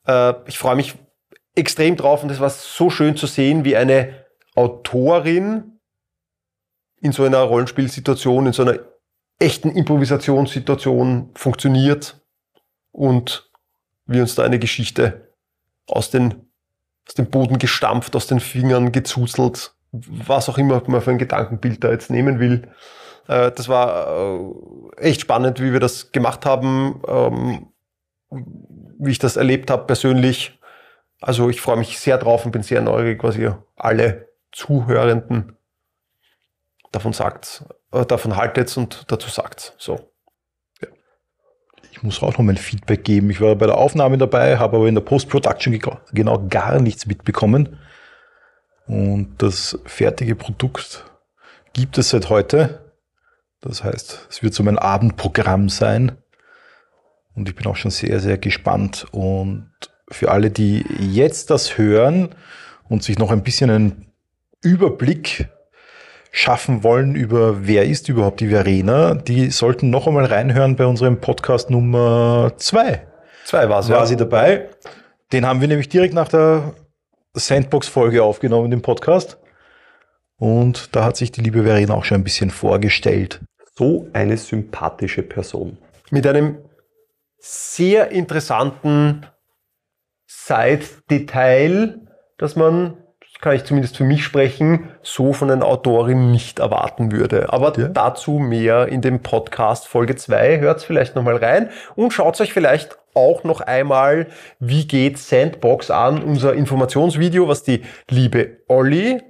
Äh, 0.07 0.33
ich 0.47 0.57
freue 0.57 0.75
mich 0.75 0.95
extrem 1.53 1.95
drauf 1.95 2.23
und 2.23 2.31
es 2.31 2.39
war 2.39 2.49
so 2.49 2.89
schön 2.89 3.15
zu 3.15 3.27
sehen, 3.27 3.65
wie 3.65 3.75
eine 3.75 4.25
Autorin 4.55 5.74
in 7.05 7.11
so 7.11 7.23
einer 7.23 7.37
Rollenspielsituation, 7.37 8.47
in 8.47 8.53
so 8.53 8.63
einer 8.63 8.79
echten 9.37 9.69
Improvisationssituation 9.69 11.29
funktioniert 11.35 12.19
und 12.91 13.51
wir 14.07 14.21
uns 14.21 14.33
da 14.33 14.43
eine 14.43 14.57
Geschichte 14.57 15.35
aus, 15.87 16.09
den, 16.09 16.49
aus 17.07 17.13
dem 17.13 17.29
Boden 17.29 17.59
gestampft, 17.59 18.15
aus 18.15 18.25
den 18.25 18.39
Fingern 18.39 18.91
gezuzelt, 18.91 19.75
was 19.91 20.49
auch 20.49 20.57
immer 20.57 20.81
man 20.87 21.01
für 21.01 21.11
ein 21.11 21.19
Gedankenbild 21.19 21.83
da 21.83 21.91
jetzt 21.91 22.09
nehmen 22.09 22.39
will. 22.39 22.71
Äh, 23.27 23.51
das 23.51 23.69
war 23.69 24.41
äh, 24.97 25.01
echt 25.01 25.21
spannend, 25.21 25.61
wie 25.61 25.73
wir 25.73 25.79
das 25.79 26.11
gemacht 26.11 26.43
haben, 26.43 27.03
ähm, 27.07 27.67
wie 28.97 29.11
ich 29.11 29.19
das 29.19 29.37
erlebt 29.37 29.69
habe 29.69 29.85
persönlich. 29.85 30.59
Also 31.21 31.51
ich 31.51 31.61
freue 31.61 31.77
mich 31.77 31.99
sehr 31.99 32.17
drauf 32.17 32.47
und 32.47 32.51
bin 32.51 32.63
sehr 32.63 32.81
neugierig, 32.81 33.23
was 33.23 33.37
ihr 33.37 33.63
alle 33.75 34.29
Zuhörenden 34.51 35.55
davon 36.91 37.13
sagt, 37.13 37.65
äh, 37.91 38.05
davon 38.05 38.35
haltet 38.35 38.75
und 38.77 39.05
dazu 39.11 39.29
sagt. 39.29 39.73
So. 39.77 40.11
Ich 41.91 42.03
muss 42.03 42.21
auch 42.21 42.37
noch 42.37 42.43
mein 42.43 42.57
Feedback 42.57 43.05
geben. 43.05 43.29
Ich 43.29 43.39
war 43.39 43.55
bei 43.55 43.67
der 43.67 43.77
Aufnahme 43.77 44.17
dabei, 44.17 44.57
habe 44.57 44.77
aber 44.77 44.87
in 44.87 44.95
der 44.95 45.01
Post-Production 45.01 45.79
genau 46.11 46.45
gar 46.49 46.81
nichts 46.81 47.05
mitbekommen. 47.05 47.79
Und 48.85 49.35
das 49.37 49.79
fertige 49.85 50.35
Produkt 50.35 51.05
gibt 51.71 51.97
es 51.97 52.09
seit 52.09 52.29
heute. 52.29 52.91
Das 53.61 53.83
heißt, 53.83 54.27
es 54.29 54.43
wird 54.43 54.53
so 54.53 54.61
mein 54.63 54.77
Abendprogramm 54.77 55.69
sein. 55.69 56.17
Und 57.33 57.47
ich 57.47 57.55
bin 57.55 57.65
auch 57.65 57.77
schon 57.77 57.91
sehr, 57.91 58.19
sehr 58.19 58.37
gespannt. 58.37 59.07
Und 59.11 59.71
für 60.09 60.31
alle, 60.31 60.51
die 60.51 60.85
jetzt 60.99 61.49
das 61.49 61.77
hören 61.77 62.35
und 62.89 63.03
sich 63.03 63.17
noch 63.17 63.31
ein 63.31 63.43
bisschen 63.43 63.69
einen 63.69 64.11
Überblick 64.61 65.47
schaffen 66.35 66.83
wollen 66.83 67.15
über 67.15 67.65
wer 67.65 67.85
ist 67.85 68.09
überhaupt 68.09 68.41
die 68.41 68.49
Verena, 68.49 69.15
die 69.15 69.51
sollten 69.51 69.89
noch 69.89 70.05
einmal 70.05 70.25
reinhören 70.25 70.75
bei 70.75 70.85
unserem 70.85 71.21
Podcast 71.21 71.69
Nummer 71.69 72.51
zwei. 72.57 73.07
Zwei 73.45 73.69
war's, 73.69 73.89
war 73.89 73.99
ja. 73.99 74.05
sie 74.05 74.17
dabei. 74.17 74.67
Den 75.31 75.45
haben 75.45 75.61
wir 75.61 75.69
nämlich 75.69 75.87
direkt 75.87 76.13
nach 76.13 76.27
der 76.27 76.73
Sandbox-Folge 77.35 78.21
aufgenommen, 78.21 78.69
den 78.69 78.81
Podcast. 78.81 79.37
Und 80.35 80.93
da 80.93 81.05
hat 81.05 81.15
sich 81.15 81.31
die 81.31 81.39
liebe 81.39 81.63
Verena 81.63 81.93
auch 81.93 82.03
schon 82.03 82.19
ein 82.19 82.25
bisschen 82.25 82.49
vorgestellt. 82.49 83.39
So 83.73 84.09
eine 84.11 84.35
sympathische 84.35 85.23
Person. 85.23 85.77
Mit 86.11 86.27
einem 86.27 86.57
sehr 87.39 88.11
interessanten 88.11 89.25
Side-Detail, 90.27 92.01
das 92.37 92.57
man 92.57 92.97
kann 93.45 93.55
ich 93.55 93.63
zumindest 93.63 93.95
für 93.95 94.05
mich 94.05 94.23
sprechen, 94.23 94.89
so 95.03 95.31
von 95.31 95.51
einer 95.51 95.67
Autorin 95.67 96.31
nicht 96.31 96.57
erwarten 96.57 97.11
würde. 97.11 97.53
Aber 97.53 97.77
ja. 97.79 97.89
dazu 97.89 98.39
mehr 98.39 98.87
in 98.87 99.01
dem 99.01 99.21
Podcast 99.21 99.87
Folge 99.87 100.15
2. 100.15 100.61
Hört 100.61 100.81
vielleicht 100.81 101.15
nochmal 101.15 101.35
rein 101.35 101.69
und 101.95 102.11
schaut 102.11 102.41
euch 102.41 102.53
vielleicht 102.53 102.97
auch 103.13 103.43
noch 103.43 103.61
einmal, 103.61 104.29
wie 104.57 104.87
geht 104.87 105.19
Sandbox 105.19 105.91
an, 105.91 106.23
unser 106.23 106.55
Informationsvideo, 106.55 107.47
was 107.47 107.61
die 107.61 107.83
liebe 108.09 108.63
Olli, 108.67 109.21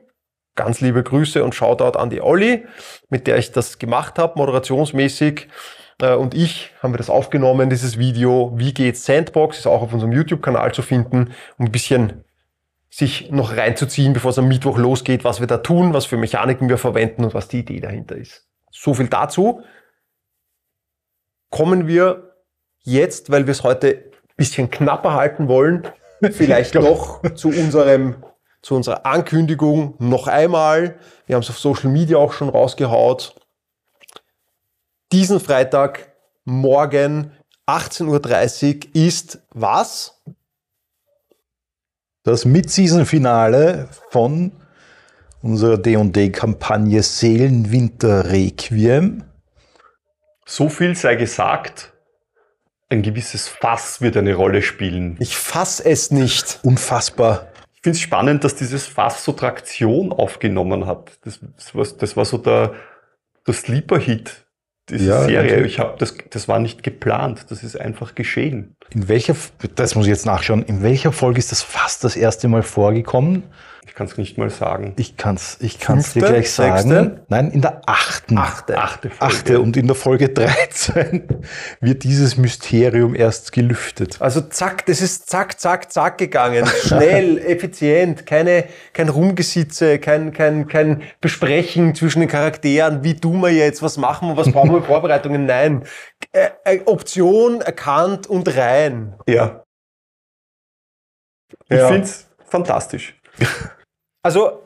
ganz 0.56 0.80
liebe 0.80 1.04
Grüße 1.04 1.44
und 1.44 1.54
Shoutout 1.54 2.00
an 2.00 2.10
die 2.10 2.22
Olli, 2.22 2.66
mit 3.10 3.28
der 3.28 3.38
ich 3.38 3.52
das 3.52 3.80
gemacht 3.80 4.18
habe, 4.18 4.40
moderationsmäßig, 4.40 5.50
äh, 6.02 6.16
und 6.16 6.34
ich 6.34 6.72
haben 6.82 6.94
wir 6.94 6.98
das 6.98 7.10
aufgenommen, 7.10 7.70
dieses 7.70 7.98
Video, 7.98 8.54
wie 8.56 8.74
geht 8.74 8.98
Sandbox, 8.98 9.60
ist 9.60 9.68
auch 9.68 9.82
auf 9.82 9.94
unserem 9.94 10.14
YouTube-Kanal 10.14 10.74
zu 10.74 10.82
finden, 10.82 11.34
um 11.58 11.66
ein 11.66 11.72
bisschen 11.72 12.25
sich 12.96 13.30
noch 13.30 13.58
reinzuziehen, 13.58 14.14
bevor 14.14 14.32
es 14.32 14.38
am 14.38 14.48
Mittwoch 14.48 14.78
losgeht, 14.78 15.26
was 15.26 15.42
wir 15.42 15.48
da 15.48 15.58
tun, 15.58 15.94
was 15.94 16.06
für 16.06 16.16
Mechaniken 16.16 16.70
wir 16.70 16.78
verwenden 16.78 17.26
und 17.26 17.34
was 17.34 17.50
die 17.50 17.60
Idee 17.60 17.82
dahinter 17.82 18.16
ist. 18.16 18.48
So 18.72 18.94
viel 18.94 19.10
dazu. 19.10 19.64
Kommen 21.50 21.88
wir 21.88 22.38
jetzt, 22.84 23.30
weil 23.32 23.48
wir 23.48 23.52
es 23.52 23.64
heute 23.64 23.88
ein 23.98 24.36
bisschen 24.38 24.70
knapper 24.70 25.14
halten 25.14 25.50
wollen, 25.50 25.86
vielleicht 26.32 26.76
noch 26.76 27.22
zu 27.34 27.50
unserem 27.50 28.24
zu 28.62 28.76
unserer 28.76 29.06
Ankündigung 29.06 29.96
noch 30.00 30.28
einmal. 30.28 30.98
Wir 31.28 31.36
haben 31.36 31.44
es 31.44 31.50
auf 31.50 31.60
Social 31.60 31.92
Media 31.92 32.18
auch 32.18 32.32
schon 32.32 32.50
rausgehaut. 32.50 33.36
Diesen 35.12 35.42
Freitag, 35.42 36.14
morgen 36.46 37.34
18.30 37.68 38.88
Uhr 38.88 38.96
ist 38.96 39.40
was? 39.52 40.15
Das 42.26 42.44
Mid-Season-Finale 42.44 43.88
von 44.10 44.52
unserer 45.44 45.78
D&D-Kampagne 45.78 47.04
Seelenwinter 47.04 48.32
Requiem. 48.32 49.24
So 50.44 50.70
viel 50.70 50.96
sei 50.96 51.18
gesagt, 51.18 51.94
ein 52.90 53.04
gewisses 53.04 53.48
Fass 53.48 54.02
wird 54.02 54.18
eine 54.18 54.34
Rolle 54.34 54.64
spielen. 54.64 55.18
Ich 55.20 55.38
fass 55.38 55.80
es 55.80 56.10
nicht. 56.10 56.62
Unfassbar. 56.64 57.50
Ich 57.76 57.82
finde 57.84 57.98
es 57.98 58.02
spannend, 58.02 58.44
dass 58.44 58.56
dieses 58.56 58.88
Fass 58.88 59.24
so 59.24 59.32
Traktion 59.32 60.12
aufgenommen 60.12 60.88
hat. 60.88 61.20
Das, 61.26 61.40
das, 61.56 61.76
war, 61.76 61.86
das 61.86 62.18
war 62.18 62.26
so 62.26 62.40
der, 62.40 62.74
der 63.46 63.54
Sleeper-Hit 63.54 64.45
dieser 64.90 65.06
Ja, 65.06 65.22
Serie. 65.24 65.44
natürlich. 65.52 65.74
Ich 65.74 65.80
hab 65.80 66.00
das, 66.00 66.16
das 66.30 66.48
war 66.48 66.60
nicht 66.60 66.84
geplant, 66.84 67.46
das 67.50 67.64
ist 67.64 67.80
einfach 67.80 68.16
geschehen. 68.16 68.76
In 68.92 69.08
welcher, 69.08 69.36
das 69.76 69.96
muss 69.96 70.06
ich 70.06 70.12
jetzt 70.12 70.26
nachschauen, 70.26 70.64
in 70.64 70.84
welcher 70.84 71.12
Folge 71.12 71.40
ist 71.40 71.52
das 71.52 71.62
fast 71.62 72.04
das 72.04 72.16
erste 72.16 72.48
Mal 72.48 72.64
vorgekommen? 72.64 73.44
Ich 73.88 73.94
kann 73.94 74.08
es 74.08 74.18
nicht 74.18 74.38
mal 74.38 74.50
sagen. 74.50 74.94
Ich 74.98 75.16
kann's, 75.16 75.58
ich 75.62 75.80
kann's 75.80 76.14
dir 76.14 76.22
gleich 76.22 76.52
sagen. 76.52 76.90
Sechste? 76.90 77.26
Nein, 77.30 77.52
in 77.52 77.62
der 77.62 77.82
achten. 77.86 78.38
Achte. 78.38 78.78
Achte 78.78 79.10
Folge. 79.10 79.34
Achte 79.36 79.62
und 79.62 79.78
in 79.78 79.86
der 79.88 79.96
Folge 79.96 80.30
13 80.30 81.28
wird 81.82 82.04
dieses 82.04 82.36
Mysterium 82.36 83.16
erst 83.16 83.52
gelüftet. 83.52 84.18
Also 84.22 84.42
zack, 84.42 84.86
das 84.88 85.02
ist 85.02 85.30
zack, 85.30 85.60
zack, 85.60 85.92
zack 85.94 86.18
gegangen. 86.18 86.66
Schnell, 86.66 87.38
effizient, 87.46 88.26
keine, 88.26 88.66
kein 88.94 89.08
Rumgesitze, 89.10 90.00
kein, 90.00 90.34
kein, 90.34 90.68
kein 90.68 91.04
Besprechen 91.22 91.94
zwischen 91.96 92.20
den 92.22 92.30
Charakteren, 92.30 93.04
wie 93.04 93.16
tun 93.16 93.40
wir 93.42 93.52
jetzt, 93.52 93.82
was 93.84 93.98
machen 93.98 94.30
wir, 94.30 94.38
was 94.38 94.52
brauchen 94.52 94.74
wir 94.74 94.82
Vorbereitungen. 94.84 95.46
Nein. 95.46 95.84
Äh, 96.32 96.50
äh, 96.66 96.80
Option 96.86 97.62
erkannt 97.62 98.28
und 98.28 98.48
rein. 98.58 99.16
Ja. 99.28 99.64
Ich 101.70 101.78
Ja. 101.78 101.88
finde 101.88 102.04
es 102.04 102.26
fantastisch. 102.50 103.16
Also, 104.26 104.64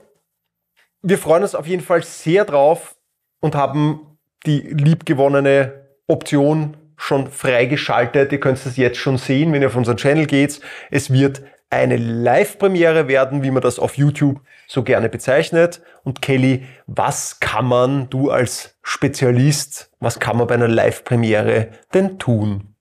wir 1.01 1.18
freuen 1.18 1.43
uns 1.43 1.53
auf 1.53 1.68
jeden 1.68 1.84
Fall 1.84 2.01
sehr 2.01 2.45
drauf 2.45 2.95
und 3.41 3.55
haben 3.55 4.18
die 4.45 4.62
liebgewonnene 4.62 5.86
Option 6.07 6.78
schon 6.95 7.30
freigeschaltet. 7.30 8.32
Ihr 8.32 8.39
könnt 8.39 8.66
es 8.66 8.78
jetzt 8.78 8.99
schon 8.99 9.18
sehen, 9.18 9.51
wenn 9.51 9.62
ihr 9.62 9.68
auf 9.68 9.76
unseren 9.76 9.97
Channel 9.97 10.28
geht. 10.28 10.62
Es 10.91 11.12
wird 11.12 11.41
eine 11.70 11.97
Live-Premiere 11.97 13.10
werden, 13.10 13.43
wie 13.43 13.51
man 13.51 13.62
das 13.62 13.80
auf 13.80 13.97
YouTube 13.97 14.39
so 14.66 14.84
gerne 14.84 15.10
bezeichnet. 15.10 15.82
Und 16.05 16.22
Kelly, 16.22 16.64
was 16.88 17.41
kann 17.41 17.66
man, 17.66 18.10
du 18.10 18.32
als 18.32 18.80
Spezialist, 18.82 19.91
was 19.99 20.22
kann 20.22 20.38
man 20.38 20.47
bei 20.47 20.53
einer 20.53 20.70
Live-Premiere 20.70 21.68
denn 21.93 22.18
tun? 22.18 22.76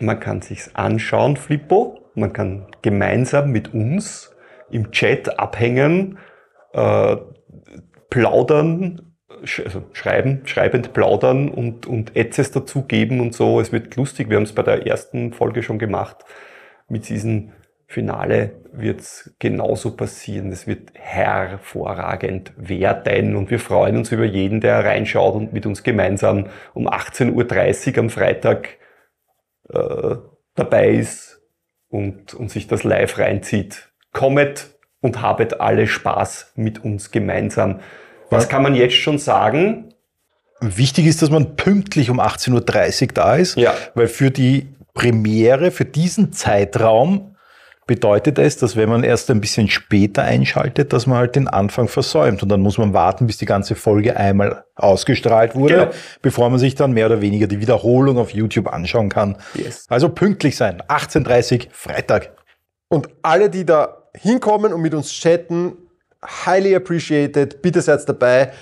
Man 0.00 0.20
kann 0.20 0.42
sich's 0.42 0.74
anschauen, 0.74 1.38
Flippo. 1.38 1.98
Man 2.14 2.34
kann 2.34 2.66
gemeinsam 2.82 3.52
mit 3.52 3.72
uns 3.72 4.33
im 4.74 4.90
Chat 4.90 5.38
abhängen, 5.38 6.18
äh, 6.72 7.16
plaudern, 8.10 9.16
also 9.64 9.84
schreiben, 9.92 10.42
schreibend 10.44 10.92
plaudern 10.92 11.48
und, 11.48 11.86
und 11.86 12.16
Etzes 12.16 12.50
dazugeben 12.50 13.20
und 13.20 13.34
so. 13.34 13.60
Es 13.60 13.72
wird 13.72 13.96
lustig. 13.96 14.30
Wir 14.30 14.36
haben 14.36 14.44
es 14.44 14.54
bei 14.54 14.62
der 14.62 14.86
ersten 14.86 15.32
Folge 15.32 15.62
schon 15.62 15.78
gemacht. 15.78 16.24
Mit 16.88 17.08
diesem 17.08 17.52
Finale 17.86 18.62
wird's 18.72 19.34
genauso 19.38 19.96
passieren. 19.96 20.50
Es 20.50 20.66
wird 20.66 20.90
hervorragend 20.94 22.52
werden 22.56 23.36
und 23.36 23.50
wir 23.50 23.60
freuen 23.60 23.96
uns 23.96 24.10
über 24.10 24.24
jeden, 24.24 24.60
der 24.60 24.84
reinschaut 24.84 25.34
und 25.34 25.52
mit 25.52 25.66
uns 25.66 25.82
gemeinsam 25.82 26.46
um 26.72 26.88
18.30 26.88 27.92
Uhr 27.92 27.98
am 27.98 28.10
Freitag 28.10 28.78
äh, 29.68 30.16
dabei 30.54 30.90
ist 30.90 31.40
und, 31.88 32.34
und 32.34 32.50
sich 32.50 32.66
das 32.66 32.82
live 32.82 33.18
reinzieht. 33.18 33.93
Kommet 34.14 34.68
und 35.02 35.20
habet 35.20 35.60
alle 35.60 35.86
Spaß 35.86 36.52
mit 36.56 36.82
uns 36.82 37.10
gemeinsam. 37.10 37.80
Was 38.30 38.44
Ja. 38.44 38.48
kann 38.50 38.62
man 38.62 38.74
jetzt 38.74 38.94
schon 38.94 39.18
sagen? 39.18 39.92
Wichtig 40.60 41.04
ist, 41.06 41.20
dass 41.20 41.28
man 41.30 41.56
pünktlich 41.56 42.08
um 42.08 42.20
18.30 42.20 43.02
Uhr 43.08 43.14
da 43.14 43.34
ist, 43.34 43.56
Ja. 43.58 43.74
weil 43.94 44.08
für 44.08 44.30
die 44.30 44.68
Premiere, 44.94 45.70
für 45.70 45.84
diesen 45.84 46.32
Zeitraum 46.32 47.36
bedeutet 47.86 48.38
es, 48.38 48.56
dass 48.56 48.76
wenn 48.76 48.88
man 48.88 49.04
erst 49.04 49.30
ein 49.30 49.42
bisschen 49.42 49.68
später 49.68 50.22
einschaltet, 50.22 50.94
dass 50.94 51.06
man 51.06 51.18
halt 51.18 51.36
den 51.36 51.48
Anfang 51.48 51.86
versäumt. 51.88 52.42
Und 52.42 52.48
dann 52.48 52.62
muss 52.62 52.78
man 52.78 52.94
warten, 52.94 53.26
bis 53.26 53.36
die 53.36 53.44
ganze 53.44 53.74
Folge 53.74 54.16
einmal 54.16 54.64
ausgestrahlt 54.74 55.54
wurde, 55.54 55.74
Genau. 55.74 55.90
bevor 56.22 56.48
man 56.48 56.58
sich 56.58 56.76
dann 56.76 56.92
mehr 56.92 57.06
oder 57.06 57.20
weniger 57.20 57.46
die 57.46 57.60
Wiederholung 57.60 58.16
auf 58.16 58.30
YouTube 58.30 58.72
anschauen 58.72 59.10
kann. 59.10 59.36
Yes. 59.54 59.84
Also 59.90 60.08
pünktlich 60.08 60.56
sein. 60.56 60.82
18.30 60.88 61.66
Uhr, 61.66 61.72
Freitag. 61.72 62.30
Und 62.88 63.08
alle, 63.22 63.50
die 63.50 63.66
da 63.66 63.98
hinkommen 64.16 64.72
und 64.72 64.80
mit 64.80 64.94
uns 64.94 65.10
chatten, 65.10 65.76
highly 66.24 66.74
appreciated. 66.74 67.62
Bitte 67.62 67.82
seid 67.82 68.08
dabei. 68.08 68.52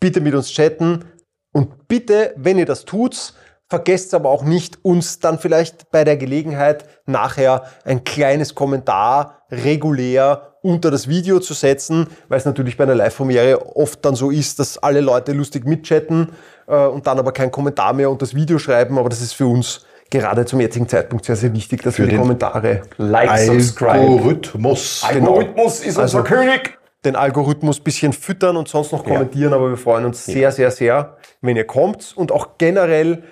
Bitte 0.00 0.20
mit 0.20 0.34
uns 0.34 0.50
chatten. 0.50 1.04
Und 1.52 1.88
bitte, 1.88 2.34
wenn 2.36 2.58
ihr 2.58 2.66
das 2.66 2.84
tut, 2.84 3.34
vergesst 3.68 4.14
aber 4.14 4.30
auch 4.30 4.44
nicht, 4.44 4.78
uns 4.84 5.20
dann 5.20 5.38
vielleicht 5.38 5.90
bei 5.90 6.04
der 6.04 6.16
Gelegenheit 6.16 6.86
nachher 7.06 7.64
ein 7.84 8.04
kleines 8.04 8.54
Kommentar 8.54 9.44
regulär 9.50 10.54
unter 10.62 10.90
das 10.90 11.08
Video 11.08 11.40
zu 11.40 11.54
setzen, 11.54 12.08
weil 12.28 12.38
es 12.38 12.44
natürlich 12.44 12.76
bei 12.76 12.84
einer 12.84 12.94
Live-Premiere 12.94 13.76
oft 13.76 14.04
dann 14.04 14.14
so 14.14 14.30
ist, 14.30 14.58
dass 14.58 14.78
alle 14.78 15.00
Leute 15.00 15.32
lustig 15.32 15.66
mitchatten 15.66 16.32
äh, 16.66 16.86
und 16.86 17.06
dann 17.06 17.18
aber 17.18 17.32
kein 17.32 17.50
Kommentar 17.50 17.92
mehr 17.92 18.10
unter 18.10 18.24
das 18.24 18.34
Video 18.34 18.58
schreiben. 18.58 18.98
Aber 18.98 19.08
das 19.08 19.20
ist 19.20 19.34
für 19.34 19.46
uns 19.46 19.84
gerade 20.10 20.44
zum 20.44 20.60
jetzigen 20.60 20.88
Zeitpunkt 20.88 21.24
sehr, 21.24 21.36
sehr 21.36 21.52
wichtig, 21.52 21.82
dass 21.82 21.98
wir 21.98 22.06
die 22.06 22.16
Kommentare 22.16 22.82
Like, 22.98 23.38
subscribe. 23.38 23.90
Algorithmus. 23.92 25.04
Genau. 25.12 25.36
Algorithmus 25.38 25.80
ist 25.84 25.98
Also- 25.98 26.18
unser 26.18 26.28
König. 26.28 26.78
den 27.04 27.16
Algorithmus 27.16 27.80
ein 27.80 27.84
bisschen 27.84 28.12
füttern 28.14 28.56
und 28.56 28.66
sonst 28.68 28.90
noch 28.92 29.06
Ja. 29.06 29.12
kommentieren, 29.14 29.52
aber 29.52 29.68
wir 29.70 29.76
freuen 29.76 30.06
uns 30.06 30.24
sehr, 30.24 30.50
sehr, 30.52 30.70
sehr, 30.70 31.18
wenn 31.42 31.54
ihr 31.56 31.66
kommt. 31.66 32.14
Und 32.16 32.32
auch 32.32 32.56
generell, 32.56 33.24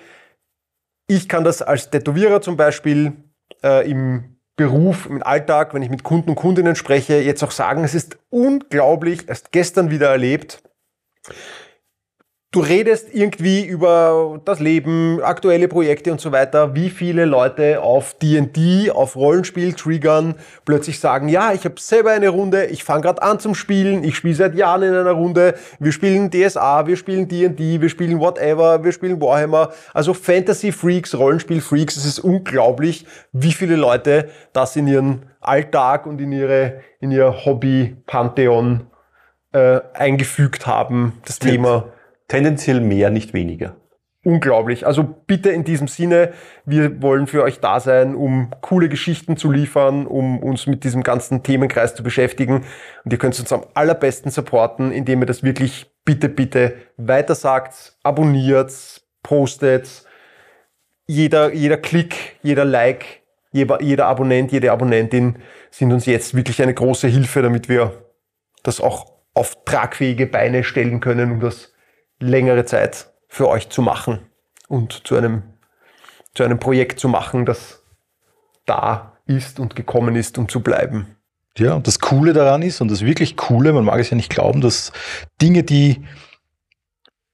ich 1.07 1.27
kann 1.27 1.43
das 1.43 1.61
als 1.63 1.89
Tätowierer 1.89 2.41
zum 2.41 2.55
Beispiel 2.57 3.13
äh, 3.63 3.89
im 3.89 4.37
Beruf, 4.55 5.07
im 5.07 5.23
Alltag, 5.23 5.73
wenn 5.73 5.81
ich 5.81 5.89
mit 5.89 6.03
Kunden 6.03 6.29
und 6.29 6.35
Kundinnen 6.35 6.75
spreche, 6.75 7.15
jetzt 7.21 7.43
auch 7.43 7.49
sagen, 7.51 7.83
es 7.83 7.95
ist 7.95 8.17
unglaublich, 8.29 9.27
erst 9.27 9.51
gestern 9.51 9.89
wieder 9.89 10.09
erlebt. 10.09 10.61
Du 12.53 12.59
redest 12.59 13.07
irgendwie 13.11 13.65
über 13.65 14.39
das 14.45 14.59
Leben, 14.59 15.19
aktuelle 15.23 15.67
Projekte 15.67 16.11
und 16.11 16.21
so 16.21 16.31
weiter, 16.31 16.75
wie 16.75 16.91
viele 16.91 17.25
Leute 17.25 17.81
auf 17.81 18.13
D&D, 18.19 18.91
auf 18.91 19.15
Rollenspiel 19.15 19.73
triggern, 19.73 20.35
plötzlich 20.63 20.99
sagen, 20.99 21.29
ja, 21.29 21.51
ich 21.51 21.65
habe 21.65 21.79
selber 21.79 22.11
eine 22.11 22.29
Runde, 22.29 22.67
ich 22.67 22.83
fange 22.83 23.01
gerade 23.01 23.23
an 23.23 23.39
zum 23.39 23.55
Spielen, 23.55 24.03
ich 24.03 24.15
spiele 24.17 24.35
seit 24.35 24.53
Jahren 24.53 24.83
in 24.83 24.93
einer 24.93 25.13
Runde, 25.13 25.55
wir 25.79 25.91
spielen 25.91 26.29
DSA, 26.29 26.85
wir 26.85 26.95
spielen 26.95 27.27
D&D, 27.27 27.81
wir 27.81 27.89
spielen 27.89 28.19
whatever, 28.19 28.83
wir 28.83 28.91
spielen 28.91 29.19
Warhammer, 29.19 29.71
also 29.95 30.13
Fantasy 30.13 30.71
Freaks, 30.71 31.15
Rollenspiel 31.15 31.59
Freaks, 31.59 31.97
es 31.97 32.05
ist 32.05 32.19
unglaublich, 32.19 33.07
wie 33.31 33.51
viele 33.51 33.77
Leute 33.77 34.29
das 34.53 34.75
in 34.75 34.85
ihren 34.85 35.25
Alltag 35.41 36.05
und 36.05 36.21
in 36.21 36.31
ihre 36.31 36.81
in 36.99 37.09
ihr 37.09 37.45
Hobby 37.45 37.97
Pantheon 38.05 38.85
äh, 39.53 39.79
eingefügt 39.95 40.67
haben, 40.67 41.13
das 41.25 41.39
Thema 41.39 41.92
Tendenziell 42.33 42.81
mehr, 42.81 43.11
nicht 43.11 43.33
weniger. 43.33 43.75
unglaublich. 44.25 44.87
Also 44.87 45.03
bitte 45.03 45.49
in 45.49 45.63
diesem 45.63 45.87
Sinne, 45.87 46.33
wir 46.65 47.01
wollen 47.01 47.27
für 47.27 47.43
euch 47.43 47.59
da 47.59 47.79
sein, 47.79 48.15
um 48.15 48.51
coole 48.61 48.89
Geschichten 48.89 49.37
zu 49.37 49.51
liefern, 49.51 50.07
um 50.07 50.39
uns 50.39 50.65
mit 50.65 50.83
diesem 50.83 51.03
ganzen 51.03 51.43
Themenkreis 51.43 51.93
zu 51.93 52.03
beschäftigen. 52.03 52.63
Und 53.03 53.11
ihr 53.11 53.17
könnt 53.17 53.37
uns 53.39 53.51
am 53.51 53.65
allerbesten 53.73 54.31
supporten, 54.31 54.91
indem 54.91 55.21
ihr 55.21 55.25
das 55.25 55.43
wirklich 55.43 55.91
bitte, 56.05 56.29
bitte 56.29 56.75
weitersagt, 56.97 57.97
abonniert, 58.03 59.01
postet. 59.23 60.05
Jeder, 61.05 61.53
jeder 61.53 61.77
Klick, 61.77 62.37
jeder 62.41 62.65
Like, 62.65 63.23
jeder, 63.51 63.81
jeder 63.81 64.07
Abonnent, 64.07 64.51
jede 64.51 64.71
Abonnentin 64.71 65.35
sind 65.69 65.91
uns 65.91 66.05
jetzt 66.05 66.33
wirklich 66.33 66.61
eine 66.61 66.73
große 66.73 67.07
Hilfe, 67.07 67.41
damit 67.41 67.67
wir 67.67 67.91
das 68.63 68.79
auch 68.79 69.11
auf 69.33 69.65
tragfähige 69.65 70.27
Beine 70.27 70.63
stellen 70.63 71.01
können, 71.01 71.31
um 71.31 71.39
das 71.39 71.72
längere 72.19 72.65
Zeit 72.65 73.11
für 73.27 73.47
euch 73.47 73.69
zu 73.69 73.81
machen 73.81 74.19
und 74.67 75.07
zu 75.07 75.15
einem, 75.15 75.43
zu 76.33 76.43
einem 76.43 76.59
Projekt 76.59 76.99
zu 76.99 77.07
machen, 77.07 77.45
das 77.45 77.83
da 78.65 79.17
ist 79.25 79.59
und 79.59 79.75
gekommen 79.75 80.15
ist, 80.15 80.37
um 80.37 80.49
zu 80.49 80.61
bleiben. 80.61 81.15
Ja, 81.57 81.73
und 81.73 81.87
das 81.87 81.99
Coole 81.99 82.33
daran 82.33 82.61
ist, 82.63 82.81
und 82.81 82.89
das 82.89 83.01
wirklich 83.01 83.37
Coole, 83.37 83.73
man 83.73 83.85
mag 83.85 83.99
es 83.99 84.09
ja 84.09 84.15
nicht 84.15 84.31
glauben, 84.31 84.61
dass 84.61 84.91
Dinge, 85.41 85.63
die, 85.63 86.03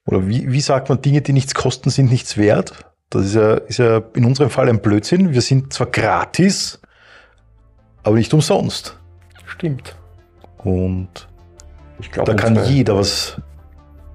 oder 0.04 0.28
wie, 0.28 0.52
wie 0.52 0.60
sagt 0.60 0.88
man, 0.88 1.00
Dinge, 1.00 1.22
die 1.22 1.32
nichts 1.32 1.54
kosten, 1.54 1.88
sind 1.90 2.10
nichts 2.10 2.36
wert. 2.36 2.84
Das 3.08 3.24
ist 3.24 3.34
ja, 3.34 3.54
ist 3.54 3.78
ja 3.78 4.02
in 4.14 4.24
unserem 4.24 4.50
Fall 4.50 4.68
ein 4.68 4.82
Blödsinn. 4.82 5.32
Wir 5.32 5.40
sind 5.40 5.72
zwar 5.72 5.86
gratis, 5.86 6.80
aber 8.02 8.16
nicht 8.16 8.32
umsonst. 8.34 8.98
Stimmt. 9.46 9.96
Und 10.58 11.28
Ich 11.98 12.10
glaube, 12.10 12.34
da 12.34 12.36
kann 12.40 12.66
jeder 12.66 12.96
was 12.96 13.40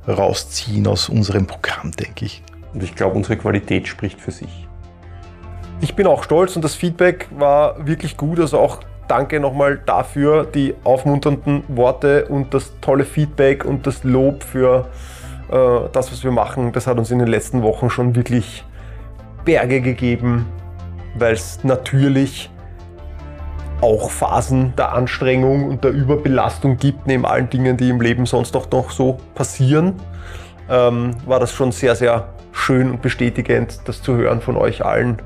rausziehen 0.07 0.87
aus 0.87 1.09
unserem 1.09 1.47
Programm, 1.47 1.91
denke 1.91 2.25
ich. 2.25 2.43
Und 2.73 2.83
ich 2.83 2.95
glaube, 2.95 3.15
unsere 3.15 3.37
Qualität 3.37 3.87
spricht 3.87 4.19
für 4.19 4.31
sich. 4.31 4.67
Ich 5.81 5.95
bin 5.95 6.07
auch 6.07 6.23
stolz 6.23 6.55
und 6.55 6.63
das 6.63 6.75
Feedback 6.75 7.27
war 7.31 7.85
wirklich 7.85 8.17
gut. 8.17 8.39
Also 8.39 8.59
auch 8.59 8.79
danke 9.07 9.39
nochmal 9.39 9.79
dafür, 9.85 10.45
die 10.45 10.73
aufmunternden 10.83 11.63
Worte 11.67 12.25
und 12.25 12.53
das 12.53 12.73
tolle 12.81 13.05
Feedback 13.05 13.65
und 13.65 13.85
das 13.87 14.03
Lob 14.03 14.43
für 14.43 14.87
äh, 15.51 15.89
das, 15.91 16.11
was 16.11 16.23
wir 16.23 16.31
machen. 16.31 16.71
Das 16.71 16.87
hat 16.87 16.97
uns 16.97 17.11
in 17.11 17.19
den 17.19 17.27
letzten 17.27 17.61
Wochen 17.61 17.89
schon 17.89 18.15
wirklich 18.15 18.63
Berge 19.43 19.81
gegeben, 19.81 20.47
weil 21.17 21.33
es 21.33 21.63
natürlich 21.63 22.49
auch 23.81 24.09
Phasen 24.09 24.73
der 24.77 24.93
Anstrengung 24.93 25.69
und 25.69 25.83
der 25.83 25.91
Überbelastung 25.91 26.77
gibt, 26.77 27.07
neben 27.07 27.25
allen 27.25 27.49
Dingen, 27.49 27.77
die 27.77 27.89
im 27.89 28.01
Leben 28.01 28.25
sonst 28.25 28.55
auch 28.55 28.69
noch 28.71 28.91
so 28.91 29.17
passieren, 29.35 29.93
ähm, 30.69 31.15
war 31.25 31.39
das 31.39 31.51
schon 31.51 31.71
sehr, 31.71 31.95
sehr 31.95 32.29
schön 32.51 32.89
und 32.91 33.01
bestätigend, 33.01 33.79
das 33.85 34.01
zu 34.01 34.15
hören 34.15 34.41
von 34.41 34.55
euch 34.57 34.83
allen, 34.83 35.21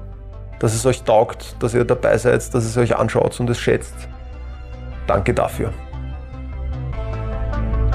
dass 0.59 0.73
es 0.73 0.85
euch 0.85 1.03
taugt, 1.03 1.55
dass 1.59 1.73
ihr 1.73 1.85
dabei 1.85 2.17
seid, 2.17 2.53
dass 2.53 2.65
es 2.65 2.77
euch 2.77 2.95
anschaut 2.95 3.39
und 3.39 3.49
es 3.49 3.59
schätzt. 3.59 3.95
Danke 5.07 5.33
dafür. 5.33 5.71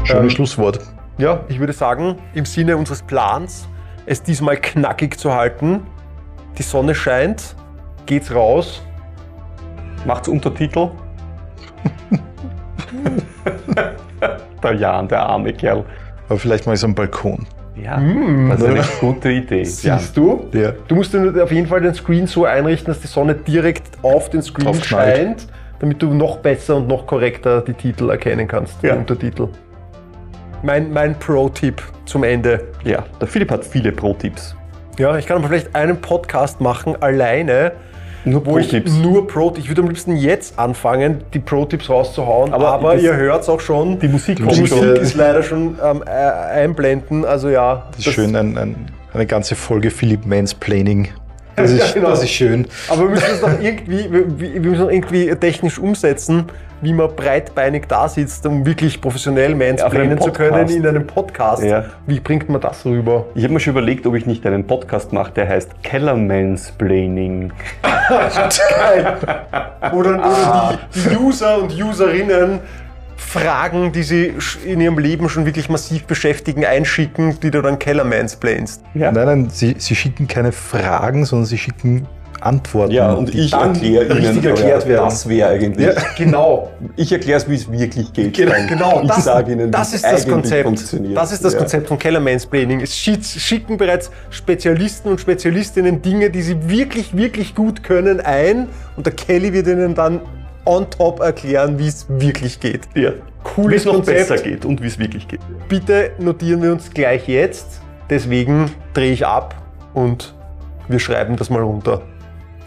Schönes 0.05 0.23
Ähm, 0.23 0.31
Schlusswort. 0.31 0.81
Ja, 1.19 1.41
ich 1.49 1.61
würde 1.61 1.73
sagen, 1.73 2.19
im 2.35 2.45
Sinne 2.45 2.77
unseres 2.77 3.03
Plans, 3.03 3.69
es 4.07 4.23
diesmal 4.23 4.57
knackig 4.57 5.19
zu 5.19 5.33
halten, 5.33 5.87
die 6.59 6.63
Sonne 6.63 6.95
scheint, 6.95 7.57
geht's 8.07 8.35
raus. 8.35 8.83
Macht's 10.05 10.29
Untertitel. 10.29 10.89
der 14.63 14.73
Jan, 14.75 15.09
der 15.09 15.27
arme 15.27 15.53
Kerl. 15.53 15.85
Aber 16.29 16.39
vielleicht 16.39 16.67
mal 16.67 16.77
so 16.77 16.87
am 16.87 16.95
Balkon. 16.95 17.47
Ja, 17.77 18.01
das 18.51 18.61
ist 18.61 18.67
eine 18.69 18.83
gute 19.01 19.31
Idee. 19.31 19.65
Siehst 19.65 20.17
du? 20.17 20.47
Ja. 20.53 20.73
Du 20.87 20.95
musst 20.95 21.13
dir 21.13 21.43
auf 21.43 21.51
jeden 21.51 21.67
Fall 21.67 21.81
den 21.81 21.93
Screen 21.93 22.27
so 22.27 22.45
einrichten, 22.45 22.87
dass 22.87 23.01
die 23.01 23.09
Sonne 23.09 23.35
direkt 23.35 23.99
auf 24.03 24.31
den 24.31 24.43
Screen 24.43 24.67
Draufknallt. 24.67 25.17
scheint, 25.17 25.47
damit 25.81 26.01
du 26.01 26.15
noch 26.15 26.39
besser 26.39 26.77
und 26.77 26.87
noch 26.87 27.07
korrekter 27.07 27.63
die 27.63 27.75
Titel 27.75 28.11
erkennen 28.11 28.47
kannst, 28.47 28.81
Ja. 28.83 28.93
die 28.93 28.99
Untertitel. 29.01 29.49
Mein, 30.63 30.93
mein 30.93 31.19
Pro-Tipp 31.19 31.83
zum 32.07 32.23
Ende. 32.23 32.65
Ja, 32.85 33.05
der 33.21 33.27
Philipp 33.27 33.51
hat 33.51 33.65
viele 33.65 33.91
Pro-Tipps. 33.91 34.55
Ja, 34.97 35.19
ich 35.19 35.27
kann 35.27 35.39
aber 35.39 35.49
vielleicht 35.49 35.75
einen 35.75 36.01
Podcast 36.01 36.61
machen, 36.61 36.95
alleine, 37.03 37.73
Nur 38.25 38.45
wo 38.47 38.59
ich 38.59 38.69
Pro-Tipps. 38.69 38.93
nur 38.99 39.27
Pro, 39.27 39.53
ich 39.59 39.69
würde 39.69 39.83
am 39.83 39.89
liebsten 39.89 40.17
jetzt 40.17 40.59
anfangen, 40.59 41.23
die 41.35 41.39
Pro-Tipps 41.41 41.91
rauszuhauen, 41.91 42.53
aber, 42.55 42.69
Aber 42.73 42.95
das- 42.95 43.03
ihr 43.03 43.15
hört 43.17 43.43
es 43.43 43.49
auch 43.49 43.61
schon. 43.61 43.99
Die 43.99 44.09
Musik 44.09 44.37
die 44.37 44.43
Musik 44.43 44.69
schon. 44.69 44.97
ist 44.97 45.15
leider 45.15 45.43
schon 45.43 45.77
ähm, 45.85 46.03
äh, 46.07 46.11
einblenden, 46.11 47.25
also 47.25 47.49
ja. 47.51 47.85
Das 47.97 48.07
ist 48.07 48.13
schön, 48.15 48.35
ein, 48.35 48.57
ein, 48.57 48.77
eine 49.13 49.27
ganze 49.27 49.55
Folge 49.57 49.91
Philipp 49.91 50.25
Mansplaining. 50.27 51.09
Das 51.57 51.71
Ja, 51.79 51.85
ist, 51.85 51.95
genau. 51.95 52.11
das 52.11 52.23
ist 52.23 52.31
schön. 52.31 52.67
Aber 52.89 53.03
wir 53.03 53.11
müssen 53.11 53.31
es 53.33 53.43
noch 53.43 53.61
irgendwie, 53.61 54.11
wir, 54.11 54.39
wir 54.39 54.61
müssen 54.61 54.91
irgendwie 54.91 55.35
technisch 55.37 55.79
umsetzen, 55.79 56.47
wie 56.81 56.93
man 56.93 57.15
breitbeinig 57.15 57.85
da 57.89 58.09
sitzt, 58.09 58.45
um 58.47 58.67
wirklich 58.67 59.01
professionell 59.01 59.55
mansplainen 59.55 60.21
zu 60.21 60.31
können 60.33 60.69
in 60.69 60.87
einem 60.87 61.07
Podcast. 61.07 61.63
Ja. 61.63 61.85
Wie 62.07 62.21
bringt 62.21 62.49
man 62.49 62.61
das 62.61 62.85
rüber? 62.85 63.27
Ich 63.35 63.43
habe 63.45 63.55
mir 63.55 63.61
schon 63.61 63.73
überlegt, 63.73 64.07
ob 64.07 64.15
ich 64.15 64.27
nicht 64.27 64.45
einen 64.47 64.67
Podcast 64.67 65.13
mache, 65.13 65.33
der 65.33 65.49
heißt 65.49 65.83
Kellermansplaining. 65.83 67.53
Oder, 69.93 70.19
oder 70.19 70.79
die, 70.95 71.09
die 71.09 71.17
User 71.17 71.63
und 71.63 71.73
Userinnen 71.73 72.61
Fragen, 73.17 73.93
die 73.93 74.03
sie 74.03 74.35
in 74.65 74.81
ihrem 74.81 74.99
Leben 74.99 75.29
schon 75.29 75.47
wirklich 75.47 75.69
massiv 75.69 76.05
beschäftigen, 76.05 76.65
einschicken, 76.65 77.39
die 77.41 77.51
du 77.51 77.63
dann 77.63 77.79
Keller 77.79 78.05
mansplainst. 78.05 78.83
Ja. 78.95 79.13
Nein, 79.13 79.27
nein, 79.27 79.51
sie, 79.51 79.77
sie 79.79 79.95
schicken 79.95 80.29
keine 80.29 80.53
Fragen, 80.53 81.25
sondern 81.25 81.47
sie 81.47 81.59
schicken 81.59 82.07
Antworten. 82.45 82.93
Ja, 82.93 83.13
und 83.13 83.33
die 83.33 83.41
ich 83.41 83.53
erkläre 83.53 84.05
Ihnen, 84.05 84.13
richtig 84.13 84.45
erklärt 84.45 84.83
ja, 84.83 84.89
werden. 84.89 85.05
das 85.05 85.29
wäre 85.29 85.51
eigentlich. 85.51 85.89
Genau. 86.19 86.71
Ich 86.97 87.11
erkläre 87.11 87.39
es, 87.39 87.49
wie 87.49 87.55
es 87.55 87.71
wirklich 87.71 88.13
geht. 88.13 88.37
Genau, 88.37 88.53
genau. 88.69 89.01
Ich 89.03 89.09
das, 89.09 89.25
sage 89.25 89.53
Ihnen, 89.53 89.71
das 89.71 89.93
wie 89.93 89.97
ist 89.97 90.05
es 90.05 90.11
das 90.11 90.29
Konzept. 90.29 90.65
funktioniert. 90.65 91.17
Das 91.17 91.33
ist 91.33 91.45
das 91.45 91.55
Ja. 91.55 91.59
Konzept 91.61 91.89
von 91.89 91.99
Keller 91.99 92.21
Mansplaining. 92.21 92.81
Es 92.81 92.97
schicken 92.97 93.79
bereits 93.79 94.11
Spezialisten 94.31 95.09
und 95.11 95.21
Spezialistinnen 95.21 96.03
Dinge, 96.03 96.31
die 96.31 96.43
sie 96.43 96.69
wirklich, 96.69 97.17
wirklich 97.17 97.55
gut 97.55 97.83
können, 97.83 98.21
ein 98.21 98.69
und 98.97 99.07
der 99.07 99.15
Kelly 99.15 99.53
wird 99.53 99.67
ihnen 99.67 99.95
dann 99.95 100.21
on 100.65 100.89
top 100.91 101.21
erklären, 101.21 101.79
wie 101.79 101.89
es 101.89 102.07
wirklich 102.09 102.61
geht. 102.61 102.89
Ja. 102.95 103.11
Wie 103.11 103.15
Cooles 103.43 103.81
es 103.83 103.87
noch 103.87 103.95
Konzept. 103.95 104.29
besser 104.29 104.43
geht 104.43 104.65
und 104.65 104.83
wie 104.83 104.87
es 104.87 104.99
wirklich 104.99 105.29
geht. 105.29 105.41
Bitte 105.69 106.13
notieren 106.19 106.63
wir 106.63 106.73
uns 106.73 106.91
gleich 106.91 107.29
jetzt. 107.29 107.81
Deswegen 108.11 108.71
drehe 108.95 109.13
ich 109.13 109.27
ab 109.27 109.55
und 109.93 110.35
wir 110.89 110.99
schreiben 110.99 111.37
das 111.37 111.51
mal 111.51 111.63
runter. 111.63 112.03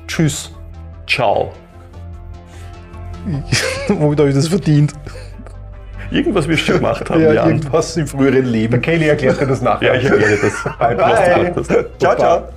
Tschüss. 0.07 0.51
Ciao. 1.07 1.51
Womit 3.87 4.19
habe 4.19 4.29
ich 4.29 4.35
das 4.35 4.47
verdient? 4.47 4.93
Irgendwas 6.11 6.47
wirst 6.47 6.61
du 6.61 6.65
schon 6.71 6.75
gemacht 6.77 7.09
haben, 7.09 7.21
Ja, 7.23 7.33
Jan. 7.33 7.47
irgendwas 7.49 7.97
im 7.97 8.07
früheren 8.07 8.45
Leben. 8.45 8.81
Kelly 8.81 9.07
erklärt 9.07 9.41
dir 9.41 9.47
das 9.47 9.61
nachher. 9.61 9.95
Ja, 9.95 9.99
ich 9.99 10.05
erkläre 10.05 10.37
das. 10.37 10.63
Bye, 10.79 10.95
bye. 10.95 11.87
Ciao, 11.99 12.15
ciao. 12.15 12.56